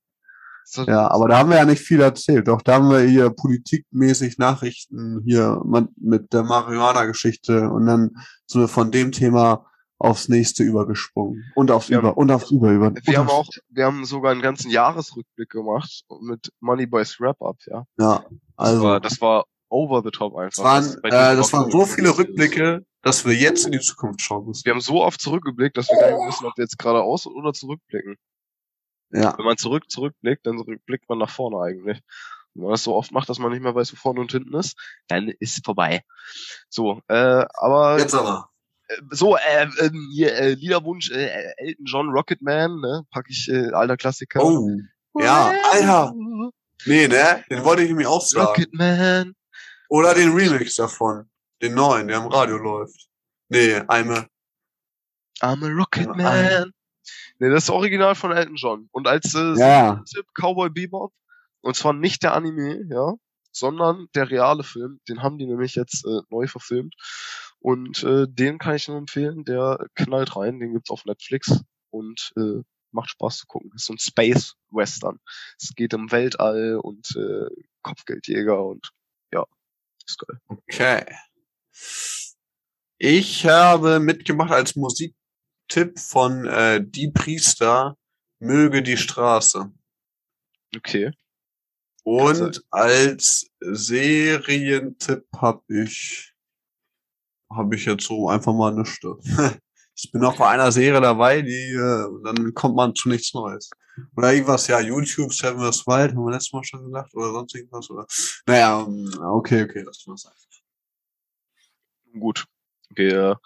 Das- 0.72 0.87
Ja, 0.87 1.11
aber 1.11 1.26
da 1.26 1.39
haben 1.39 1.51
wir 1.51 1.57
ja 1.57 1.64
nicht 1.64 1.83
viel 1.83 2.01
erzählt. 2.01 2.47
Doch 2.47 2.62
da 2.62 2.74
haben 2.74 2.91
wir 2.91 3.01
hier 3.01 3.31
politikmäßig 3.31 4.39
Nachrichten 4.39 5.20
hier 5.26 5.61
mit 6.01 6.33
der 6.33 6.45
Marihuana-Geschichte 6.45 7.68
und 7.70 7.87
dann 7.87 8.11
sind 8.47 8.61
wir 8.61 8.68
von 8.68 8.93
dem 8.93 9.11
Thema 9.11 9.66
aufs 10.01 10.28
nächste 10.28 10.62
übergesprungen. 10.64 11.44
Und 11.55 11.70
aufs 11.70 11.90
Wir 11.90 11.98
Über 11.98 12.16
und 12.16 12.30
aufs 12.32 12.51
Über 12.51 12.70
über. 12.72 12.92
Wir 13.05 13.18
haben 13.18 13.28
auch, 13.28 13.46
wir 13.68 13.84
haben 13.84 14.05
sogar 14.05 14.32
einen 14.32 14.40
ganzen 14.42 14.70
Jahresrückblick 14.70 15.51
gemacht 15.51 16.05
mit 16.22 16.51
Moneyboys 16.61 17.20
Wrap-Up, 17.20 17.59
ja. 17.66 17.84
Ja, 17.98 18.24
Das 18.24 18.28
also 18.57 18.82
war, 18.82 19.01
das 19.01 19.20
war 19.20 19.44
over 19.68 20.03
the 20.03 20.11
top 20.11 20.34
einfach. 20.36 20.64
das 20.64 20.64
waren, 20.64 21.01
Das- 21.03 21.32
äh, 21.32 21.36
das 21.36 21.53
waren 21.53 21.70
so 21.70 21.84
viele 21.84 22.16
Rückblicke, 22.16 22.84
dass 23.03 23.24
wir 23.24 23.34
jetzt 23.34 23.66
in 23.66 23.72
die 23.72 23.80
Zukunft 23.80 24.20
schauen 24.22 24.46
müssen. 24.46 24.64
Wir 24.64 24.72
haben 24.72 24.80
so 24.80 25.03
oft 25.05 25.20
zurückgeblickt, 25.20 25.76
dass 25.76 25.88
wir 25.88 25.98
gar 25.98 26.11
nicht 26.11 26.26
wissen, 26.28 26.46
ob 26.46 26.57
wir 26.57 26.64
jetzt 26.64 26.78
geradeaus 26.78 27.26
oder 27.26 27.53
zurückblicken. 27.53 28.16
Ja, 29.12 29.36
Wenn 29.36 29.44
man 29.44 29.57
zurück, 29.59 29.90
zurückblickt, 29.90 30.46
dann 30.46 30.62
blickt 30.86 31.09
man 31.09 31.18
nach 31.18 31.30
vorne 31.30 31.59
eigentlich. 31.61 32.01
Wenn 32.55 32.64
man 32.64 32.72
das 32.72 32.82
so 32.84 32.94
oft 32.94 33.12
macht, 33.12 33.28
dass 33.28 33.38
man 33.38 33.51
nicht 33.53 33.62
mehr 33.62 33.74
weiß, 33.74 33.92
wo 33.92 33.96
vorne 33.96 34.20
und 34.20 34.32
hinten 34.32 34.55
ist, 34.55 34.76
dann 35.09 35.28
ist 35.28 35.64
vorbei. 35.64 36.03
So, 36.68 37.01
äh, 37.09 37.44
aber 37.55 37.98
jetzt 37.98 38.14
aber. 38.14 38.49
Äh, 38.91 39.03
so, 39.11 39.36
äh, 39.36 39.68
ähm, 39.80 40.09
hier, 40.12 40.34
äh, 40.34 40.55
Liederwunsch, 40.55 41.11
äh, 41.11 41.53
Elton 41.57 41.84
John 41.84 42.09
Rocketman, 42.11 42.80
ne, 42.80 43.05
pack 43.11 43.26
ich, 43.28 43.49
äh, 43.49 43.70
alter 43.72 43.97
Klassiker. 43.97 44.43
Oh, 44.43 44.68
ja, 45.18 45.53
Alter. 45.72 46.14
Nee, 46.86 47.09
ne? 47.09 47.45
Den 47.51 47.64
wollte 47.64 47.82
ich 47.82 47.88
nämlich 47.88 48.07
auch 48.07 48.22
sagen. 48.22 48.47
Rocketman. 48.47 49.34
Oder 49.88 50.14
den 50.14 50.32
Remix 50.32 50.76
davon. 50.76 51.28
Den 51.61 51.74
neuen, 51.74 52.09
der 52.09 52.18
im 52.18 52.28
Radio 52.28 52.57
läuft. 52.57 53.09
Nee. 53.49 53.76
I'm 53.78 55.64
a 55.64 55.68
Rocket 55.68 56.07
Ja, 56.07 56.14
Man. 56.14 56.72
Nee, 57.38 57.51
das 57.51 57.64
ist 57.64 57.70
Original 57.70 58.14
von 58.14 58.32
Elton 58.32 58.57
John. 58.57 58.88
Und 58.93 59.09
als 59.09 59.34
äh, 59.34 59.55
Ja. 59.59 60.03
Tipp 60.07 60.26
Cowboy 60.34 60.70
Bebop. 60.70 61.12
Und 61.62 61.76
zwar 61.76 61.93
nicht 61.93 62.22
der 62.22 62.34
Anime, 62.34 62.84
ja, 62.88 63.14
sondern 63.53 64.07
der 64.14 64.30
reale 64.30 64.62
Film. 64.62 65.01
Den 65.09 65.22
haben 65.22 65.38
die 65.38 65.47
nämlich 65.47 65.74
jetzt 65.74 66.07
äh, 66.07 66.20
neu 66.30 66.47
verfilmt. 66.47 66.95
Und 67.61 68.03
äh, 68.03 68.27
den 68.29 68.59
kann 68.59 68.77
ich 68.77 68.89
nur 68.89 68.97
empfehlen. 68.97 69.45
Der 69.45 69.87
knallt 69.95 70.35
rein. 70.37 70.61
Den 70.61 70.73
gibt's 70.73 70.91
auf 70.91 71.05
Netflix. 71.05 71.63
Und 71.91 72.33
äh, 72.37 72.63
macht 72.93 73.11
Spaß 73.11 73.39
zu 73.39 73.47
gucken. 73.47 73.71
Das 73.73 73.83
ist 73.83 73.87
so 73.87 73.95
ein 73.95 73.99
Space 73.99 74.55
Western. 74.71 75.19
Es 75.61 75.75
geht 75.75 75.95
um 75.95 76.11
Weltall 76.11 76.77
und 76.83 77.15
äh, 77.17 77.47
Kopfgeldjäger 77.83 78.65
und 78.65 78.91
ja, 79.33 79.45
ist 80.07 80.19
geil. 80.19 80.39
Okay. 80.49 81.05
Ich 82.99 83.47
habe 83.47 83.99
mitgemacht 84.01 84.53
als 84.53 84.77
Musiktipp 84.77 85.99
von 85.99 86.47
äh, 86.47 86.85
Die 86.85 87.11
Priester, 87.11 87.97
Möge 88.39 88.83
die 88.83 88.97
Straße. 88.97 89.73
Okay. 90.77 91.13
Und 92.03 92.63
als 92.71 93.51
Serientipp 93.61 95.27
habe 95.37 95.63
ich, 95.69 96.30
habe 97.51 97.74
ich 97.74 97.84
jetzt 97.84 98.07
so 98.07 98.28
einfach 98.28 98.55
mal 98.55 98.72
nichts. 98.72 98.98
Ich 100.03 100.11
bin 100.12 100.22
noch 100.22 100.38
bei 100.38 100.48
einer 100.48 100.72
Serie 100.72 100.98
dabei, 100.98 101.42
die, 101.42 101.72
äh, 101.74 102.09
dann 102.24 102.55
kommt 102.55 102.74
man 102.74 102.94
zu 102.94 103.11
nichts 103.11 103.34
Neues. 103.34 103.68
Oder 104.16 104.32
irgendwas, 104.32 104.66
ja, 104.66 104.80
YouTube, 104.80 105.30
Seven 105.30 105.61
West 105.61 105.86
Wild, 105.86 106.12
haben 106.12 106.24
wir 106.24 106.32
letztes 106.32 106.55
Mal 106.55 106.64
schon 106.64 106.86
gesagt, 106.86 107.14
oder 107.14 107.32
sonst 107.32 107.55
irgendwas, 107.55 107.90
oder? 107.90 108.07
Naja, 108.46 108.80
ähm, 108.80 109.12
okay, 109.20 109.64
okay, 109.64 109.84
das 109.84 110.03
war's 110.07 110.24
einfach. 110.24 110.40
Gut. 112.18 112.46
Wir 112.94 113.38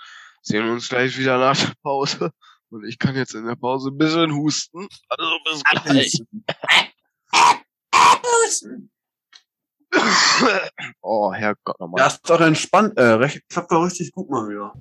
sehen 0.42 0.68
uns 0.68 0.88
gleich 0.88 1.18
wieder 1.18 1.38
nach 1.38 1.57
der 1.57 1.74
Pause. 1.82 2.30
Und 2.70 2.84
ich 2.84 2.98
kann 2.98 3.16
jetzt 3.16 3.34
in 3.34 3.46
der 3.46 3.57
Pause 3.57 3.90
ein 3.90 3.98
bisschen 3.98 4.32
husten. 4.34 4.86
Also 5.09 5.38
bis 5.44 5.62
gleich. 5.64 6.22
oh, 11.03 11.32
Herrgott 11.32 11.78
nochmal. 11.80 12.01
Ja, 12.01 12.07
ist 12.07 12.28
doch 12.28 12.40
entspannt, 12.40 12.97
äh, 12.99 13.03
recht, 13.03 13.42
klappt 13.49 13.70
doch 13.70 13.84
richtig 13.84 14.12
gut 14.12 14.30
mal 14.30 14.49
wieder. 14.49 14.72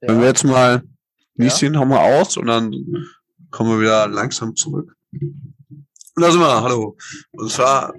Wenn 0.00 0.20
wir 0.20 0.26
jetzt 0.28 0.44
mal, 0.44 0.82
Nieschen, 1.34 1.78
hau 1.78 1.84
mal 1.84 2.20
aus 2.20 2.36
und 2.36 2.46
dann 2.46 2.72
kommen 3.50 3.70
wir 3.70 3.80
wieder 3.80 4.06
langsam 4.08 4.54
zurück. 4.54 4.94
Und 5.12 6.22
da 6.22 6.30
sind 6.30 6.40
wir, 6.40 6.62
hallo. 6.62 6.96
Und 7.32 7.50
zwar 7.50 7.92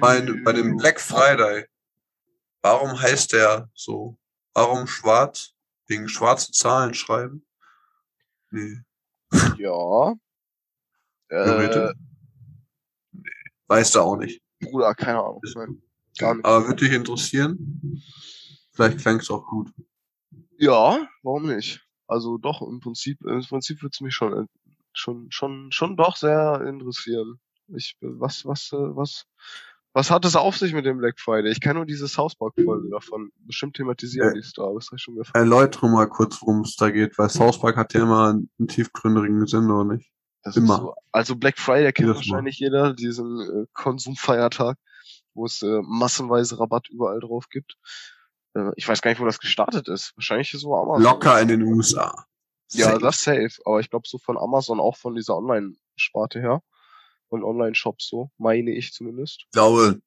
bei, 0.00 0.20
bei 0.44 0.52
dem 0.52 0.76
Black 0.76 1.00
Friday. 1.00 1.66
Warum 2.62 3.00
heißt 3.00 3.32
der 3.32 3.68
so? 3.74 4.16
Warum 4.54 4.86
schwarz? 4.86 5.54
Wegen 5.88 6.08
schwarze 6.08 6.52
Zahlen 6.52 6.94
schreiben? 6.94 7.44
Nee. 8.52 8.76
Ja. 9.56 10.12
Äh, 11.28 11.44
Theoretisch? 11.44 11.96
Weiß 13.66 13.92
da 13.92 14.00
auch 14.02 14.16
nicht. 14.16 14.42
Bruder, 14.60 14.94
keine 14.94 15.20
Ahnung. 15.20 15.40
Nein, 15.54 15.82
gar 16.18 16.34
nicht. 16.34 16.44
Aber 16.44 16.66
würde 16.66 16.84
dich 16.84 16.92
interessieren? 16.92 18.02
Vielleicht 18.72 18.98
klang 18.98 19.20
es 19.20 19.30
auch 19.30 19.46
gut. 19.46 19.72
Ja, 20.58 21.08
warum 21.22 21.46
nicht? 21.46 21.80
Also 22.06 22.36
doch, 22.36 22.60
im 22.60 22.80
Prinzip, 22.80 23.18
im 23.24 23.40
Prinzip 23.40 23.82
würde 23.82 23.92
es 23.94 24.00
mich 24.02 24.14
schon, 24.14 24.46
schon, 24.92 25.30
schon, 25.30 25.72
schon 25.72 25.96
doch 25.96 26.16
sehr 26.16 26.60
interessieren. 26.66 27.40
Ich, 27.68 27.96
was, 28.00 28.44
was, 28.44 28.70
äh, 28.72 28.76
was, 28.94 29.24
was 29.94 30.10
hat 30.10 30.24
es 30.24 30.36
auf 30.36 30.56
sich 30.56 30.72
mit 30.72 30.86
dem 30.86 30.98
Black 30.98 31.20
Friday? 31.20 31.50
Ich 31.52 31.60
kann 31.60 31.76
nur 31.76 31.84
diese 31.86 32.08
South 32.08 32.34
Park 32.36 32.54
Folge 32.62 32.88
davon 32.90 33.30
bestimmt 33.40 33.76
thematisieren, 33.76 34.30
Äh, 34.30 34.40
die 34.40 34.48
da, 34.56 34.62
aber 34.64 34.78
ist 34.78 34.92
euch 34.92 35.02
schon 35.02 35.16
gefallen. 35.16 35.44
Erläutere 35.44 35.88
mal 35.88 36.06
kurz, 36.08 36.40
worum 36.40 36.62
es 36.62 36.76
da 36.76 36.90
geht, 36.90 37.18
weil 37.18 37.28
South 37.28 37.60
Park 37.60 37.76
hat 37.76 37.92
ja 37.94 38.02
immer 38.02 38.30
einen 38.30 38.68
tiefgründigen 38.68 39.46
Sinn, 39.46 39.70
oder 39.70 39.84
nicht? 39.94 40.10
Das 40.42 40.56
immer. 40.56 40.78
So, 40.78 40.94
also 41.12 41.36
Black 41.36 41.58
Friday 41.58 41.92
kennt 41.92 42.08
Jedes 42.08 42.26
Mal. 42.26 42.32
wahrscheinlich 42.32 42.58
jeder, 42.58 42.94
diesen 42.94 43.40
äh, 43.40 43.66
Konsumfeiertag, 43.74 44.76
wo 45.34 45.44
es 45.46 45.62
äh, 45.62 45.80
massenweise 45.82 46.58
Rabatt 46.58 46.88
überall 46.88 47.20
drauf 47.20 47.48
gibt. 47.50 47.76
Äh, 48.54 48.70
ich 48.76 48.88
weiß 48.88 49.02
gar 49.02 49.10
nicht, 49.10 49.20
wo 49.20 49.24
das 49.24 49.38
gestartet 49.38 49.88
ist. 49.88 50.12
Wahrscheinlich 50.16 50.50
so 50.50 50.74
Amazon. 50.74 51.02
Locker 51.02 51.40
in 51.40 51.48
den 51.48 51.62
USA. 51.62 52.24
Ja, 52.72 52.86
Safe. 52.86 52.98
das 53.00 53.22
safe. 53.22 53.50
Aber 53.66 53.80
ich 53.80 53.90
glaube 53.90 54.08
so 54.08 54.18
von 54.18 54.38
Amazon 54.38 54.80
auch 54.80 54.96
von 54.96 55.14
dieser 55.14 55.36
Online-Sparte 55.36 56.40
her. 56.40 56.62
Und 57.32 57.44
Online-Shops 57.44 58.08
so, 58.08 58.30
meine 58.36 58.72
ich 58.72 58.92
zumindest. 58.92 59.44
Ich 59.46 59.50
glaube 59.52 60.02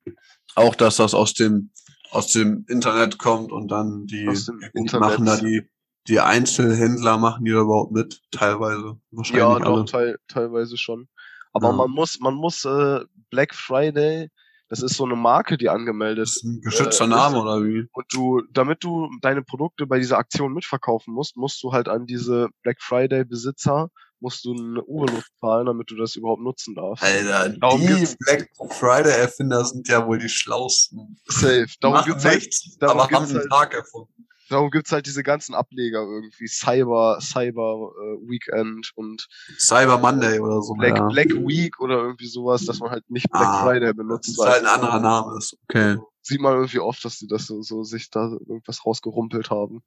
auch, 0.54 0.76
dass 0.76 0.98
das 0.98 1.16
aus 1.16 1.34
dem, 1.34 1.72
aus 2.12 2.28
dem 2.28 2.66
Internet 2.70 3.18
kommt 3.18 3.52
und 3.52 3.70
dann 3.70 4.06
die, 4.06 4.30
die 4.76 4.98
machen 4.98 5.26
da 5.26 5.38
die, 5.38 5.68
die 6.08 6.20
Einzelhändler 6.20 7.18
machen 7.18 7.44
die 7.44 7.52
da 7.52 7.62
überhaupt 7.62 7.92
mit, 7.92 8.22
teilweise. 8.30 9.00
Wahrscheinlich 9.10 9.42
Ja, 9.42 9.60
doch, 9.60 9.86
teil, 9.86 10.20
teilweise 10.28 10.78
schon. 10.78 11.08
Aber 11.52 11.70
Ja. 11.70 11.74
man 11.74 11.90
muss, 11.90 12.20
man 12.20 12.36
muss 12.36 12.64
äh, 12.64 13.00
Black 13.32 13.56
Friday, 13.56 14.30
das 14.70 14.84
ist 14.84 14.96
so 14.96 15.06
eine 15.06 15.16
Marke, 15.16 15.58
die 15.58 15.70
angemeldet 15.70 16.28
ist 16.28 16.44
ein 16.44 16.62
geschützter 16.62 17.06
äh, 17.06 17.08
Name 17.08 17.42
oder 17.42 17.64
wie? 17.64 17.88
Und 17.92 18.06
du, 18.14 18.44
damit 18.52 18.84
du 18.84 19.10
deine 19.22 19.42
Produkte 19.42 19.88
bei 19.88 19.98
dieser 19.98 20.20
Aktion 20.20 20.54
mitverkaufen 20.54 21.12
musst, 21.12 21.38
musst 21.38 21.64
du 21.64 21.72
halt 21.72 21.88
an 21.88 22.06
diese 22.06 22.50
Black 22.62 22.82
Friday 22.82 23.26
Besitzer, 23.26 23.90
musst 24.20 24.44
du 24.46 24.54
eine 24.54 24.84
Obolus 24.84 25.26
zahlen, 25.40 25.66
damit 25.68 25.92
du 25.92 25.96
das 25.96 26.16
überhaupt 26.16 26.42
nutzen 26.42 26.74
darfst. 26.76 27.04
Alter, 27.04 27.50
Darum 27.60 27.82
die 27.82 27.88
gibt's- 27.88 28.16
Black 28.18 28.50
Friday 28.72 29.12
Erfinder 29.14 29.64
sind 29.66 29.88
ja 29.88 30.06
wohl 30.08 30.18
die 30.20 30.30
schlausten. 30.30 31.20
Safe. 31.28 31.68
Darum 31.82 31.96
Machen 31.98 32.08
gibt's 32.12 32.26
halt, 32.26 32.36
nichts, 32.42 32.78
darum 32.78 33.00
aber 33.00 33.04
haben 33.12 33.26
gibt's 33.26 33.30
einen 33.42 33.52
halt- 33.52 33.70
Tag 33.72 33.74
erfunden. 33.76 34.28
darum 34.50 34.70
gibt's 34.72 34.92
halt 34.92 35.06
diese 35.06 35.24
ganzen 35.24 35.54
Ableger 35.56 36.00
irgendwie. 36.04 36.48
Cyber, 36.48 37.20
Cyber 37.22 37.92
äh, 38.00 38.30
Weekend 38.30 38.92
und 38.96 39.28
Cyber 39.60 39.98
Monday 39.98 40.40
oder 40.40 40.62
so. 40.62 40.74
Black, 40.74 40.98
ja. 40.98 41.08
Black 41.08 41.30
Week 41.32 41.80
oder 41.80 41.96
irgendwie 41.98 42.28
sowas, 42.28 42.66
dass 42.66 42.80
man 42.80 42.92
halt 42.92 43.10
nicht 43.10 43.30
Black 43.32 43.44
Ah, 43.46 43.64
Friday 43.64 43.88
Das 43.90 43.96
benutzt. 43.98 44.30
ist 44.30 44.38
weil 44.38 44.52
halt 44.52 44.62
ein 44.64 44.68
anderer 44.68 45.00
Name 45.00 45.38
ist. 45.38 45.58
Okay. 45.70 45.98
Sieht 46.22 46.42
man 46.42 46.54
irgendwie 46.54 46.80
oft, 46.80 47.04
dass 47.06 47.20
die 47.20 47.28
das 47.28 47.46
so, 47.46 47.62
so 47.62 47.84
sich 47.84 48.10
da 48.10 48.30
irgendwas 48.48 48.84
rausgerumpelt 48.86 49.52
haben. 49.52 49.84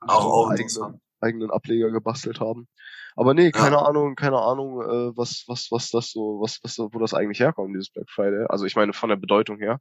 Auch, 0.00 0.22
So 0.22 0.28
auch 0.28 0.50
eigene. 0.50 1.00
Eigenen 1.22 1.50
Ableger 1.50 1.90
gebastelt 1.90 2.40
haben. 2.40 2.68
Aber 3.16 3.34
nee, 3.34 3.50
keine 3.50 3.76
Ja. 3.76 3.82
Ahnung, 3.82 4.14
keine 4.14 4.38
Ahnung, 4.38 4.80
äh, 4.82 5.16
was, 5.16 5.44
was, 5.46 5.68
was 5.70 5.90
das 5.90 6.10
so, 6.10 6.40
was, 6.40 6.58
was, 6.62 6.78
wo 6.78 6.98
das 6.98 7.14
eigentlich 7.14 7.40
herkommt, 7.40 7.74
dieses 7.74 7.90
Black 7.90 8.10
Friday. 8.10 8.46
Also 8.48 8.64
ich 8.64 8.76
meine, 8.76 8.92
von 8.92 9.08
der 9.08 9.16
Bedeutung 9.16 9.58
her, 9.58 9.78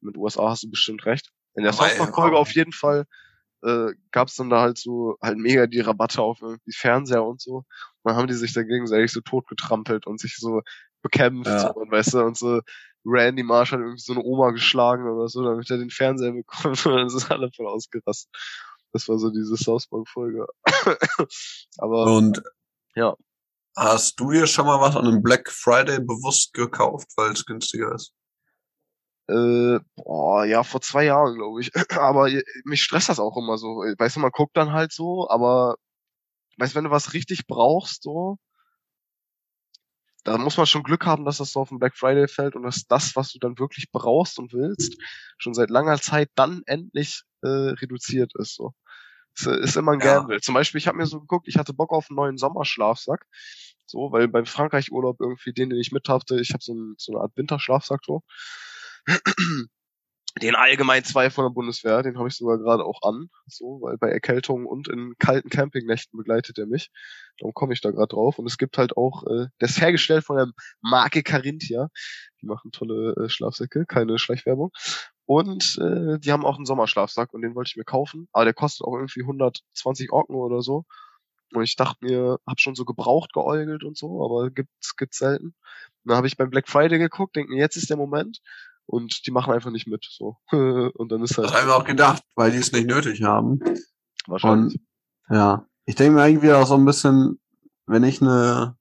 mit 0.00 0.16
USA 0.16 0.50
hast 0.50 0.64
du 0.64 0.70
bestimmt 0.70 1.06
recht. 1.06 1.30
In 1.54 1.62
der 1.64 1.72
Aber, 1.72 1.86
South 1.88 1.98
Park 1.98 2.14
Folge 2.14 2.36
ja. 2.36 2.40
auf 2.40 2.52
jeden 2.52 2.72
Fall 2.72 3.04
äh, 3.64 3.92
gab 4.10 4.28
es 4.28 4.34
dann 4.34 4.50
da 4.50 4.60
halt 4.60 4.78
so 4.78 5.16
halt 5.22 5.38
mega 5.38 5.66
die 5.68 5.80
Rabatte 5.80 6.20
auf 6.22 6.38
irgendwie 6.42 6.72
Fernseher 6.72 7.24
und 7.24 7.40
so. 7.40 7.56
Und 7.58 7.64
dann 8.04 8.16
haben 8.16 8.26
die 8.26 8.34
sich 8.34 8.52
da 8.52 8.62
gegenseitig 8.62 9.12
so 9.12 9.20
totgetrampelt 9.20 10.06
und 10.06 10.18
sich 10.20 10.36
so 10.38 10.62
bekämpft 11.02 11.46
Ja. 11.50 11.70
und 11.70 11.90
weißt 11.90 12.14
du, 12.14 12.20
und 12.24 12.36
so 12.36 12.60
Randy 13.04 13.42
Marsh 13.42 13.72
hat 13.72 13.80
irgendwie 13.80 13.98
so 14.00 14.12
eine 14.12 14.22
Oma 14.22 14.50
geschlagen 14.50 15.08
oder 15.08 15.28
so, 15.28 15.42
damit 15.44 15.68
er 15.70 15.78
den 15.78 15.90
Fernseher 15.90 16.32
bekommt 16.32 16.84
und 16.86 16.94
dann 16.96 17.08
sind 17.08 17.30
alle 17.30 17.50
voll 17.54 17.66
ausgerastet. 17.68 18.30
Das 18.92 19.08
war 19.08 19.18
so 19.18 19.30
diese 19.30 19.56
South 19.56 19.88
Park-Folge. 19.88 20.46
Aber 21.78 22.04
Und 22.16 22.42
ja. 22.94 23.14
hast 23.76 24.20
du 24.20 24.30
dir 24.30 24.46
schon 24.46 24.66
mal 24.66 24.80
was 24.80 24.96
an 24.96 25.06
einem 25.06 25.22
Black 25.22 25.50
Friday 25.50 25.98
bewusst 26.00 26.52
gekauft, 26.52 27.08
weil 27.16 27.32
es 27.32 27.44
günstiger 27.46 27.94
ist? 27.94 28.12
Äh, 29.28 29.78
boah, 29.96 30.44
ja, 30.44 30.62
vor 30.62 30.80
zwei 30.80 31.04
Jahren, 31.04 31.36
glaube 31.36 31.60
ich. 31.60 31.70
Aber 31.98 32.28
äh, 32.28 32.42
mich 32.64 32.82
stresst 32.82 33.08
das 33.08 33.20
auch 33.20 33.36
immer 33.36 33.56
so. 33.56 33.76
Weißt 33.76 34.16
du, 34.16 34.20
man 34.20 34.30
guckt 34.30 34.56
dann 34.56 34.72
halt 34.72 34.92
so, 34.92 35.28
aber 35.30 35.76
weißt 36.58 36.74
du, 36.74 36.76
wenn 36.76 36.84
du 36.84 36.90
was 36.90 37.14
richtig 37.14 37.46
brauchst, 37.46 38.02
so, 38.02 38.38
da 40.24 40.38
muss 40.38 40.56
man 40.56 40.66
schon 40.66 40.82
Glück 40.82 41.06
haben, 41.06 41.24
dass 41.24 41.38
das 41.38 41.52
so 41.52 41.60
auf 41.60 41.68
den 41.70 41.78
Black 41.78 41.96
Friday 41.96 42.28
fällt 42.28 42.54
und 42.54 42.62
dass 42.62 42.86
das, 42.86 43.16
was 43.16 43.32
du 43.32 43.38
dann 43.38 43.58
wirklich 43.58 43.90
brauchst 43.90 44.38
und 44.38 44.52
willst, 44.52 44.96
schon 45.38 45.54
seit 45.54 45.70
langer 45.70 45.98
Zeit 45.98 46.30
dann 46.34 46.62
endlich 46.66 47.22
äh, 47.42 47.48
reduziert 47.48 48.32
ist. 48.38 48.54
So. 48.54 48.72
Ist, 49.36 49.46
ist 49.46 49.76
immer 49.76 49.92
ein 49.92 50.00
Ja. 50.00 50.18
Gamble. 50.18 50.40
Zum 50.40 50.54
Beispiel, 50.54 50.78
ich 50.78 50.86
habe 50.86 50.98
mir 50.98 51.06
so 51.06 51.20
geguckt, 51.20 51.48
ich 51.48 51.56
hatte 51.56 51.74
Bock 51.74 51.92
auf 51.92 52.08
einen 52.10 52.16
neuen 52.16 52.36
Sommerschlafsack. 52.38 53.26
So, 53.86 54.12
weil 54.12 54.28
beim 54.28 54.46
Frankreich-Urlaub 54.46 55.20
irgendwie 55.20 55.52
den, 55.52 55.70
den 55.70 55.80
ich 55.80 55.92
mit 55.92 56.08
hatte, 56.08 56.40
ich 56.40 56.52
habe 56.52 56.62
so, 56.62 56.72
ein, 56.72 56.94
so 56.98 57.12
eine 57.12 57.22
Art 57.22 57.36
Winterschlafsack 57.36 58.00
so. 58.04 58.22
Den 60.40 60.54
allgemein 60.54 61.04
zwei 61.04 61.28
von 61.28 61.44
der 61.44 61.50
Bundeswehr, 61.50 62.02
den 62.02 62.16
habe 62.16 62.28
ich 62.28 62.36
sogar 62.36 62.56
gerade 62.56 62.84
auch 62.84 63.02
an, 63.02 63.28
so, 63.46 63.80
weil 63.82 63.98
bei 63.98 64.08
Erkältungen 64.08 64.66
und 64.66 64.88
in 64.88 65.14
kalten 65.18 65.50
Campingnächten 65.50 66.16
begleitet 66.16 66.58
er 66.58 66.66
mich. 66.66 66.90
Darum 67.38 67.52
komme 67.52 67.74
ich 67.74 67.82
da 67.82 67.90
gerade 67.90 68.08
drauf. 68.08 68.38
Und 68.38 68.46
es 68.46 68.56
gibt 68.56 68.78
halt 68.78 68.96
auch, 68.96 69.24
äh, 69.24 69.48
der 69.60 69.68
ist 69.68 69.80
hergestellt 69.80 70.24
von 70.24 70.36
der 70.36 70.46
Marke 70.80 71.22
Carinthia. 71.22 71.88
Die 72.40 72.46
machen 72.46 72.72
tolle 72.72 73.14
äh, 73.16 73.28
Schlafsäcke, 73.28 73.84
keine 73.84 74.18
Schleichwerbung. 74.18 74.70
Und 75.26 75.78
äh, 75.78 76.18
die 76.18 76.32
haben 76.32 76.46
auch 76.46 76.56
einen 76.56 76.66
Sommerschlafsack 76.66 77.34
und 77.34 77.42
den 77.42 77.54
wollte 77.54 77.68
ich 77.68 77.76
mir 77.76 77.84
kaufen. 77.84 78.28
Aber 78.32 78.44
der 78.44 78.54
kostet 78.54 78.86
auch 78.86 78.94
irgendwie 78.94 79.22
120 79.22 80.12
Orken 80.12 80.34
oder 80.34 80.62
so. 80.62 80.84
Und 81.52 81.62
ich 81.64 81.76
dachte 81.76 81.98
mir, 82.00 82.38
hab 82.46 82.60
schon 82.60 82.74
so 82.74 82.84
gebraucht 82.86 83.32
geäugelt 83.34 83.84
und 83.84 83.96
so, 83.96 84.24
aber 84.24 84.50
gibt's, 84.50 84.96
gibt's 84.96 85.18
selten. 85.18 85.46
Und 85.48 85.54
dann 86.04 86.16
habe 86.16 86.26
ich 86.26 86.36
beim 86.36 86.50
Black 86.50 86.68
Friday 86.68 86.98
geguckt, 86.98 87.36
denke 87.36 87.52
mir, 87.52 87.60
jetzt 87.60 87.76
ist 87.76 87.90
der 87.90 87.98
Moment. 87.98 88.40
Und 88.92 89.26
die 89.26 89.30
machen 89.30 89.54
einfach 89.54 89.70
nicht 89.70 89.86
mit. 89.86 90.06
So. 90.10 90.36
und 90.50 91.10
dann 91.10 91.22
ist 91.22 91.38
halt 91.38 91.48
Das 91.48 91.54
haben 91.54 91.68
wir 91.68 91.76
auch 91.76 91.84
gedacht, 91.84 92.22
weil 92.34 92.50
die 92.50 92.58
es 92.58 92.72
nicht 92.72 92.86
nötig 92.86 93.22
haben. 93.22 93.58
wahrscheinlich. 94.26 94.78
Und 95.28 95.34
ja, 95.34 95.66
ich 95.86 95.94
denke 95.94 96.16
mir 96.16 96.28
irgendwie 96.28 96.52
auch 96.52 96.66
so 96.66 96.74
ein 96.74 96.84
bisschen, 96.84 97.40
wenn 97.86 98.04
ich 98.04 98.20
eine 98.20 98.76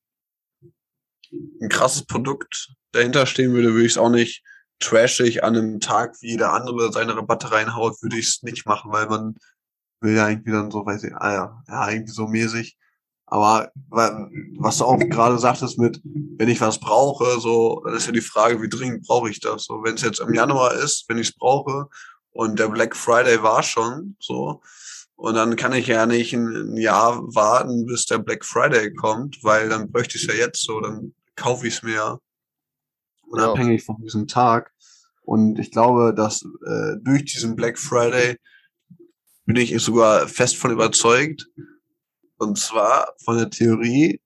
ein 1.62 1.70
krasses 1.70 2.06
Produkt 2.06 2.74
dahinter 2.92 3.26
stehen 3.26 3.54
würde, 3.54 3.72
würde 3.72 3.86
ich 3.86 3.94
es 3.94 3.98
auch 3.98 4.10
nicht 4.10 4.44
trashig 4.80 5.46
an 5.46 5.56
einem 5.56 5.80
Tag, 5.80 6.22
wie 6.22 6.32
jeder 6.32 6.52
andere 6.52 6.92
seine 6.92 7.16
Rabatte 7.16 7.54
reinhaut, 7.54 8.02
würde 8.02 8.18
ich 8.18 8.28
es 8.28 8.44
nicht 8.44 8.66
machen, 8.66 8.92
weil 8.92 9.08
man 9.08 9.36
will 10.02 10.16
ja 10.18 10.28
irgendwie 10.28 10.52
dann 10.52 10.72
so, 10.72 10.86
weiß 10.86 11.06
ich, 11.06 11.16
ah 11.16 11.34
ja, 11.34 11.64
ja, 11.70 11.90
irgendwie 11.90 12.12
so 12.12 12.28
mäßig. 12.28 12.78
Aber 13.34 13.72
wa- 13.90 14.30
was 14.60 14.78
du 14.78 14.84
auch 14.84 15.00
gerade 15.00 15.40
sagtest 15.40 15.80
mit, 15.80 16.02
wenn 16.04 16.50
ich 16.50 16.60
was 16.60 16.80
brauche, 16.82 17.40
so, 17.40 17.82
dann 17.86 17.96
ist 17.96 18.06
ja 18.06 18.12
die 18.12 18.20
Frage, 18.20 18.62
wie 18.62 18.68
dringend 18.68 19.08
brauche 19.08 19.30
ich 19.30 19.40
das? 19.40 19.64
So, 19.66 19.82
wenn 19.84 19.96
es 19.96 20.02
jetzt 20.02 20.20
im 20.20 20.34
Januar 20.34 20.74
ist, 20.74 21.06
wenn 21.08 21.18
ich 21.18 21.30
es 21.30 21.38
brauche 21.38 21.88
und 22.32 22.60
der 22.60 22.68
Black 22.68 22.94
Friday 22.94 23.42
war 23.42 23.64
schon, 23.64 24.18
so, 24.20 24.62
und 25.16 25.36
dann 25.36 25.56
kann 25.56 25.72
ich 25.72 25.88
ja 25.88 26.06
nicht 26.06 26.34
ein, 26.34 26.74
ein 26.74 26.78
Jahr 26.78 27.22
warten, 27.34 27.86
bis 27.86 28.06
der 28.06 28.18
Black 28.18 28.44
Friday 28.44 28.94
kommt, 28.94 29.42
weil 29.44 29.70
dann 29.70 29.90
bräuchte 29.90 30.18
ich 30.18 30.28
es 30.28 30.36
ja 30.36 30.46
jetzt 30.46 30.62
so, 30.64 30.82
dann 30.82 31.14
kaufe 31.38 31.68
ich 31.68 31.76
es 31.76 31.84
mir 31.84 32.20
unabhängig 33.28 33.86
von 33.86 33.96
diesem 34.02 34.28
Tag. 34.28 34.74
Und 35.24 35.58
ich 35.58 35.72
glaube, 35.72 36.14
dass 36.14 36.44
äh, 36.66 36.98
durch 37.00 37.24
diesen 37.26 37.56
Black 37.56 37.80
Friday 37.80 38.38
bin 39.46 39.56
ich 39.56 39.74
sogar 39.82 40.28
fest 40.28 40.58
von 40.58 40.72
überzeugt. 40.72 41.48
Und 42.42 42.58
zwar 42.58 43.14
von 43.24 43.38
der 43.38 43.52
Theorie, 43.52 44.20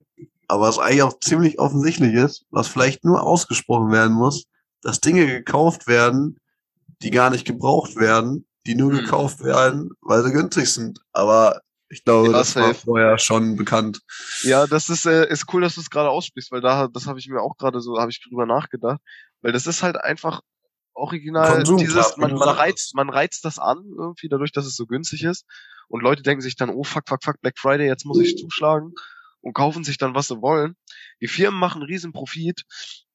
aber 0.48 0.68
was 0.70 0.80
eigentlich 0.80 1.04
auch 1.04 1.20
ziemlich 1.20 1.60
offensichtlich 1.60 2.14
ist, 2.14 2.46
was 2.50 2.70
vielleicht 2.70 3.04
nur 3.04 3.22
ausgesprochen 3.22 3.92
werden 3.92 4.14
muss, 4.16 4.46
dass 4.82 5.02
Dinge 5.02 5.26
gekauft 5.28 5.86
werden, 5.88 6.40
die 7.02 7.12
gar 7.12 7.30
nicht 7.30 7.46
gebraucht 7.46 7.98
werden, 7.98 8.48
die 8.66 8.76
nur 8.76 8.92
Hm. 8.94 9.00
gekauft 9.00 9.44
werden, 9.44 9.90
weil 10.02 10.24
sie 10.24 10.32
günstig 10.32 10.72
sind. 10.72 11.00
Aber 11.12 11.60
ich 11.90 12.06
glaube, 12.06 12.32
Ja, 12.32 12.38
das 12.38 12.56
war 12.56 12.68
safe. 12.74 12.86
vorher 12.86 13.18
schon 13.18 13.58
bekannt. 13.58 14.00
Ja, 14.44 14.66
das 14.66 14.88
ist, 14.88 15.06
äh, 15.06 15.28
ist 15.30 15.54
cool, 15.54 15.62
dass 15.64 15.76
du 15.76 15.82
es 15.82 15.90
gerade 15.90 16.10
aussprichst, 16.10 16.54
weil 16.54 16.62
da, 16.62 16.88
das 16.88 17.08
habe 17.08 17.20
ich 17.20 17.28
mir 17.28 17.42
auch 17.42 17.58
gerade 17.58 17.82
so, 17.82 18.00
habe 18.00 18.12
ich 18.12 18.24
drüber 18.24 18.46
nachgedacht. 18.46 19.02
Weil 19.42 19.52
das 19.52 19.68
ist 19.68 19.84
halt 19.84 19.98
einfach 19.98 20.40
original 20.94 21.58
Konsum, 21.58 21.78
dieses, 21.80 22.16
man, 22.16 22.34
man 22.34 22.48
reizt, 22.50 22.96
man 22.96 23.10
reizt 23.10 23.44
das 23.44 23.60
an, 23.60 23.84
irgendwie, 23.98 24.30
dadurch, 24.30 24.54
dass 24.54 24.66
es 24.66 24.78
so 24.78 24.86
günstig 24.86 25.24
ist. 25.24 25.46
Und 25.88 26.02
Leute 26.02 26.24
denken 26.24 26.42
sich 26.42 26.56
dann, 26.56 26.70
oh 26.70 26.84
fuck, 26.84 27.04
fuck, 27.08 27.24
fuck, 27.24 27.42
Black 27.42 27.58
Friday, 27.58 27.88
jetzt 27.88 28.06
muss 28.06 28.20
ich 28.20 28.38
zuschlagen 28.38 28.94
und 29.42 29.54
kaufen 29.54 29.84
sich 29.84 29.98
dann, 29.98 30.16
was 30.16 30.28
sie 30.28 30.42
wollen. 30.42 30.76
Die 31.22 31.28
Firmen 31.28 31.60
machen 31.60 31.84
riesen 31.84 32.12
Profit. 32.12 32.64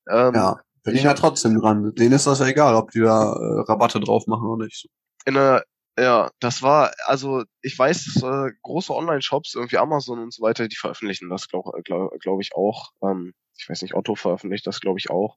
Ähm, 0.08 0.34
Ja, 0.34 0.60
bin 0.84 0.94
ich 0.94 1.02
ja 1.02 1.14
trotzdem 1.14 1.58
dran. 1.60 1.94
Denen 1.94 2.12
ist 2.12 2.26
das 2.26 2.38
ja 2.38 2.46
egal, 2.46 2.74
ob 2.74 2.90
die 2.92 3.00
da 3.00 3.32
äh, 3.32 3.60
Rabatte 3.68 4.00
drauf 4.00 4.26
machen 4.26 4.46
oder 4.46 4.64
nicht. 4.64 4.88
in 5.26 5.36
einer, 5.36 5.62
ja, 5.98 6.30
das 6.40 6.62
war, 6.62 6.92
also 7.06 7.42
ich 7.62 7.78
weiß, 7.78 8.04
dass, 8.04 8.22
äh, 8.22 8.52
große 8.62 8.94
Online-Shops, 8.94 9.54
irgendwie 9.54 9.78
Amazon 9.78 10.20
und 10.20 10.32
so 10.32 10.42
weiter, 10.42 10.68
die 10.68 10.76
veröffentlichen 10.76 11.28
das, 11.28 11.48
glaube 11.48 11.82
glaub, 11.82 12.12
glaub 12.20 12.40
ich, 12.40 12.54
auch. 12.54 12.90
Ähm, 13.02 13.34
ich 13.58 13.68
weiß 13.68 13.82
nicht, 13.82 13.94
Otto 13.94 14.14
veröffentlicht 14.14 14.66
das, 14.66 14.80
glaube 14.80 14.98
ich, 14.98 15.10
auch. 15.10 15.36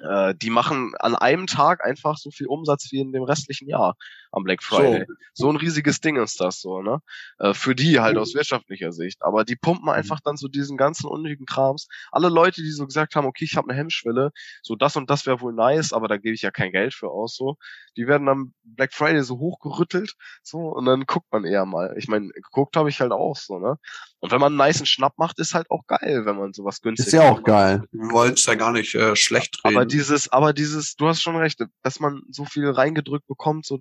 Äh, 0.00 0.34
die 0.34 0.50
machen 0.50 0.94
an 0.98 1.14
einem 1.14 1.46
Tag 1.46 1.84
einfach 1.84 2.16
so 2.16 2.30
viel 2.30 2.46
Umsatz 2.46 2.88
wie 2.90 3.00
in 3.00 3.12
dem 3.12 3.22
restlichen 3.22 3.68
Jahr 3.68 3.96
am 4.32 4.44
Black 4.44 4.62
Friday. 4.62 5.06
So, 5.34 5.48
ein 5.50 5.56
riesiges 5.56 6.00
Ding 6.00 6.16
ist 6.16 6.40
das 6.40 6.60
so, 6.60 6.82
ne? 6.82 7.00
Äh, 7.38 7.54
für 7.54 7.74
die 7.74 8.00
halt 8.00 8.16
aus 8.16 8.34
wirtschaftlicher 8.34 8.92
Sicht. 8.92 9.22
Aber 9.22 9.44
die 9.44 9.56
pumpen 9.56 9.88
einfach 9.88 10.20
dann 10.20 10.36
so 10.36 10.48
diesen 10.48 10.76
ganzen 10.76 11.06
unnötigen 11.06 11.46
Krams. 11.46 11.88
Alle 12.10 12.28
Leute, 12.28 12.62
die 12.62 12.70
so 12.70 12.86
gesagt 12.86 13.16
haben, 13.16 13.26
okay, 13.26 13.44
ich 13.44 13.56
habe 13.56 13.68
eine 13.68 13.78
Hemmschwelle, 13.78 14.32
so 14.62 14.76
das 14.76 14.96
und 14.96 15.10
das 15.10 15.26
wäre 15.26 15.40
wohl 15.40 15.52
nice, 15.52 15.92
aber 15.92 16.08
da 16.08 16.16
gebe 16.16 16.34
ich 16.34 16.42
ja 16.42 16.50
kein 16.50 16.72
Geld 16.72 16.94
für 16.94 17.10
aus, 17.10 17.36
so. 17.36 17.56
Die 17.96 18.06
werden 18.06 18.28
am 18.28 18.54
Black 18.64 18.92
Friday 18.92 19.22
so 19.22 19.38
hochgerüttelt, 19.38 20.14
so, 20.42 20.58
und 20.58 20.84
dann 20.84 21.06
guckt 21.06 21.26
man 21.32 21.44
eher 21.44 21.66
mal. 21.66 21.94
Ich 21.96 22.08
meine, 22.08 22.28
geguckt 22.28 22.76
habe 22.76 22.88
ich 22.88 23.00
halt 23.00 23.12
auch 23.12 23.36
so, 23.36 23.58
ne? 23.58 23.76
Und 24.20 24.32
wenn 24.32 24.40
man 24.40 24.58
einen 24.58 24.68
niceen 24.68 24.86
Schnapp 24.86 25.16
macht, 25.16 25.38
ist 25.38 25.54
halt 25.54 25.70
auch 25.70 25.86
geil, 25.86 26.26
wenn 26.26 26.36
man 26.36 26.52
sowas 26.52 26.80
günstig 26.80 27.06
Ist 27.06 27.12
ja 27.12 27.22
auch 27.22 27.36
macht. 27.36 27.44
geil. 27.46 27.82
Wir 27.90 28.10
wollen 28.10 28.34
es 28.34 28.44
ja 28.46 28.54
gar 28.54 28.72
nicht 28.72 28.94
äh, 28.94 29.16
schlecht 29.16 29.64
reden. 29.64 29.76
Aber 29.76 29.86
dieses, 29.86 30.30
aber 30.30 30.52
dieses, 30.52 30.94
du 30.96 31.08
hast 31.08 31.22
schon 31.22 31.36
recht, 31.36 31.64
dass 31.82 32.00
man 32.00 32.22
so 32.30 32.44
viel 32.44 32.68
reingedrückt 32.68 33.26
bekommt, 33.26 33.64
so 33.64 33.80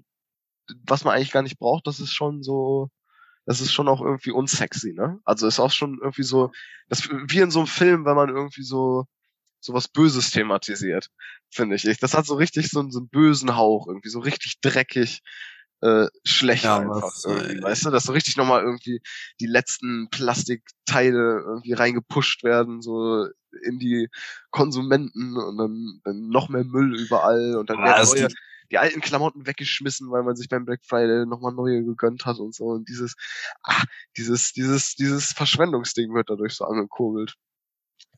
was 0.87 1.03
man 1.03 1.15
eigentlich 1.15 1.31
gar 1.31 1.43
nicht 1.43 1.59
braucht, 1.59 1.87
das 1.87 1.99
ist 1.99 2.13
schon 2.13 2.43
so, 2.43 2.89
das 3.45 3.61
ist 3.61 3.73
schon 3.73 3.87
auch 3.87 4.01
irgendwie 4.01 4.31
unsexy, 4.31 4.93
ne? 4.93 5.19
Also 5.25 5.47
ist 5.47 5.59
auch 5.59 5.71
schon 5.71 5.99
irgendwie 6.01 6.23
so, 6.23 6.51
das 6.89 7.07
wie 7.09 7.39
in 7.39 7.51
so 7.51 7.59
einem 7.59 7.67
Film, 7.67 8.05
wenn 8.05 8.15
man 8.15 8.29
irgendwie 8.29 8.63
so 8.63 9.05
so 9.61 9.73
was 9.73 9.87
Böses 9.89 10.31
thematisiert, 10.31 11.09
finde 11.49 11.75
ich. 11.75 11.83
Das 11.99 12.13
hat 12.13 12.25
so 12.25 12.35
richtig 12.35 12.69
so, 12.69 12.79
einen- 12.79 12.91
so 12.91 12.99
einen 12.99 13.09
bösen 13.09 13.55
Hauch, 13.57 13.87
irgendwie 13.87 14.09
so 14.09 14.19
richtig 14.19 14.61
dreckig, 14.61 15.21
äh, 15.81 16.07
schlecht 16.23 16.63
Ja, 16.63 16.77
einfach. 16.77 17.01
was, 17.03 17.23
irgendwie, 17.25 17.57
äh, 17.57 17.63
weißt 17.63 17.85
du, 17.85 17.89
dass 17.91 18.03
so 18.05 18.13
richtig 18.13 18.37
nochmal 18.37 18.61
irgendwie 18.63 19.01
die 19.39 19.47
letzten 19.47 20.09
Plastikteile 20.11 21.41
irgendwie 21.45 21.73
reingepusht 21.73 22.43
werden, 22.43 22.81
so 22.81 23.27
in 23.63 23.79
die 23.79 24.09
Konsumenten 24.51 25.35
und 25.37 25.57
dann, 25.57 26.01
dann 26.03 26.27
noch 26.29 26.49
mehr 26.49 26.63
Müll 26.63 26.95
überall 26.99 27.55
und 27.57 27.69
dann 27.69 27.77
Ja, 27.79 27.83
werden 27.85 27.97
das 27.97 28.09
neue, 28.09 28.27
die- 28.71 28.77
alten 28.77 29.01
Klamotten 29.01 29.45
weggeschmissen, 29.47 30.09
weil 30.11 30.23
man 30.23 30.35
sich 30.35 30.49
beim 30.49 30.65
Black 30.65 30.81
Friday 30.85 31.25
nochmal 31.25 31.53
neue 31.53 31.83
gegönnt 31.83 32.25
hat 32.25 32.37
und 32.37 32.53
so. 32.55 32.65
Und 32.65 32.87
dieses, 32.89 33.15
ah, 33.63 33.83
dieses, 34.17 34.53
dieses, 34.53 34.95
dieses 34.95 35.31
Verschwendungsding 35.33 36.13
wird 36.13 36.29
dadurch 36.29 36.53
so 36.55 36.65
angekurbelt. 36.65 37.35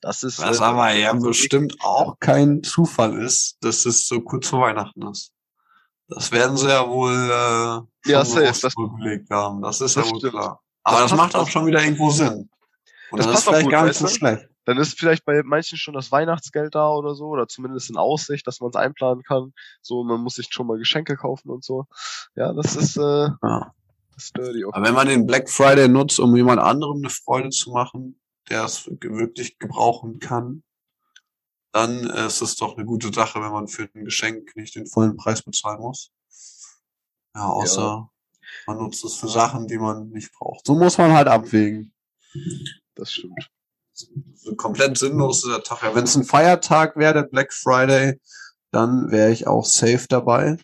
Das 0.01 0.23
ist. 0.23 0.39
Was 0.39 0.59
äh, 0.59 0.63
aber 0.63 0.91
ja 0.93 1.17
so 1.19 1.27
bestimmt 1.27 1.75
auch 1.81 2.17
kein 2.19 2.63
Zufall 2.63 3.21
ist, 3.21 3.57
dass 3.61 3.85
es 3.85 4.07
so 4.07 4.21
kurz 4.21 4.47
vor 4.47 4.61
Weihnachten 4.61 5.07
ist. 5.07 5.31
Das 6.07 6.31
werden 6.31 6.57
sie 6.57 6.67
ja 6.67 6.87
wohl 6.89 7.13
äh, 7.13 8.09
Ja, 8.11 8.25
safe, 8.25 8.41
bewusst 8.41 8.63
das- 8.63 8.75
gelegt 8.75 9.29
haben. 9.29 9.61
Das 9.61 9.79
ist 9.79 9.95
das 9.95 10.05
ja 10.05 10.11
wohl 10.11 10.17
stimmt. 10.19 10.33
klar. 10.33 10.61
Aber 10.83 11.01
Das 11.01 11.11
das, 11.11 11.17
macht 11.17 11.35
auch 11.35 11.47
schon 11.47 11.65
wieder 11.67 11.83
irgendwo 11.83 12.09
Sinn. 12.09 12.49
Und 13.11 13.17
Das 13.19 13.27
das, 13.27 13.35
ist 13.39 13.43
vielleicht 13.45 13.63
gut, 13.65 13.71
gar 13.71 13.85
nicht 13.85 13.97
so 13.97 14.07
schlecht. 14.07 14.47
Dann 14.65 14.77
ist 14.77 14.99
vielleicht 14.99 15.25
bei 15.25 15.41
manchen 15.43 15.77
schon 15.77 15.93
das 15.93 16.11
Weihnachtsgeld 16.11 16.75
da 16.75 16.89
oder 16.91 17.15
so, 17.15 17.27
oder 17.27 17.47
zumindest 17.47 17.89
in 17.89 17.97
Aussicht, 17.97 18.45
dass 18.45 18.59
man 18.59 18.69
es 18.69 18.75
einplanen 18.75 19.23
kann. 19.23 19.53
So, 19.81 20.03
man 20.03 20.21
muss 20.21 20.35
sich 20.35 20.47
schon 20.51 20.67
mal 20.67 20.77
Geschenke 20.77 21.15
kaufen 21.15 21.49
und 21.49 21.63
so. 21.63 21.87
Ja, 22.35 22.53
das 22.53 22.75
ist, 22.75 22.97
äh, 22.97 23.29
Ja. 23.41 23.73
ist 24.15 24.37
dirty. 24.37 24.63
Aber 24.65 24.85
wenn 24.85 24.93
man 24.93 25.07
den 25.07 25.25
Black 25.25 25.49
Friday 25.49 25.87
nutzt, 25.87 26.19
um 26.19 26.35
jemand 26.35 26.59
anderem 26.59 26.97
eine 26.97 27.09
Freude 27.09 27.49
zu 27.49 27.71
machen, 27.71 28.19
der 28.49 28.65
es 28.65 28.87
wirklich 28.87 29.57
gebrauchen 29.57 30.19
kann, 30.19 30.63
dann 31.71 32.03
ist 32.03 32.41
es 32.41 32.55
doch 32.57 32.75
eine 32.77 32.85
gute 32.85 33.13
Sache, 33.13 33.41
wenn 33.41 33.51
man 33.51 33.67
für 33.67 33.89
ein 33.95 34.05
Geschenk 34.05 34.55
nicht 34.55 34.75
den 34.75 34.87
vollen 34.87 35.15
Preis 35.15 35.41
bezahlen 35.41 35.79
muss. 35.79 36.11
Ja, 37.33 37.45
außer 37.47 38.09
man 38.67 38.77
nutzt 38.77 39.05
es 39.05 39.15
für 39.15 39.29
Sachen, 39.29 39.67
die 39.67 39.77
man 39.77 40.09
nicht 40.09 40.33
braucht. 40.33 40.65
So 40.67 40.75
muss 40.75 40.97
man 40.97 41.13
halt 41.13 41.27
abwägen. 41.27 41.93
Das 42.95 43.13
stimmt. 43.13 43.49
So 43.93 44.55
komplett 44.55 44.97
sinnlos 44.97 45.43
ist 45.43 45.51
der 45.51 45.63
Tag. 45.63 45.83
Ja, 45.83 45.95
wenn 45.95 46.03
es 46.03 46.15
ein 46.15 46.23
Feiertag 46.23 46.95
wäre, 46.95 47.13
der 47.13 47.23
Black 47.23 47.53
Friday, 47.53 48.19
dann 48.71 49.11
wäre 49.11 49.31
ich 49.31 49.47
auch 49.47 49.65
safe 49.65 50.05
dabei. 50.07 50.57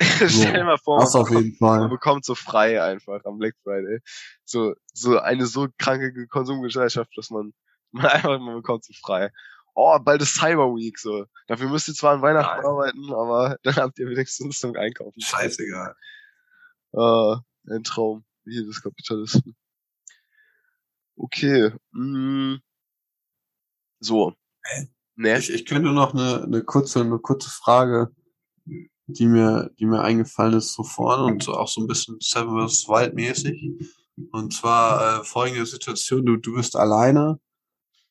Stell 0.00 0.54
dir 0.54 0.64
mal 0.64 0.78
vor, 0.78 0.98
man 0.98 1.06
auf 1.06 1.12
bekommt, 1.12 1.44
jeden 1.44 1.56
man 1.60 1.80
Fall. 1.80 1.88
bekommt 1.90 2.24
so 2.24 2.34
frei 2.34 2.82
einfach 2.82 3.22
am 3.24 3.38
Black 3.38 3.54
Friday. 3.62 4.00
So, 4.44 4.74
so 4.94 5.18
eine 5.18 5.44
so 5.46 5.68
kranke 5.78 6.26
Konsumgesellschaft, 6.28 7.10
dass 7.16 7.28
man, 7.30 7.52
man 7.92 8.06
einfach, 8.06 8.38
man 8.38 8.56
bekommt 8.56 8.84
so 8.84 8.94
frei. 9.02 9.30
Oh, 9.74 9.98
bald 9.98 10.22
ist 10.22 10.34
Cyber 10.36 10.74
Week, 10.74 10.98
so. 10.98 11.26
Dafür 11.46 11.68
müsst 11.68 11.88
ihr 11.88 11.94
zwar 11.94 12.14
an 12.14 12.22
Weihnachten 12.22 12.56
Nein. 12.56 12.66
arbeiten, 12.66 13.12
aber 13.12 13.56
dann 13.62 13.76
habt 13.76 13.98
ihr 13.98 14.08
wenigstens 14.08 14.58
zum 14.58 14.74
Einkaufen. 14.74 15.20
Scheißegal. 15.20 15.94
Äh, 16.92 17.36
ein 17.70 17.84
Traum. 17.84 18.24
Hier 18.44 18.64
des 18.64 18.82
Kapitalisten. 18.82 19.54
Okay. 21.16 21.72
Mm. 21.92 22.56
So. 24.00 24.34
Ne? 25.16 25.38
Ich, 25.38 25.50
ich 25.52 25.66
könnte 25.66 25.92
noch 25.92 26.14
eine, 26.14 26.42
eine 26.42 26.64
kurze, 26.64 27.00
eine 27.00 27.18
kurze 27.18 27.50
Frage, 27.50 28.10
die 29.06 29.26
mir, 29.26 29.70
die 29.78 29.86
mir 29.86 30.02
eingefallen 30.02 30.54
ist 30.54 30.72
sofort 30.72 31.20
und 31.20 31.42
so 31.42 31.54
auch 31.54 31.68
so 31.68 31.80
ein 31.80 31.86
bisschen 31.86 32.16
Seven 32.20 32.66
vs. 32.66 32.88
Wild 32.88 33.14
mäßig. 33.14 33.88
Und 34.32 34.52
zwar 34.52 35.20
äh, 35.20 35.24
folgende 35.24 35.66
Situation: 35.66 36.24
Du, 36.24 36.36
du 36.36 36.54
bist 36.54 36.76
alleine 36.76 37.38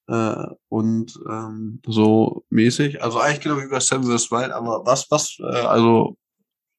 äh, 0.07 0.45
und 0.69 1.19
ähm, 1.29 1.81
so 1.85 2.45
mäßig. 2.49 3.01
Also 3.01 3.19
eigentlich 3.19 3.41
genau 3.41 3.57
wie 3.57 3.69
bei 3.69 3.79
Seven 3.79 4.03
vs. 4.03 4.31
Wild, 4.31 4.51
aber 4.51 4.85
was, 4.85 5.09
was, 5.09 5.37
äh, 5.39 5.43
also 5.43 6.17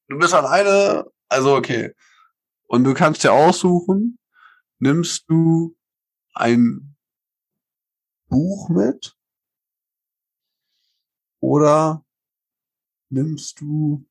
du 0.09 0.19
bist 0.19 0.35
alleine, 0.35 1.05
also 1.29 1.55
okay. 1.55 1.93
Und 2.67 2.85
du 2.85 2.95
kannst 2.95 3.25
dir 3.25 3.33
aussuchen, 3.33 4.19
nimmst 4.79 5.25
du 5.29 5.77
ein 6.35 6.90
Buch 8.31 8.69
mit 8.71 9.17
oder 11.41 12.05
nimmst 13.11 13.61
du 13.61 14.07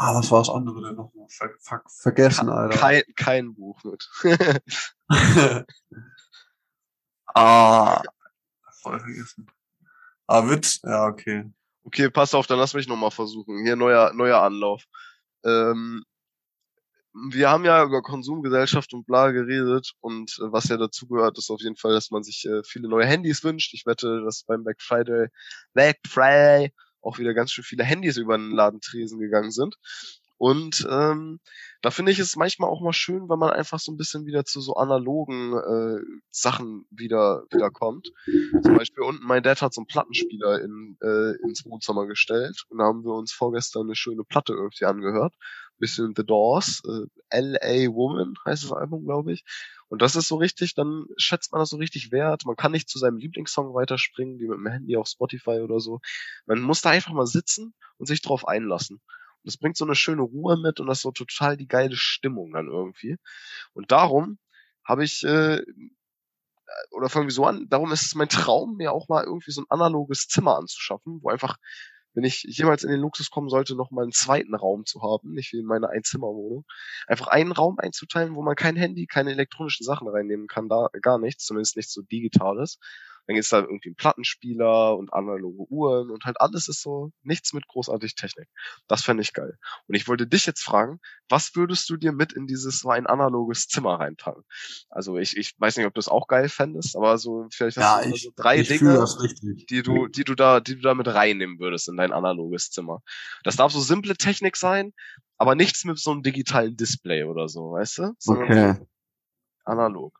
Ah, 0.00 0.14
was 0.14 0.30
war 0.30 0.38
das 0.38 0.48
andere 0.48 0.80
denn 0.80 0.94
noch? 0.94 1.10
Ver, 1.28 1.50
ver, 1.58 1.82
vergessen, 1.88 2.48
Alter. 2.48 2.78
Kein, 2.78 3.02
kein 3.16 3.54
Buch 3.54 3.82
mit. 3.82 4.08
ah, 7.34 8.00
voll 8.80 9.00
vergessen. 9.00 9.50
Ah, 10.28 10.48
Witz? 10.48 10.78
Ja, 10.84 11.06
okay. 11.06 11.50
Okay, 11.82 12.10
pass 12.10 12.32
auf, 12.32 12.46
dann 12.46 12.60
lass 12.60 12.74
mich 12.74 12.86
nochmal 12.86 13.10
versuchen. 13.10 13.64
Hier 13.64 13.74
neuer, 13.74 14.12
neuer 14.12 14.40
Anlauf. 14.40 14.84
Ähm, 15.44 16.04
wir 17.30 17.50
haben 17.50 17.64
ja 17.64 17.84
über 17.84 18.02
Konsumgesellschaft 18.02 18.92
und 18.94 19.06
bla 19.06 19.30
geredet 19.30 19.92
und 20.00 20.38
äh, 20.40 20.52
was 20.52 20.68
ja 20.68 20.76
dazu 20.76 21.06
gehört, 21.06 21.38
ist 21.38 21.50
auf 21.50 21.60
jeden 21.60 21.76
Fall, 21.76 21.92
dass 21.92 22.10
man 22.10 22.22
sich 22.22 22.46
äh, 22.46 22.62
viele 22.64 22.88
neue 22.88 23.06
Handys 23.06 23.44
wünscht. 23.44 23.74
Ich 23.74 23.86
wette, 23.86 24.22
dass 24.24 24.44
beim 24.44 24.64
Black 24.64 24.80
Friday, 24.80 25.28
Black 25.74 25.98
Friday 26.06 26.72
auch 27.02 27.18
wieder 27.18 27.34
ganz 27.34 27.52
schön 27.52 27.64
viele 27.64 27.84
Handys 27.84 28.16
über 28.16 28.36
den 28.36 28.50
Ladentresen 28.50 29.18
gegangen 29.18 29.50
sind. 29.50 29.76
Und 30.38 30.86
ähm, 30.88 31.40
da 31.82 31.90
finde 31.90 32.12
ich 32.12 32.20
es 32.20 32.36
manchmal 32.36 32.70
auch 32.70 32.80
mal 32.80 32.92
schön, 32.92 33.28
wenn 33.28 33.40
man 33.40 33.50
einfach 33.50 33.80
so 33.80 33.90
ein 33.90 33.96
bisschen 33.96 34.24
wieder 34.24 34.44
zu 34.44 34.60
so 34.60 34.74
analogen 34.74 35.52
äh, 35.52 36.00
Sachen 36.30 36.86
wieder 36.90 37.44
wieder 37.50 37.70
kommt. 37.70 38.12
Zum 38.62 38.76
Beispiel 38.76 39.02
unten 39.02 39.26
mein 39.26 39.42
Dad 39.42 39.60
hat 39.62 39.74
so 39.74 39.80
einen 39.80 39.88
Plattenspieler 39.88 40.60
in, 40.62 40.96
äh, 41.02 41.32
ins 41.42 41.64
Wohnzimmer 41.64 42.06
gestellt 42.06 42.64
und 42.68 42.78
da 42.78 42.84
haben 42.84 43.02
wir 43.04 43.14
uns 43.14 43.32
vorgestern 43.32 43.86
eine 43.86 43.96
schöne 43.96 44.22
Platte 44.22 44.52
irgendwie 44.52 44.84
angehört. 44.84 45.34
Bisschen 45.78 46.14
The 46.16 46.24
Doors, 46.24 46.82
äh, 46.86 47.06
L.A. 47.30 47.92
Woman 47.92 48.34
heißt 48.44 48.64
das 48.64 48.72
Album, 48.72 49.04
glaube 49.04 49.32
ich. 49.32 49.44
Und 49.88 50.02
das 50.02 50.16
ist 50.16 50.28
so 50.28 50.36
richtig, 50.36 50.74
dann 50.74 51.06
schätzt 51.16 51.52
man 51.52 51.60
das 51.60 51.70
so 51.70 51.76
richtig 51.76 52.12
wert. 52.12 52.44
Man 52.44 52.56
kann 52.56 52.72
nicht 52.72 52.88
zu 52.88 52.98
seinem 52.98 53.16
Lieblingssong 53.16 53.74
weiterspringen, 53.74 54.38
wie 54.38 54.48
mit 54.48 54.58
dem 54.58 54.66
Handy 54.66 54.96
auf 54.96 55.08
Spotify 55.08 55.60
oder 55.60 55.80
so. 55.80 56.00
Man 56.46 56.60
muss 56.60 56.82
da 56.82 56.90
einfach 56.90 57.12
mal 57.12 57.26
sitzen 57.26 57.74
und 57.96 58.06
sich 58.06 58.20
drauf 58.20 58.46
einlassen. 58.46 58.96
Und 58.96 59.44
das 59.44 59.56
bringt 59.56 59.76
so 59.76 59.84
eine 59.84 59.94
schöne 59.94 60.22
Ruhe 60.22 60.58
mit 60.60 60.80
und 60.80 60.88
das 60.88 60.98
ist 60.98 61.02
so 61.02 61.12
total 61.12 61.56
die 61.56 61.68
geile 61.68 61.96
Stimmung 61.96 62.52
dann 62.52 62.66
irgendwie. 62.66 63.16
Und 63.72 63.90
darum 63.92 64.38
habe 64.84 65.04
ich, 65.04 65.22
äh, 65.24 65.62
oder 66.90 67.08
fangen 67.08 67.26
wir 67.26 67.32
so 67.32 67.44
an, 67.44 67.66
darum 67.68 67.92
ist 67.92 68.02
es 68.02 68.14
mein 68.14 68.28
Traum, 68.28 68.76
mir 68.76 68.92
auch 68.92 69.08
mal 69.08 69.24
irgendwie 69.24 69.52
so 69.52 69.62
ein 69.62 69.70
analoges 69.70 70.28
Zimmer 70.28 70.56
anzuschaffen, 70.56 71.20
wo 71.22 71.30
einfach, 71.30 71.56
wenn 72.14 72.24
ich 72.24 72.42
jemals 72.48 72.84
in 72.84 72.90
den 72.90 73.00
Luxus 73.00 73.30
kommen 73.30 73.48
sollte, 73.48 73.76
noch 73.76 73.90
mal 73.90 74.02
einen 74.02 74.12
zweiten 74.12 74.54
Raum 74.54 74.84
zu 74.86 75.02
haben, 75.02 75.32
nicht 75.32 75.52
wie 75.52 75.58
in 75.58 75.66
meiner 75.66 75.90
Einzimmerwohnung, 75.90 76.64
einfach 77.06 77.28
einen 77.28 77.52
Raum 77.52 77.78
einzuteilen, 77.78 78.34
wo 78.34 78.42
man 78.42 78.56
kein 78.56 78.76
Handy, 78.76 79.06
keine 79.06 79.32
elektronischen 79.32 79.84
Sachen 79.84 80.08
reinnehmen 80.08 80.46
kann, 80.48 80.68
da 80.68 80.88
gar 81.02 81.18
nichts, 81.18 81.44
zumindest 81.44 81.76
nichts 81.76 81.92
so 81.92 82.02
Digitales. 82.02 82.78
Dann 83.28 83.36
ist 83.36 83.52
da 83.52 83.60
irgendwie 83.60 83.90
ein 83.90 83.96
Plattenspieler 83.96 84.96
und 84.96 85.12
analoge 85.12 85.70
Uhren 85.72 86.10
und 86.10 86.24
halt 86.24 86.40
alles 86.40 86.68
ist 86.68 86.82
so 86.82 87.12
nichts 87.22 87.52
mit 87.52 87.68
großartig 87.68 88.16
Technik. 88.16 88.48
Das 88.88 89.04
fände 89.04 89.22
ich 89.22 89.34
geil. 89.34 89.58
Und 89.86 89.94
ich 89.94 90.08
wollte 90.08 90.26
dich 90.26 90.46
jetzt 90.46 90.62
fragen, 90.64 91.00
was 91.28 91.54
würdest 91.54 91.88
du 91.90 91.96
dir 91.96 92.12
mit 92.12 92.32
in 92.32 92.46
dieses 92.48 92.80
so 92.80 92.90
ein 92.90 93.06
analoges 93.06 93.68
Zimmer 93.68 94.00
reinpacken? 94.00 94.44
Also 94.90 95.18
ich, 95.18 95.36
ich 95.36 95.54
weiß 95.58 95.76
nicht, 95.76 95.86
ob 95.86 95.94
du 95.94 95.98
das 96.00 96.08
auch 96.08 96.26
geil 96.26 96.48
fändest, 96.48 96.96
aber 96.96 97.18
so 97.18 97.48
vielleicht 97.52 97.76
hast 97.76 97.84
Ja, 97.84 98.02
du 98.02 98.14
ich, 98.14 98.22
so 98.22 98.32
drei 98.34 98.62
Dinge, 98.62 99.06
die 99.70 99.82
du, 99.82 100.08
die 100.08 100.24
du 100.24 100.34
da, 100.34 100.60
die 100.60 100.76
du 100.76 100.80
da 100.80 100.94
mit 100.94 101.08
reinnehmen 101.08 101.58
würdest 101.58 101.88
in 101.88 101.96
dein 101.96 102.12
analoges 102.12 102.70
Zimmer. 102.70 103.02
Das 103.44 103.56
darf 103.56 103.72
so 103.72 103.80
simple 103.80 104.16
Technik 104.16 104.56
sein, 104.56 104.92
aber 105.36 105.54
nichts 105.54 105.84
mit 105.84 105.98
so 105.98 106.10
einem 106.10 106.22
digitalen 106.22 106.76
Display 106.76 107.24
oder 107.24 107.48
so, 107.48 107.72
weißt 107.72 107.98
du? 107.98 108.14
Sondern 108.18 108.50
Okay. 108.50 108.86
analog. 109.64 110.18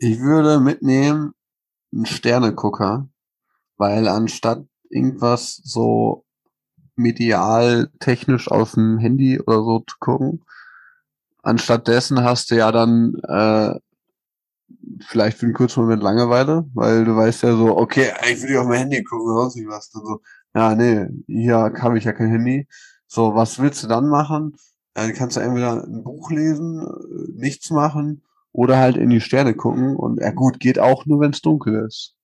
Ich 0.00 0.20
würde 0.20 0.60
mitnehmen 0.60 1.34
einen 1.92 2.06
Sternegucker, 2.06 3.08
weil 3.76 4.08
anstatt 4.08 4.64
irgendwas 4.90 5.60
so 5.64 6.24
medial 6.96 7.90
technisch 8.00 8.50
auf 8.50 8.72
dem 8.72 8.98
Handy 8.98 9.40
oder 9.40 9.58
so 9.58 9.80
zu 9.80 9.96
gucken, 9.98 10.44
anstatt 11.42 11.88
dessen 11.88 12.24
hast 12.24 12.50
du 12.50 12.56
ja 12.56 12.72
dann 12.72 13.14
äh, 13.28 13.78
vielleicht 15.06 15.38
für 15.38 15.46
einen 15.46 15.54
kurzen 15.54 15.82
Moment 15.82 16.02
Langeweile, 16.02 16.68
weil 16.74 17.04
du 17.04 17.14
weißt 17.16 17.42
ja 17.42 17.56
so, 17.56 17.76
okay, 17.76 18.12
ich 18.30 18.42
will 18.42 18.50
nicht 18.50 18.58
auf 18.58 18.66
mein 18.66 18.78
Handy 18.78 19.02
gucken 19.04 19.30
oder 19.30 19.50
sonst 19.50 19.68
was. 19.68 19.90
Dann 19.90 20.04
so, 20.04 20.20
ja, 20.54 20.74
nee, 20.74 21.06
hier 21.26 21.72
habe 21.80 21.98
ich 21.98 22.04
ja 22.04 22.12
kein 22.12 22.30
Handy. 22.30 22.66
So, 23.06 23.34
was 23.34 23.58
willst 23.58 23.82
du 23.84 23.88
dann 23.88 24.08
machen? 24.08 24.56
Dann 24.94 25.12
kannst 25.12 25.36
du 25.36 25.40
entweder 25.40 25.84
ein 25.84 26.02
Buch 26.02 26.30
lesen, 26.30 26.80
äh, 26.80 27.32
nichts 27.40 27.70
machen 27.70 28.22
oder 28.56 28.78
halt 28.78 28.96
in 28.96 29.10
die 29.10 29.20
Sterne 29.20 29.54
gucken. 29.54 29.96
Und 29.96 30.20
ja 30.20 30.30
gut, 30.32 30.58
geht 30.60 30.78
auch 30.78 31.04
nur, 31.06 31.20
wenn 31.20 31.30
es 31.32 31.42
dunkel 31.42 31.84
ist. 31.86 32.14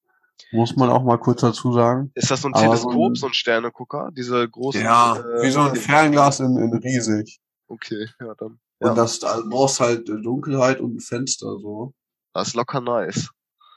Muss 0.51 0.77
man 0.77 0.91
auch 0.91 1.03
mal 1.05 1.19
kurz 1.19 1.41
dazu 1.43 1.73
sagen. 1.73 2.11
Ist 2.15 2.31
das 2.31 2.41
so 2.43 2.49
ein 2.49 2.55
so 2.55 2.61
Teleskop, 2.61 3.13
ein- 3.13 3.15
so 3.15 3.27
ein 3.27 3.35
Sternegucker? 3.35 4.11
Diese 4.17 4.49
großen. 4.49 4.81
Ja, 4.83 5.17
äh, 5.17 5.43
wie 5.43 5.51
so 5.51 5.61
ein 5.61 5.77
Fernglas 5.77 6.41
in, 6.41 6.57
in 6.57 6.73
riesig. 6.75 7.41
Okay, 7.69 8.09
ja, 8.21 8.35
dann. 8.35 8.59
Und 8.79 8.89
Ja, 8.89 8.95
das 8.95 9.23
also 9.23 9.49
brauchst 9.49 9.81
halt 9.81 10.09
äh, 10.09 10.21
Dunkelheit 10.21 10.81
und 10.81 10.97
ein 10.97 11.01
Fenster 11.01 11.59
so. 11.59 11.95
das 12.35 12.49
ist 12.49 12.55
locker 12.55 12.81
nice. 12.81 13.31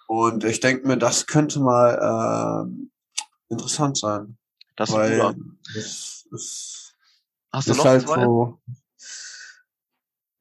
Und 0.08 0.44
ich 0.44 0.60
denke 0.60 0.88
mir, 0.88 0.98
das 0.98 1.28
könnte 1.28 1.60
mal 1.60 2.64
ähm, 2.66 2.92
interessant 3.50 3.98
sein. 3.98 4.38
Das 4.76 4.90
ist 4.90 4.96
weil 4.96 5.18
cooler. 5.20 5.36
das 5.76 6.26
ist, 6.32 6.96
Hast 7.52 7.68
du 7.68 7.72
ist 7.72 7.78
noch 7.78 7.86
halt 7.86 8.02
zwei? 8.08 8.24
so. 8.24 8.60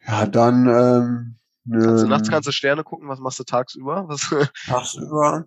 Ja, 0.06 0.26
dann 0.26 0.66
ähm, 0.68 1.36
Also 1.70 2.04
ähm, 2.04 2.10
nachts 2.10 2.28
kannst 2.28 2.46
du 2.46 2.52
Sterne 2.52 2.84
gucken, 2.84 3.08
was 3.08 3.20
machst 3.20 3.38
du 3.38 3.44
tagsüber? 3.44 4.06
Was, 4.08 4.20
tagsüber. 4.66 5.46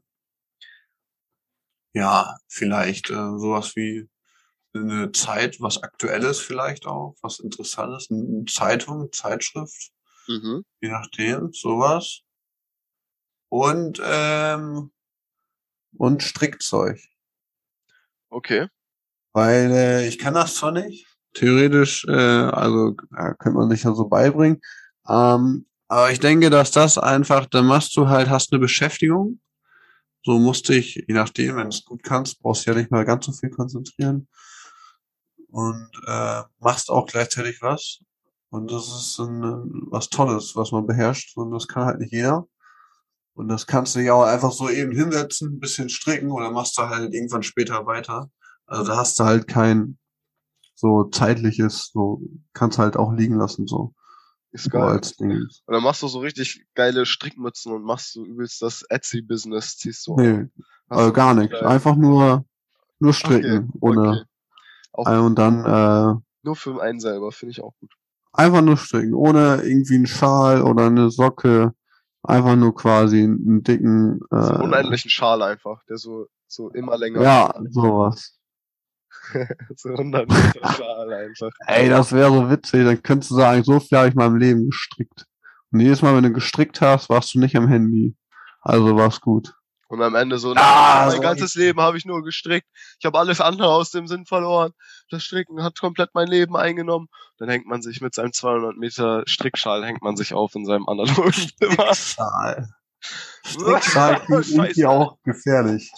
Ja, 1.93 2.37
vielleicht 2.47 3.09
äh, 3.09 3.13
sowas 3.13 3.75
wie 3.75 4.09
eine 4.73 5.11
Zeit, 5.11 5.59
was 5.59 5.81
Aktuelles 5.81 6.39
vielleicht 6.39 6.85
auch, 6.85 7.15
was 7.21 7.39
Interessantes, 7.39 8.09
eine 8.11 8.45
Zeitung, 8.45 9.11
Zeitschrift, 9.11 9.91
mhm. 10.27 10.63
je 10.81 10.89
nachdem, 10.89 11.51
sowas. 11.53 12.21
Und 13.49 14.01
ähm, 14.03 14.91
und 15.97 16.21
Strickzeug, 16.21 16.99
Okay. 18.29 18.67
weil 19.33 19.71
äh, 19.71 20.07
ich 20.07 20.19
kann 20.19 20.33
das 20.33 20.55
zwar 20.55 20.71
nicht. 20.71 21.07
Theoretisch, 21.33 22.05
äh, 22.07 22.11
also 22.11 22.95
ja, 23.15 23.33
könnte 23.35 23.57
man 23.57 23.69
sich 23.69 23.83
ja 23.83 23.93
so 23.93 24.07
beibringen. 24.07 24.61
Ähm, 25.07 25.65
aber 25.87 26.11
ich 26.11 26.19
denke, 26.19 26.49
dass 26.49 26.71
das 26.71 26.97
einfach, 26.97 27.45
dann 27.45 27.65
machst 27.65 27.95
du 27.95 28.07
halt, 28.07 28.29
hast 28.29 28.51
eine 28.51 28.59
Beschäftigung. 28.59 29.39
So 30.23 30.39
musste 30.39 30.75
ich, 30.75 30.95
je 31.07 31.13
nachdem, 31.13 31.55
wenn 31.55 31.69
du 31.69 31.75
es 31.75 31.85
gut 31.85 32.03
kannst, 32.03 32.41
brauchst 32.41 32.65
du 32.65 32.71
ja 32.71 32.77
nicht 32.77 32.91
mal 32.91 33.05
ganz 33.05 33.25
so 33.25 33.31
viel 33.31 33.49
konzentrieren. 33.49 34.27
Und 35.49 35.89
äh, 36.05 36.43
machst 36.59 36.89
auch 36.89 37.05
gleichzeitig 37.07 37.61
was. 37.61 37.99
Und 38.49 38.71
das 38.71 38.87
ist 38.87 39.19
ein, 39.19 39.41
was 39.89 40.09
Tolles, 40.09 40.55
was 40.55 40.71
man 40.71 40.85
beherrscht. 40.85 41.37
Und 41.37 41.51
das 41.51 41.67
kann 41.67 41.85
halt 41.85 41.99
nicht 41.99 42.11
jeder. 42.11 42.47
Und 43.33 43.47
das 43.49 43.67
kannst 43.67 43.95
du 43.95 43.99
ja 43.99 44.13
auch 44.13 44.23
einfach 44.23 44.51
so 44.51 44.69
eben 44.69 44.91
hinsetzen, 44.91 45.53
ein 45.53 45.59
bisschen 45.59 45.89
stricken 45.89 46.31
oder 46.31 46.51
machst 46.51 46.77
du 46.77 46.81
halt 46.83 47.13
irgendwann 47.13 47.43
später 47.43 47.85
weiter. 47.85 48.29
Also 48.65 48.83
da 48.83 48.97
hast 48.97 49.19
du 49.19 49.23
halt 49.23 49.47
kein 49.47 49.97
so 50.75 51.05
zeitliches, 51.05 51.91
so 51.93 52.21
kannst 52.53 52.77
halt 52.77 52.97
auch 52.97 53.13
liegen 53.13 53.37
lassen, 53.37 53.67
so, 53.67 53.93
Ist 54.51 54.71
geil. 54.71 54.81
als 54.83 55.15
Ding. 55.17 55.31
Und 55.31 55.73
dann 55.73 55.83
machst 55.83 56.01
du 56.03 56.07
so 56.07 56.19
richtig 56.19 56.65
geile 56.73 57.05
Strickmützen 57.05 57.73
und 57.73 57.83
machst 57.83 58.13
so 58.13 58.25
übelst 58.25 58.61
das 58.61 58.83
Etsy-Business, 58.83 59.77
ziehst 59.77 60.07
du. 60.07 60.15
Nee, 60.19 60.47
also 60.89 61.07
du 61.07 61.13
gar 61.13 61.35
richtig 61.35 61.51
nicht. 61.51 61.61
geil. 61.61 61.69
Einfach 61.69 61.95
nur, 61.95 62.45
nur 62.99 63.13
stricken, 63.13 63.69
Okay, 63.69 63.77
ohne, 63.81 64.25
okay. 64.93 65.15
Äh, 65.15 65.19
und 65.19 65.35
dann, 65.37 65.65
äh, 65.65 66.19
Nur 66.43 66.55
für 66.55 66.81
einen 66.81 66.99
selber, 66.99 67.31
finde 67.31 67.51
ich 67.51 67.61
auch 67.61 67.73
gut. 67.79 67.91
Einfach 68.33 68.61
nur 68.61 68.77
stricken, 68.77 69.13
ohne 69.13 69.61
irgendwie 69.63 69.95
einen 69.95 70.07
Schal 70.07 70.61
oder 70.61 70.85
eine 70.87 71.09
Socke. 71.11 71.73
Einfach 72.23 72.55
nur 72.55 72.73
quasi 72.75 73.23
einen 73.23 73.63
dicken. 73.63 74.19
Äh, 74.31 74.41
So 74.41 74.53
einen 74.53 74.61
unendlichen 74.63 75.09
Schal 75.11 75.41
einfach, 75.41 75.83
der 75.89 75.97
so, 75.97 76.27
so 76.47 76.69
immer 76.71 76.97
länger. 76.97 77.21
ja, 77.21 77.53
sowas. 77.69 78.36
so 79.75 79.89
100 79.89 80.27
Meter 80.29 80.73
Schal 80.73 81.13
einfach. 81.13 81.51
Ey, 81.67 81.89
das 81.89 82.11
wäre 82.13 82.29
so 82.31 82.49
witzig. 82.49 82.85
Dann 82.85 83.01
könntest 83.01 83.31
du 83.31 83.35
sagen, 83.35 83.63
so 83.63 83.79
viel 83.79 83.97
habe 83.97 84.07
ich 84.07 84.13
in 84.13 84.19
meinem 84.19 84.37
Leben 84.37 84.69
gestrickt. 84.69 85.25
Und 85.71 85.81
jedes 85.81 86.01
Mal, 86.01 86.15
wenn 86.15 86.23
du 86.23 86.31
gestrickt 86.31 86.79
hast, 86.81 87.09
warst 87.09 87.33
du 87.33 87.39
nicht 87.39 87.55
am 87.55 87.67
Handy. 87.67 88.15
Also 88.61 88.95
war's 88.95 89.19
gut. 89.21 89.53
Und 89.89 90.01
am 90.01 90.15
Ende 90.15 90.37
so, 90.37 90.53
Ah, 90.57 91.05
mein 91.07 91.15
so 91.15 91.21
ganzes 91.21 91.55
Leben 91.55 91.79
habe 91.79 91.97
ich 91.97 92.05
nur 92.05 92.21
gestrickt. 92.21 92.67
Ich 92.99 93.05
habe 93.05 93.17
alles 93.17 93.39
andere 93.39 93.69
aus 93.69 93.89
dem 93.91 94.05
Sinn 94.07 94.25
verloren. 94.25 94.73
Das 95.09 95.23
Stricken 95.23 95.63
hat 95.63 95.79
komplett 95.79 96.09
mein 96.13 96.27
Leben 96.27 96.57
eingenommen. 96.57 97.07
Dann 97.37 97.47
hängt 97.47 97.67
man 97.67 97.81
sich 97.81 98.01
mit 98.01 98.13
seinem 98.13 98.33
200 98.33 98.75
Meter 98.75 99.23
Strickschal, 99.25 99.85
hängt 99.85 100.01
man 100.01 100.17
sich 100.17 100.33
auf 100.33 100.55
in 100.55 100.65
seinem 100.65 100.87
analogen 100.89 101.31
Zimmer. 101.57 101.93
Strickschal. 101.95 102.69
Strickschal 103.45 104.21
Scheiße. 104.43 104.89
auch 104.89 105.17
gefährlich. 105.23 105.89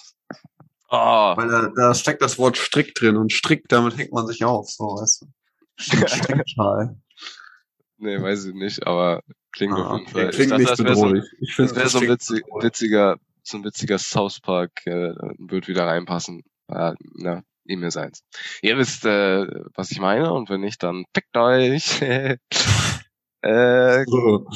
Ah, 0.90 1.38
Weil 1.38 1.48
da, 1.50 1.70
da 1.76 1.94
steckt 1.94 2.22
das 2.22 2.38
Wort 2.40 2.58
Strick 2.58 2.96
drin 2.96 3.16
und 3.18 3.32
Strick, 3.32 3.68
damit 3.70 3.98
hängt 3.98 4.12
man 4.12 4.26
sich 4.28 4.44
auf, 4.44 4.70
so 4.70 4.86
weißt 4.86 5.22
du. 5.22 5.26
Strickschal. 5.78 6.98
nee, 7.98 8.22
weiß 8.22 8.46
ich 8.46 8.54
nicht, 8.54 8.86
aber 8.88 9.22
klingt 9.52 9.74
Ah, 9.74 9.92
auf 9.96 10.00
jeden. 10.00 10.12
Fall. 10.12 10.30
Klingt 10.32 10.52
dachte, 10.52 10.62
nicht 10.62 10.72
das 10.72 10.80
wäre 10.80 10.96
so, 10.96 11.02
bedrohlich. 11.04 11.26
Ich 11.42 11.56
das 11.56 11.56
finde 11.56 11.76
wär 11.76 11.90
so 11.90 12.00
ein 12.00 12.08
witzig, 12.10 12.44
bedrohlich. 12.44 12.66
witziger, 12.66 13.18
so 13.44 13.58
ein 13.58 13.64
witziger 13.64 13.98
South 14.00 14.40
Park, 14.42 14.72
äh, 14.86 15.14
wird 15.38 15.68
wieder 15.68 15.86
reinpassen. 15.86 16.44
Ja, 16.70 16.96
na, 17.16 17.44
ihm 17.66 17.80
mir 17.82 17.92
seins. 17.92 18.22
Ihr 18.62 18.78
wisst, 18.78 19.06
äh, 19.06 19.46
was 19.76 19.92
ich 19.92 20.00
meine, 20.00 20.34
und 20.34 20.50
wenn 20.50 20.62
nicht, 20.62 20.82
dann 20.84 21.06
pickt 21.14 21.36
euch. 21.38 22.02
äh, 23.42 24.04
So. 24.06 24.48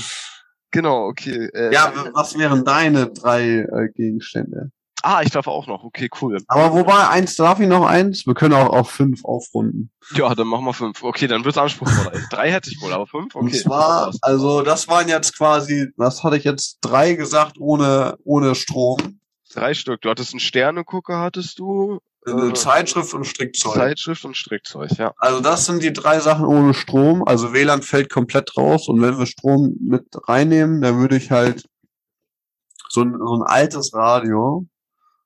genau, 0.71 1.05
okay. 1.07 1.49
Äh, 1.53 1.71
Ja, 1.73 1.93
was 2.13 2.37
wären 2.37 2.65
deine 2.65 3.11
drei 3.11 3.59
äh, 3.59 3.89
Gegenstände? 3.95 4.71
Ah, 5.05 5.21
ich 5.21 5.31
darf 5.31 5.47
auch 5.47 5.67
noch. 5.67 5.83
Okay, 5.83 6.09
cool. 6.21 6.41
Aber 6.47 6.73
wobei, 6.73 7.07
eins 7.09 7.35
darf 7.35 7.59
ich 7.59 7.67
noch 7.67 7.85
eins? 7.85 8.25
Wir 8.25 8.33
können 8.33 8.53
auch 8.53 8.69
auf 8.69 8.89
fünf 8.89 9.25
aufrunden. 9.25 9.91
Ja, 10.15 10.33
dann 10.33 10.47
machen 10.47 10.63
wir 10.63 10.73
fünf. 10.73 11.03
Okay, 11.03 11.27
dann 11.27 11.43
wird's 11.43 11.57
anspruchsvoller. 11.57 12.11
Drei 12.31 12.51
hätte 12.51 12.69
ich 12.71 12.81
wohl, 12.81 12.93
aber 12.93 13.05
fünf? 13.05 13.35
Okay. 13.35 13.45
Und 13.45 13.53
zwar, 13.55 14.13
also 14.21 14.61
das 14.61 14.87
waren 14.87 15.09
jetzt 15.09 15.37
quasi, 15.37 15.89
was 15.97 16.23
hatte 16.23 16.37
ich 16.37 16.45
jetzt, 16.45 16.77
drei 16.81 17.13
gesagt 17.15 17.57
ohne, 17.59 18.17
ohne 18.23 18.55
Strom. 18.55 19.19
Drei 19.53 19.73
Stück. 19.73 20.01
Du 20.01 20.09
hattest 20.09 20.31
einen 20.33 20.39
Sternegucker, 20.39 21.19
hattest 21.19 21.59
du, 21.59 21.99
Äh, 22.25 22.53
Zeitschrift 22.53 23.13
und 23.13 23.25
Strickzeug. 23.25 23.73
Zeitschrift 23.73 24.23
und 24.23 24.37
Strickzeug, 24.37 24.91
ja. 24.97 25.11
Also 25.17 25.41
das 25.41 25.65
sind 25.65 25.83
die 25.83 25.91
drei 25.91 26.21
Sachen 26.21 26.45
ohne 26.45 26.73
Strom. 26.73 27.21
Also 27.27 27.51
WLAN 27.51 27.81
fällt 27.81 28.09
komplett 28.09 28.55
raus 28.55 28.87
und 28.87 29.01
wenn 29.01 29.19
wir 29.19 29.25
Strom 29.25 29.75
mit 29.81 30.05
reinnehmen, 30.29 30.81
dann 30.81 30.99
würde 30.99 31.17
ich 31.17 31.29
halt 31.31 31.65
so 32.87 33.01
ein, 33.01 33.17
so 33.19 33.35
ein 33.35 33.43
altes 33.43 33.93
Radio, 33.93 34.65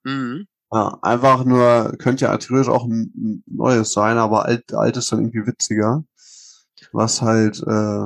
Mhm. 0.08 0.48
ja, 0.72 0.98
einfach 1.02 1.44
nur, 1.44 1.96
könnte 2.00 2.26
ja 2.26 2.38
theoretisch 2.38 2.70
auch 2.70 2.86
ein, 2.86 3.44
neues 3.46 3.92
sein, 3.92 4.18
aber 4.18 4.46
alt, 4.46 4.74
alt 4.74 4.96
ist 4.96 5.12
dann 5.12 5.20
irgendwie 5.20 5.46
witziger. 5.46 6.04
Was 6.94 7.22
halt, 7.22 7.62
äh, 7.68 8.04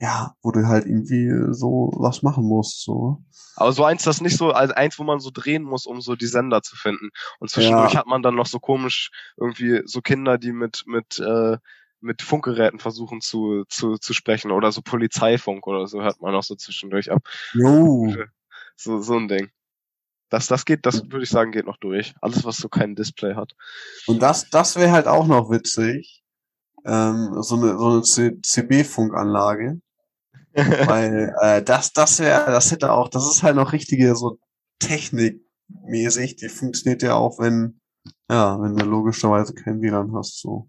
ja, 0.00 0.34
wo 0.42 0.50
du 0.52 0.66
halt 0.66 0.86
irgendwie 0.86 1.30
so 1.52 1.92
was 1.96 2.22
machen 2.22 2.44
musst, 2.44 2.82
so. 2.82 3.22
Aber 3.56 3.72
so 3.72 3.84
eins, 3.84 4.04
das 4.04 4.22
nicht 4.22 4.38
so, 4.38 4.52
also 4.52 4.72
eins, 4.74 4.98
wo 4.98 5.04
man 5.04 5.20
so 5.20 5.30
drehen 5.30 5.62
muss, 5.64 5.84
um 5.84 6.00
so 6.00 6.16
die 6.16 6.26
Sender 6.26 6.62
zu 6.62 6.76
finden. 6.76 7.10
Und 7.40 7.50
zwischendurch 7.50 7.92
Ja. 7.92 8.00
hat 8.00 8.06
man 8.06 8.22
dann 8.22 8.34
noch 8.34 8.46
so 8.46 8.58
komisch 8.58 9.10
irgendwie 9.36 9.82
so 9.84 10.00
Kinder, 10.00 10.38
die 10.38 10.52
mit, 10.52 10.84
mit, 10.86 11.18
äh, 11.18 11.58
mit 12.00 12.22
Funkgeräten 12.22 12.78
versuchen 12.78 13.20
zu, 13.20 13.64
zu, 13.68 13.98
zu 13.98 14.14
sprechen 14.14 14.50
oder 14.50 14.72
so 14.72 14.80
Polizeifunk 14.80 15.66
oder 15.66 15.86
so 15.86 16.00
hört 16.02 16.20
man 16.22 16.34
auch 16.34 16.42
so 16.42 16.54
zwischendurch 16.54 17.12
ab. 17.12 17.20
Jo. 17.52 18.14
So, 18.74 19.00
so 19.00 19.16
ein 19.16 19.28
Ding. 19.28 19.52
Das, 20.32 20.46
das 20.46 20.64
geht, 20.64 20.86
das 20.86 21.02
würde 21.10 21.24
ich 21.24 21.28
sagen, 21.28 21.52
geht 21.52 21.66
noch 21.66 21.76
durch. 21.76 22.14
Alles, 22.22 22.42
was 22.42 22.56
so 22.56 22.70
kein 22.70 22.94
Display 22.94 23.34
hat. 23.34 23.52
Und 24.06 24.22
das, 24.22 24.48
das 24.48 24.76
wäre 24.76 24.90
halt 24.90 25.06
auch 25.06 25.26
noch 25.26 25.50
witzig. 25.50 26.24
Ähm, 26.86 27.42
so 27.42 27.56
eine, 27.56 27.76
so 27.76 27.90
eine 27.90 28.40
CB-Funkanlage. 28.40 29.82
Weil 30.54 31.34
äh, 31.42 31.62
das, 31.62 31.92
das 31.92 32.18
wäre, 32.20 32.46
das 32.46 32.70
hätte 32.70 32.92
auch, 32.92 33.10
das 33.10 33.30
ist 33.30 33.42
halt 33.42 33.56
noch 33.56 33.74
richtige 33.74 34.16
so 34.16 34.38
technikmäßig. 34.78 36.36
Die 36.36 36.48
funktioniert 36.48 37.02
ja 37.02 37.14
auch, 37.14 37.38
wenn, 37.38 37.78
ja, 38.30 38.58
wenn 38.58 38.74
du 38.74 38.86
logischerweise 38.86 39.52
kein 39.52 39.82
WLAN 39.82 40.14
hast. 40.14 40.40
So. 40.40 40.66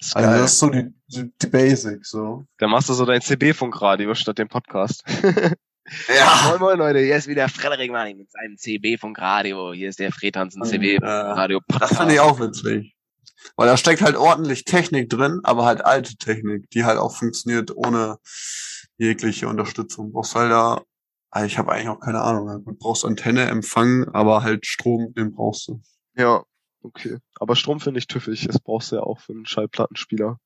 ist 0.00 0.16
Also 0.16 0.30
das 0.30 0.52
ist 0.52 0.58
so 0.58 0.70
die, 0.70 0.94
die, 1.08 1.30
die 1.36 1.46
Basics. 1.48 2.12
So. 2.12 2.46
Dann 2.56 2.70
machst 2.70 2.88
du 2.88 2.94
so 2.94 3.04
dein 3.04 3.20
CB-Funkradio 3.20 4.14
statt 4.14 4.38
dem 4.38 4.48
Podcast. 4.48 5.04
Ja. 6.08 6.46
moin 6.48 6.60
moin 6.60 6.78
Leute, 6.78 7.00
hier 7.00 7.16
ist 7.16 7.26
wieder 7.26 7.48
Frederik 7.48 7.90
Manning 7.90 8.18
mit 8.18 8.30
seinem 8.30 8.56
CB-Funkradio. 8.56 9.72
Hier 9.72 9.88
ist 9.88 9.98
der 9.98 10.12
Fred 10.12 10.36
Hansen 10.36 10.62
Äh, 10.62 10.66
CB-Radio-Podcast. 10.66 11.92
das 11.92 11.98
finde 11.98 12.14
ich 12.14 12.20
auch 12.20 12.38
witzig. 12.40 12.94
Weil 13.56 13.66
da 13.66 13.76
steckt 13.76 14.02
halt 14.02 14.16
ordentlich 14.16 14.64
Technik 14.64 15.10
drin, 15.10 15.40
aber 15.42 15.64
halt 15.64 15.84
alte 15.84 16.16
Technik, 16.16 16.70
die 16.70 16.84
halt 16.84 16.98
auch 16.98 17.16
funktioniert 17.16 17.74
ohne 17.74 18.18
jegliche 18.98 19.48
Unterstützung. 19.48 20.06
Du 20.06 20.12
brauchst 20.12 20.36
halt 20.36 20.52
da, 20.52 20.82
also 21.30 21.46
ich 21.46 21.58
habe 21.58 21.72
eigentlich 21.72 21.88
auch 21.88 21.98
keine 21.98 22.20
Ahnung. 22.20 22.64
Du 22.64 22.74
brauchst 22.74 23.04
Antenne, 23.04 23.46
Empfang, 23.46 24.08
aber 24.12 24.44
halt 24.44 24.66
Strom, 24.66 25.12
den 25.14 25.34
brauchst 25.34 25.66
du. 25.66 25.80
Ja, 26.16 26.44
okay. 26.82 27.18
Aber 27.40 27.56
Strom 27.56 27.80
finde 27.80 27.98
ich 27.98 28.06
tüffig. 28.06 28.46
Das 28.46 28.60
brauchst 28.60 28.92
du 28.92 28.96
ja 28.96 29.02
auch 29.02 29.18
für 29.18 29.32
einen 29.32 29.46
Schallplattenspieler. 29.46 30.38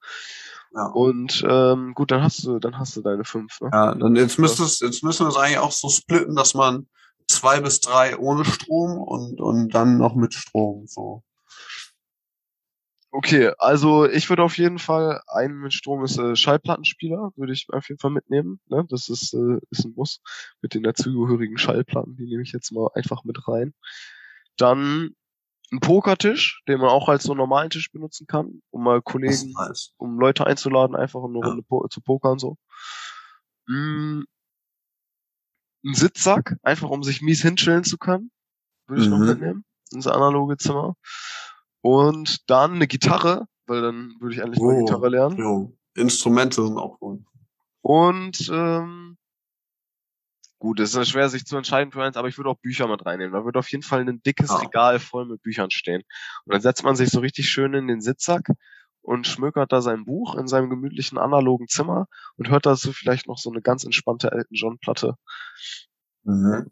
Ja. 0.75 0.87
Und 0.87 1.45
ähm, 1.49 1.95
gut, 1.95 2.11
dann 2.11 2.23
hast 2.23 2.45
du, 2.45 2.59
dann 2.59 2.79
hast 2.79 2.97
du 2.97 3.03
deine 3.03 3.25
fünf, 3.25 3.61
ne? 3.61 3.71
Ja, 3.73 3.95
dann 3.95 4.17
jetzt 4.17 4.39
müsste 4.39 4.65
es, 4.65 4.81
jetzt 4.81 5.03
müssen 5.03 5.25
wir 5.25 5.31
es 5.31 5.37
eigentlich 5.37 5.59
auch 5.59 5.73
so 5.73 5.89
splitten, 5.89 6.37
dass 6.37 6.55
man 6.55 6.87
zwei 7.29 7.61
bis 7.61 7.81
drei 7.81 8.17
ohne 8.19 8.45
Strom 8.45 8.99
und, 8.99 9.41
und 9.41 9.75
dann 9.75 9.99
noch 9.99 10.15
mit 10.15 10.35
Strom, 10.35 10.87
so. 10.87 11.23
Okay, 13.13 13.53
also 13.59 14.07
ich 14.07 14.29
würde 14.29 14.43
auf 14.43 14.59
jeden 14.59 14.79
Fall 14.79 15.23
einen 15.27 15.59
mit 15.61 15.73
Strom 15.73 16.05
ist 16.05 16.19
äh, 16.19 16.37
Schallplattenspieler, 16.37 17.31
würde 17.37 17.55
ich 17.55 17.67
auf 17.73 17.89
jeden 17.89 17.99
Fall 17.99 18.11
mitnehmen. 18.11 18.61
Ne? 18.67 18.85
Das 18.91 19.09
ist, 19.09 19.33
äh, 19.33 19.59
ist 19.71 19.87
ein 19.87 19.95
Muss 19.97 20.21
mit 20.61 20.75
den 20.75 20.83
dazugehörigen 20.83 21.57
Schallplatten, 21.57 22.17
die 22.17 22.27
nehme 22.27 22.43
ich 22.43 22.53
jetzt 22.53 22.73
mal 22.73 22.91
einfach 22.95 23.25
mit 23.25 23.49
rein. 23.49 23.73
Dann 24.59 25.15
ein 25.73 25.81
Pokertisch, 25.81 26.63
den 26.69 26.79
man 26.79 26.91
auch 26.91 27.09
als 27.09 27.25
so 27.25 27.35
normalen 27.35 27.71
Tisch 27.71 27.91
benutzen 27.91 28.27
kann, 28.27 28.63
um 28.71 28.85
mal 28.85 29.03
Kollegen 29.03 29.53
nice. 29.53 29.93
um 29.97 30.19
Leute 30.19 30.47
einzuladen, 30.47 30.95
einfach 30.95 31.21
um 31.21 31.31
eine 31.31 31.41
Ja. 31.41 31.47
Runde 31.49 31.63
po 31.63 31.87
zu 31.89 32.01
pokern 32.01 32.39
so. 32.39 32.57
Mm, 33.67 34.23
ein 35.85 35.95
Sitzsack, 35.95 36.57
einfach 36.63 36.91
um 36.91 37.03
sich 37.03 37.21
mies 37.23 37.43
hinchillen 37.43 37.85
zu 37.85 37.99
können, 37.99 38.31
würde 38.87 39.03
ich 39.03 39.09
noch 39.11 39.19
Mhm. 39.19 39.27
mitnehmen 39.27 39.65
ins 39.93 40.07
analoge 40.07 40.57
Zimmer. 40.57 40.95
Und 41.81 42.49
dann 42.51 42.75
eine 42.75 42.87
Gitarre, 42.87 43.47
weil 43.67 43.83
dann 43.83 44.15
würde 44.21 44.35
ich 44.35 44.41
mal 44.41 44.53
Oh, 44.59 44.85
Gitarre 44.85 45.09
lernen. 45.09 45.37
Jo. 45.39 45.77
Instrumente 45.95 46.65
sind 46.67 46.79
auch 46.79 46.99
gut. 46.99 47.25
Und 47.83 48.51
ähm, 48.53 49.17
gut, 50.59 50.81
es 50.81 50.95
ist 50.95 51.09
schwer, 51.11 51.29
sich 51.29 51.45
zu 51.47 51.57
entscheiden 51.57 51.93
für 51.93 52.03
eins, 52.03 52.17
aber 52.17 52.29
ich 52.29 52.37
würde 52.39 52.51
auch 52.51 52.59
Bücher 52.59 52.89
mit 52.89 53.05
reinnehmen. 53.07 53.33
Da 53.35 53.45
würde 53.45 53.59
auf 53.59 53.71
jeden 53.71 53.83
Fall 53.83 54.01
ein 54.01 54.23
dickes 54.23 54.51
Ja. 54.51 54.57
Regal 54.57 54.99
voll 54.99 55.27
mit 55.27 55.43
Büchern 55.43 55.71
stehen. 55.71 56.03
Und 56.45 56.53
dann 56.55 56.61
setzt 56.63 56.83
man 56.85 56.97
sich 56.97 57.11
so 57.11 57.21
richtig 57.21 57.49
schön 57.49 57.75
in 57.75 57.87
den 57.89 58.01
Sitzsack 58.01 58.49
und 59.03 59.27
schmökert 59.27 59.71
da 59.73 59.81
sein 59.83 60.05
Buch 60.05 60.35
in 60.35 60.49
seinem 60.49 60.69
gemütlichen 60.71 61.19
analogen 61.19 61.69
Zimmer 61.69 62.07
und 62.37 62.49
hört 62.51 62.67
dazu 62.67 62.93
vielleicht 62.93 63.29
noch 63.29 63.39
so 63.39 63.51
eine 63.51 63.63
ganz 63.63 63.85
entspannte 63.85 64.33
Elton 64.33 64.55
John 64.57 64.79
Platte. 64.79 65.15
Mhm. 66.25 66.71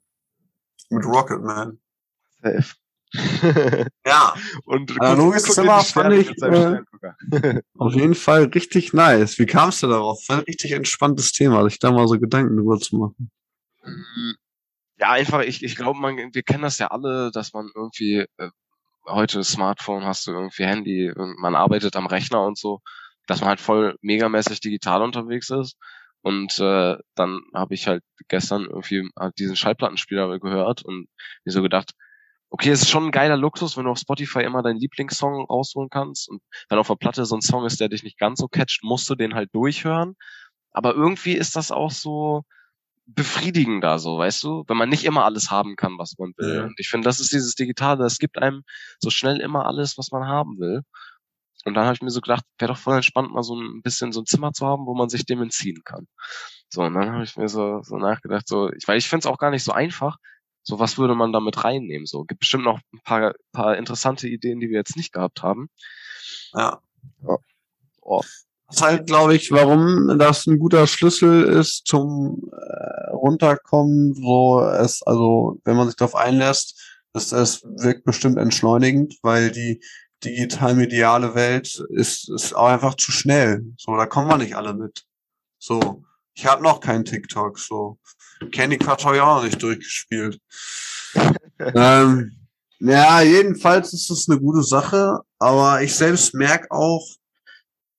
Mit 0.90 1.04
Rocketman. 1.04 1.78
Safe. 2.42 2.74
Ja, 4.06 4.34
und 4.64 4.90
guckt- 4.90 5.00
Analoges 5.00 5.44
Zimmer 5.44 5.80
fand 5.84 6.14
ich, 6.14 6.30
äh, 6.42 6.80
auf 7.78 7.92
jeden 7.94 8.16
Fall 8.16 8.44
richtig 8.46 8.92
nice. 8.92 9.38
Wie 9.38 9.46
kamst 9.46 9.84
du 9.84 9.86
darauf? 9.86 10.18
War 10.28 10.38
ein 10.38 10.44
richtig 10.44 10.72
entspanntes 10.72 11.30
Thema, 11.30 11.62
sich 11.68 11.78
da 11.78 11.92
mal 11.92 12.08
so 12.08 12.18
Gedanken 12.18 12.56
drüber 12.56 12.78
zu 12.80 12.96
machen. 12.96 13.30
Mm, 13.84 14.32
Ja, 14.98 15.12
einfach, 15.12 15.42
ich, 15.42 15.62
ich 15.64 15.76
glaube, 15.76 15.98
man, 16.00 16.16
wir 16.34 16.42
kennen 16.44 16.62
das 16.64 16.78
ja 16.78 16.88
alle, 16.88 17.30
dass 17.32 17.52
man 17.54 17.70
irgendwie, 17.74 18.26
äh, 18.38 18.50
heute 19.08 19.44
Smartphone 19.44 20.04
hast 20.04 20.26
du 20.26 20.32
irgendwie 20.32 20.64
Handy 20.66 21.12
und 21.12 21.38
man 21.40 21.56
arbeitet 21.56 21.96
am 21.96 22.06
Rechner 22.06 22.44
und 22.46 22.58
so, 22.58 22.80
dass 23.28 23.40
man 23.40 23.50
halt 23.50 23.60
voll 23.60 23.96
megamäßig 24.02 24.60
digital 24.60 25.02
unterwegs 25.02 25.50
ist. 25.50 25.76
Und 26.22 26.58
äh, 26.60 26.96
dann 27.16 27.40
habe 27.54 27.74
ich 27.74 27.88
halt 27.88 28.02
gestern 28.28 28.64
irgendwie 28.66 29.10
halt 29.18 29.38
diesen 29.38 29.56
Schallplattenspieler 29.56 30.38
gehört 30.40 30.84
und 30.84 31.08
mir 31.44 31.52
so 31.52 31.62
gedacht, 31.62 31.92
okay, 32.50 32.70
es 32.70 32.82
ist 32.82 32.90
schon 32.90 33.06
ein 33.06 33.12
geiler 33.12 33.36
Luxus, 33.36 33.76
wenn 33.76 33.84
du 33.86 33.90
auf 33.92 33.98
Spotify 33.98 34.42
immer 34.42 34.62
deinen 34.62 34.78
Lieblingssong 34.80 35.46
rausholen 35.46 35.90
kannst 35.90 36.28
und 36.28 36.42
dann 36.68 36.78
auf 36.78 36.88
der 36.88 36.96
Platte 36.96 37.24
so 37.26 37.36
ein 37.36 37.42
Song 37.42 37.66
ist, 37.66 37.80
der 37.80 37.88
dich 37.90 38.02
nicht 38.04 38.18
ganz 38.18 38.40
so 38.40 38.48
catcht, 38.48 38.80
musst 38.84 39.08
du 39.10 39.14
den 39.16 39.34
halt 39.34 39.50
durchhören. 39.54 40.14
Aber 40.72 40.94
irgendwie 40.94 41.32
ist 41.34 41.56
das 41.56 41.70
auch 41.70 41.90
so, 41.90 42.42
befriedigender, 43.06 43.98
so, 43.98 44.18
weißt 44.18 44.42
du, 44.44 44.64
wenn 44.66 44.76
man 44.76 44.88
nicht 44.88 45.04
immer 45.04 45.24
alles 45.24 45.50
haben 45.50 45.76
kann, 45.76 45.98
was 45.98 46.16
man 46.18 46.32
will. 46.36 46.54
Ja. 46.54 46.64
Und 46.64 46.74
ich 46.78 46.88
finde, 46.88 47.04
das 47.04 47.20
ist 47.20 47.32
dieses 47.32 47.54
Digitale, 47.54 48.04
es 48.04 48.18
gibt 48.18 48.38
einem 48.38 48.62
so 48.98 49.10
schnell 49.10 49.40
immer 49.40 49.66
alles, 49.66 49.98
was 49.98 50.10
man 50.10 50.26
haben 50.26 50.58
will. 50.58 50.82
Und 51.64 51.74
dann 51.74 51.84
habe 51.84 51.94
ich 51.94 52.02
mir 52.02 52.10
so 52.10 52.20
gedacht, 52.20 52.44
wäre 52.58 52.72
doch 52.72 52.78
voll 52.78 52.96
entspannt, 52.96 53.32
mal 53.32 53.42
so 53.42 53.58
ein 53.58 53.82
bisschen 53.82 54.12
so 54.12 54.20
ein 54.20 54.26
Zimmer 54.26 54.52
zu 54.52 54.66
haben, 54.66 54.86
wo 54.86 54.94
man 54.94 55.08
sich 55.08 55.24
dem 55.24 55.42
entziehen 55.42 55.82
kann. 55.84 56.06
So, 56.68 56.82
und 56.82 56.94
dann 56.94 57.12
habe 57.12 57.24
ich 57.24 57.36
mir 57.36 57.48
so, 57.48 57.82
so 57.82 57.96
nachgedacht, 57.96 58.48
so, 58.48 58.70
ich, 58.72 58.86
weil 58.86 58.98
ich 58.98 59.08
finde 59.08 59.26
es 59.26 59.32
auch 59.32 59.38
gar 59.38 59.50
nicht 59.50 59.64
so 59.64 59.72
einfach, 59.72 60.16
so 60.62 60.78
was 60.78 60.98
würde 60.98 61.14
man 61.14 61.32
damit 61.32 61.62
reinnehmen. 61.62 62.06
So, 62.06 62.24
gibt 62.24 62.40
bestimmt 62.40 62.64
noch 62.64 62.80
ein 62.92 63.00
paar, 63.04 63.34
paar 63.52 63.76
interessante 63.76 64.28
Ideen, 64.28 64.60
die 64.60 64.68
wir 64.68 64.78
jetzt 64.78 64.96
nicht 64.96 65.12
gehabt 65.12 65.42
haben. 65.42 65.68
Ja. 66.52 66.80
Ja. 67.22 67.36
Oh. 68.00 68.22
Das 68.66 68.76
ist 68.76 68.82
halt, 68.82 69.06
glaube 69.06 69.34
ich, 69.34 69.50
warum 69.50 70.18
das 70.18 70.46
ein 70.46 70.58
guter 70.58 70.86
Schlüssel 70.86 71.44
ist 71.44 71.86
zum 71.86 72.50
äh, 72.52 73.10
Runterkommen. 73.10 74.14
So 74.14 74.60
es, 74.60 75.02
also 75.02 75.60
wenn 75.64 75.76
man 75.76 75.86
sich 75.86 75.96
darauf 75.96 76.14
einlässt, 76.14 76.80
ist 77.14 77.32
es 77.32 77.62
wirkt 77.62 78.04
bestimmt 78.04 78.38
entschleunigend, 78.38 79.18
weil 79.22 79.50
die 79.50 79.80
digital-mediale 80.24 81.34
Welt 81.34 81.84
ist, 81.90 82.30
ist 82.30 82.54
auch 82.54 82.68
einfach 82.68 82.94
zu 82.94 83.12
schnell. 83.12 83.64
So, 83.76 83.96
da 83.96 84.06
kommen 84.06 84.28
wir 84.28 84.38
nicht 84.38 84.56
alle 84.56 84.74
mit. 84.74 85.04
So, 85.58 86.02
ich 86.34 86.46
habe 86.46 86.62
noch 86.62 86.80
keinen 86.80 87.04
TikTok. 87.04 87.58
So, 87.58 87.98
Candy 88.50 88.78
Crush 88.78 89.04
habe 89.04 89.16
ich 89.16 89.22
auch 89.22 89.36
noch 89.36 89.44
nicht 89.44 89.62
durchgespielt. 89.62 90.40
ähm, 91.58 92.32
ja, 92.80 93.20
jedenfalls 93.22 93.92
ist 93.92 94.10
es 94.10 94.28
eine 94.28 94.40
gute 94.40 94.62
Sache, 94.62 95.20
aber 95.38 95.82
ich 95.82 95.94
selbst 95.94 96.34
merke 96.34 96.70
auch, 96.70 97.06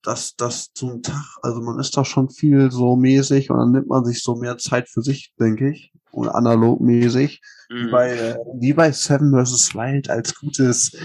dass 0.06 0.36
das 0.36 0.72
zum 0.74 1.01
Tag, 1.01 1.24
also 1.41 1.62
man 1.62 1.80
ist 1.80 1.95
da 1.97 2.06
schon 2.06 2.30
viel 2.30 2.72
so 2.72 2.95
mäßig 2.95 3.49
und 3.49 3.58
dann 3.58 3.72
nimmt 3.72 3.88
man 3.88 4.06
sich 4.06 4.22
so 4.22 4.36
mehr 4.36 4.58
Zeit 4.58 4.88
für 4.89 5.01
sich, 5.01 5.34
denke 5.39 5.70
ich, 5.72 5.91
und 6.12 6.30
analog 6.30 6.82
mäßig. 6.82 7.41
Wie 7.70 7.86
Mhm. 7.86 7.91
bei, 7.91 8.12
äh, 8.12 8.38
wie 8.60 8.74
bei 8.74 8.91
Seven 8.91 9.32
vs. 9.34 9.74
Wild 9.74 10.10
als 10.10 10.36
gutes 10.36 10.95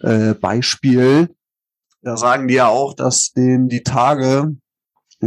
äh, 0.00 0.34
Beispiel. 0.34 1.34
Da 2.02 2.16
sagen 2.16 2.48
die 2.48 2.54
ja 2.54 2.68
auch, 2.68 2.94
dass 2.94 3.32
denen 3.32 3.68
die 3.68 3.82
Tage 3.82 4.56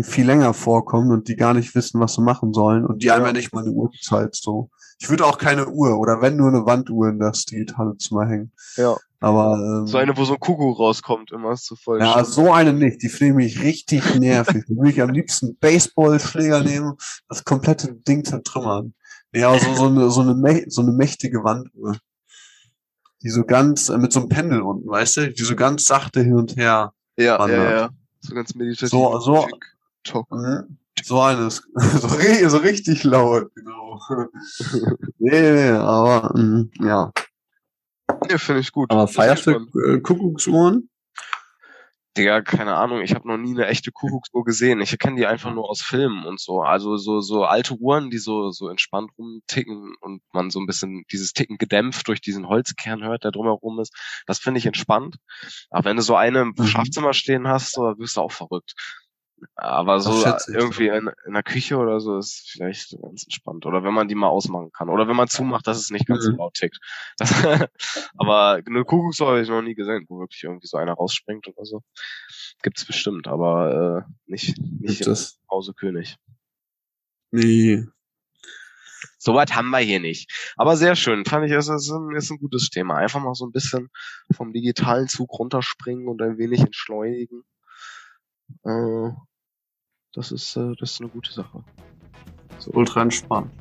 viel 0.02 0.26
länger 0.26 0.54
vorkommen 0.54 1.12
und 1.12 1.28
die 1.28 1.36
gar 1.36 1.54
nicht 1.54 1.74
wissen, 1.76 2.00
was 2.00 2.14
sie 2.14 2.22
machen 2.22 2.54
sollen 2.54 2.86
und 2.86 3.04
die 3.04 3.12
einfach 3.12 3.34
nicht 3.34 3.54
mal 3.54 3.64
eine 3.64 3.72
Uhrzeit 3.72 4.36
so. 4.36 4.70
Ich 5.02 5.10
würde 5.10 5.26
auch 5.26 5.38
keine 5.38 5.68
Uhr 5.70 5.98
oder 5.98 6.22
wenn 6.22 6.36
nur 6.36 6.50
eine 6.50 6.66
Wanduhr 6.66 7.08
in 7.10 7.20
das 7.20 7.46
digitale 7.46 7.96
Zimmer 7.98 8.28
hängen. 8.28 8.52
Ja. 8.76 8.98
Aber 9.22 9.56
ähm, 9.58 9.88
So 9.88 9.98
eine, 9.98 10.16
wo 10.18 10.24
so 10.26 10.34
ein 10.34 10.40
Kuckuck 10.40 10.78
rauskommt, 10.80 11.32
immer 11.32 11.52
ist 11.54 11.66
zu 11.66 11.76
voll. 11.76 12.00
ja, 12.00 12.24
so 12.26 12.52
eine 12.52 12.74
nicht. 12.74 13.02
Die 13.02 13.10
finde 13.10 13.44
ich 13.46 13.62
richtig 13.62 14.16
nervig. 14.16 14.66
Da 14.68 14.76
würde 14.76 14.90
ich 14.92 15.02
am 15.02 15.10
liebsten 15.10 15.58
Baseballschläger 15.58 16.64
nehmen, 16.64 16.94
das 17.28 17.44
komplette 17.44 17.94
Ding 17.94 18.24
zertrümmern. 18.26 18.94
Ja, 19.34 19.58
so, 19.60 19.74
so, 19.76 19.86
eine, 19.88 20.10
so, 20.10 20.22
eine, 20.22 20.64
so 20.68 20.82
eine 20.82 20.92
mächtige 20.92 21.44
Wanduhr. 21.44 21.96
Die 23.22 23.30
so 23.30 23.44
ganz, 23.44 23.90
äh, 23.90 23.98
mit 23.98 24.12
so 24.14 24.22
einem 24.22 24.30
Pendel 24.30 24.62
unten, 24.62 24.88
weißt 24.90 25.18
du? 25.18 25.32
Die 25.34 25.44
so 25.44 25.56
ganz 25.56 25.86
sachte 25.86 26.22
hin 26.22 26.36
und 26.36 26.56
her. 26.56 26.94
ja, 27.18 27.24
ja, 27.26 27.40
wandert. 27.40 27.72
ja. 27.72 27.90
So 28.22 28.34
ganz 28.36 28.56
meditativ. 28.56 28.90
So- 28.90 29.20
so- 29.20 29.46
Tick, 29.46 29.66
tock. 30.04 30.32
Mhm. 30.32 30.78
So 31.04 31.22
eines. 31.22 31.64
So, 31.80 32.08
so 32.50 32.58
richtig 32.58 33.04
laut, 33.04 33.54
genau. 33.56 34.00
nee, 35.20 35.42
nee, 35.42 35.70
aber, 35.70 36.38
mm, 36.38 36.72
ja. 36.82 37.12
Ja, 38.30 38.38
finde 38.38 38.62
ich 38.62 38.72
gut. 38.72 38.92
Aber 38.92 39.08
feierst 39.08 39.48
du 39.48 39.52
äh, 39.52 40.00
Kuckucksuhren? 40.02 40.90
Digga, 42.18 42.42
keine 42.42 42.76
Ahnung, 42.76 43.02
ich 43.02 43.14
habe 43.14 43.28
noch 43.28 43.38
nie 43.38 43.52
eine 43.52 43.68
echte 43.68 43.92
Kuckucksuhr 43.92 44.44
gesehen. 44.44 44.82
Ich 44.82 44.98
kenne 44.98 45.16
die 45.16 45.28
einfach 45.28 45.54
nur 45.54 45.70
aus 45.70 45.82
Filmen 45.82 46.26
und 46.26 46.40
so. 46.40 46.62
Also 46.62 46.98
so 46.98 47.22
so 47.22 47.46
alte 47.46 47.76
Uhren, 47.76 48.10
die 48.10 48.18
so 48.18 48.50
so 48.52 48.68
entspannt 48.68 49.12
rumticken 49.18 49.94
und 50.02 50.22
man 50.34 50.50
so 50.50 50.60
ein 50.60 50.66
bisschen 50.66 51.06
dieses 51.12 51.34
Ticken 51.34 51.58
gedämpft 51.58 52.08
durch 52.08 52.20
diesen 52.20 52.48
Holzkern 52.48 53.04
hört, 53.04 53.24
der 53.24 53.32
drumherum 53.32 53.80
ist. 53.80 53.94
Das 54.26 54.40
finde 54.40 54.58
ich 54.58 54.66
entspannt. 54.66 55.18
Aber 55.70 55.86
wenn 55.86 55.98
du 55.98 56.02
so 56.02 56.16
eine 56.16 56.42
im 56.42 56.54
Mhm. 56.58 56.66
Schlafzimmer 56.66 57.14
stehen 57.14 57.48
hast, 57.48 57.74
so, 57.74 57.84
wirst 57.98 58.18
du 58.18 58.22
auch 58.22 58.32
verrückt. 58.32 58.74
Aber 59.56 60.00
so 60.00 60.26
irgendwie 60.48 60.88
in, 60.88 61.10
in 61.26 61.34
der 61.34 61.44
Küche 61.44 61.78
oder 61.78 62.00
so 62.00 62.18
ist 62.18 62.50
vielleicht 62.52 62.98
ganz 63.02 63.24
entspannt. 63.24 63.66
Oder 63.66 63.84
wenn 63.84 63.94
man 63.94 64.08
die 64.08 64.16
mal 64.16 64.28
ausmachen 64.28 64.72
kann. 64.72 64.90
Oder 64.90 65.08
wenn 65.08 65.16
man 65.16 65.28
zumacht, 65.28 65.68
dass 65.68 65.78
es 65.78 65.90
nicht 65.90 66.08
ganz 66.08 66.24
so 66.24 66.32
Mhm. 66.32 66.38
laut 66.38 66.54
tickt. 66.54 66.78
Das, 67.18 67.30
aber 68.18 68.62
eine 68.66 68.86
Kuckucksuhr 68.86 69.28
habe 69.28 69.42
ich 69.42 69.50
noch 69.50 69.62
nie 69.62 69.76
gesehen, 69.76 70.06
wo 70.10 70.20
wirklich 70.20 70.44
irgendwie 70.44 70.68
so 70.68 70.78
einer 70.78 70.94
rausspringt 70.94 71.48
oder 71.48 71.66
so. 71.66 71.82
Gibt's 72.62 72.86
bestimmt, 72.86 73.28
aber 73.28 74.06
äh, 74.08 74.12
nicht, 74.26 74.58
nicht 74.60 75.06
im? 75.06 75.16
Hause 75.50 75.74
König. 75.74 76.18
Nee. 77.32 77.86
Soweit 79.18 79.56
haben 79.56 79.70
wir 79.70 79.80
hier 79.80 80.00
nicht. 80.00 80.54
Aber 80.56 80.78
sehr 80.78 80.96
schön. 80.96 81.26
Fand 81.26 81.46
ich, 81.46 81.52
es 81.52 81.68
ist 81.68 81.90
ein, 81.90 82.16
ist 82.16 82.32
ein 82.32 82.40
gutes 82.40 82.70
Thema. 82.70 82.96
Einfach 82.96 83.20
mal 83.22 83.34
so 83.34 83.46
ein 83.46 83.52
bisschen 83.52 83.90
vom 84.32 84.54
digitalen 84.54 85.08
Zug 85.08 85.32
runterspringen 85.38 86.08
und 86.08 86.22
ein 86.22 86.38
wenig 86.38 86.62
entschleunigen. 86.62 87.44
Äh, 88.64 89.12
das 90.14 90.32
ist, 90.32 90.56
äh, 90.56 90.74
das 90.80 90.92
ist 90.92 91.02
eine 91.02 91.10
gute 91.10 91.32
Sache. 91.32 91.64
So. 92.60 92.72
Ultra 92.72 93.02
entspannt. 93.02 93.52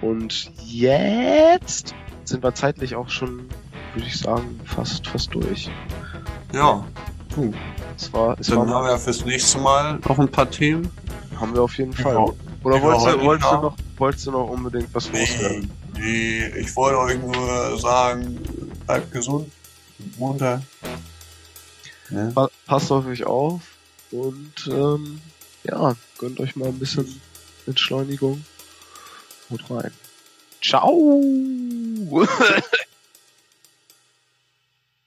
Und 0.00 0.50
jetzt 0.64 1.94
sind 2.24 2.42
wir 2.42 2.54
zeitlich 2.54 2.94
auch 2.94 3.08
schon, 3.08 3.48
würde 3.94 4.06
ich 4.06 4.18
sagen, 4.18 4.60
fast, 4.64 5.06
fast 5.06 5.34
durch. 5.34 5.70
Ja. 6.52 6.84
Puh. 7.34 7.52
Es 7.96 8.12
war, 8.12 8.38
es 8.40 8.46
Dann 8.48 8.58
war 8.60 8.68
haben 8.68 8.86
wir 8.86 8.98
fürs 8.98 9.24
nächste 9.24 9.58
Mal 9.58 9.98
noch 10.08 10.18
ein 10.18 10.28
paar 10.28 10.50
Themen. 10.50 10.90
haben 11.38 11.54
wir 11.54 11.62
auf 11.62 11.76
jeden 11.76 11.92
Fall. 11.92 12.14
Ja. 12.14 12.24
Oder 12.64 12.76
Ja, 12.76 12.82
wolltest, 12.82 13.06
du, 13.06 13.20
wolltest, 13.24 13.50
du 13.50 13.54
ja. 13.54 13.60
noch, 13.62 13.76
wolltest 13.98 14.26
du 14.26 14.30
noch 14.32 14.48
unbedingt 14.48 14.94
was 14.94 15.10
Nee, 15.12 15.20
loswerden? 15.20 15.70
nee, 15.98 16.46
ich 16.58 16.74
wollte 16.76 16.98
euch 16.98 17.18
nur 17.20 17.78
sagen, 17.78 18.38
bleibt 18.86 19.12
gesund, 19.12 19.50
munter. 20.18 20.62
Ja. 22.10 22.30
Pa 22.34 22.48
passt 22.66 22.90
auf 22.90 23.06
euch 23.06 23.24
auf 23.24 23.60
und 24.10 24.66
ähm, 24.66 25.20
ja, 25.64 25.94
gönnt 26.18 26.40
euch 26.40 26.56
mal 26.56 26.68
ein 26.68 26.78
bisschen 26.78 27.20
Entschleunigung. 27.66 28.44
Haut 29.50 29.70
rein. 29.70 29.92
Ciao! 30.62 31.20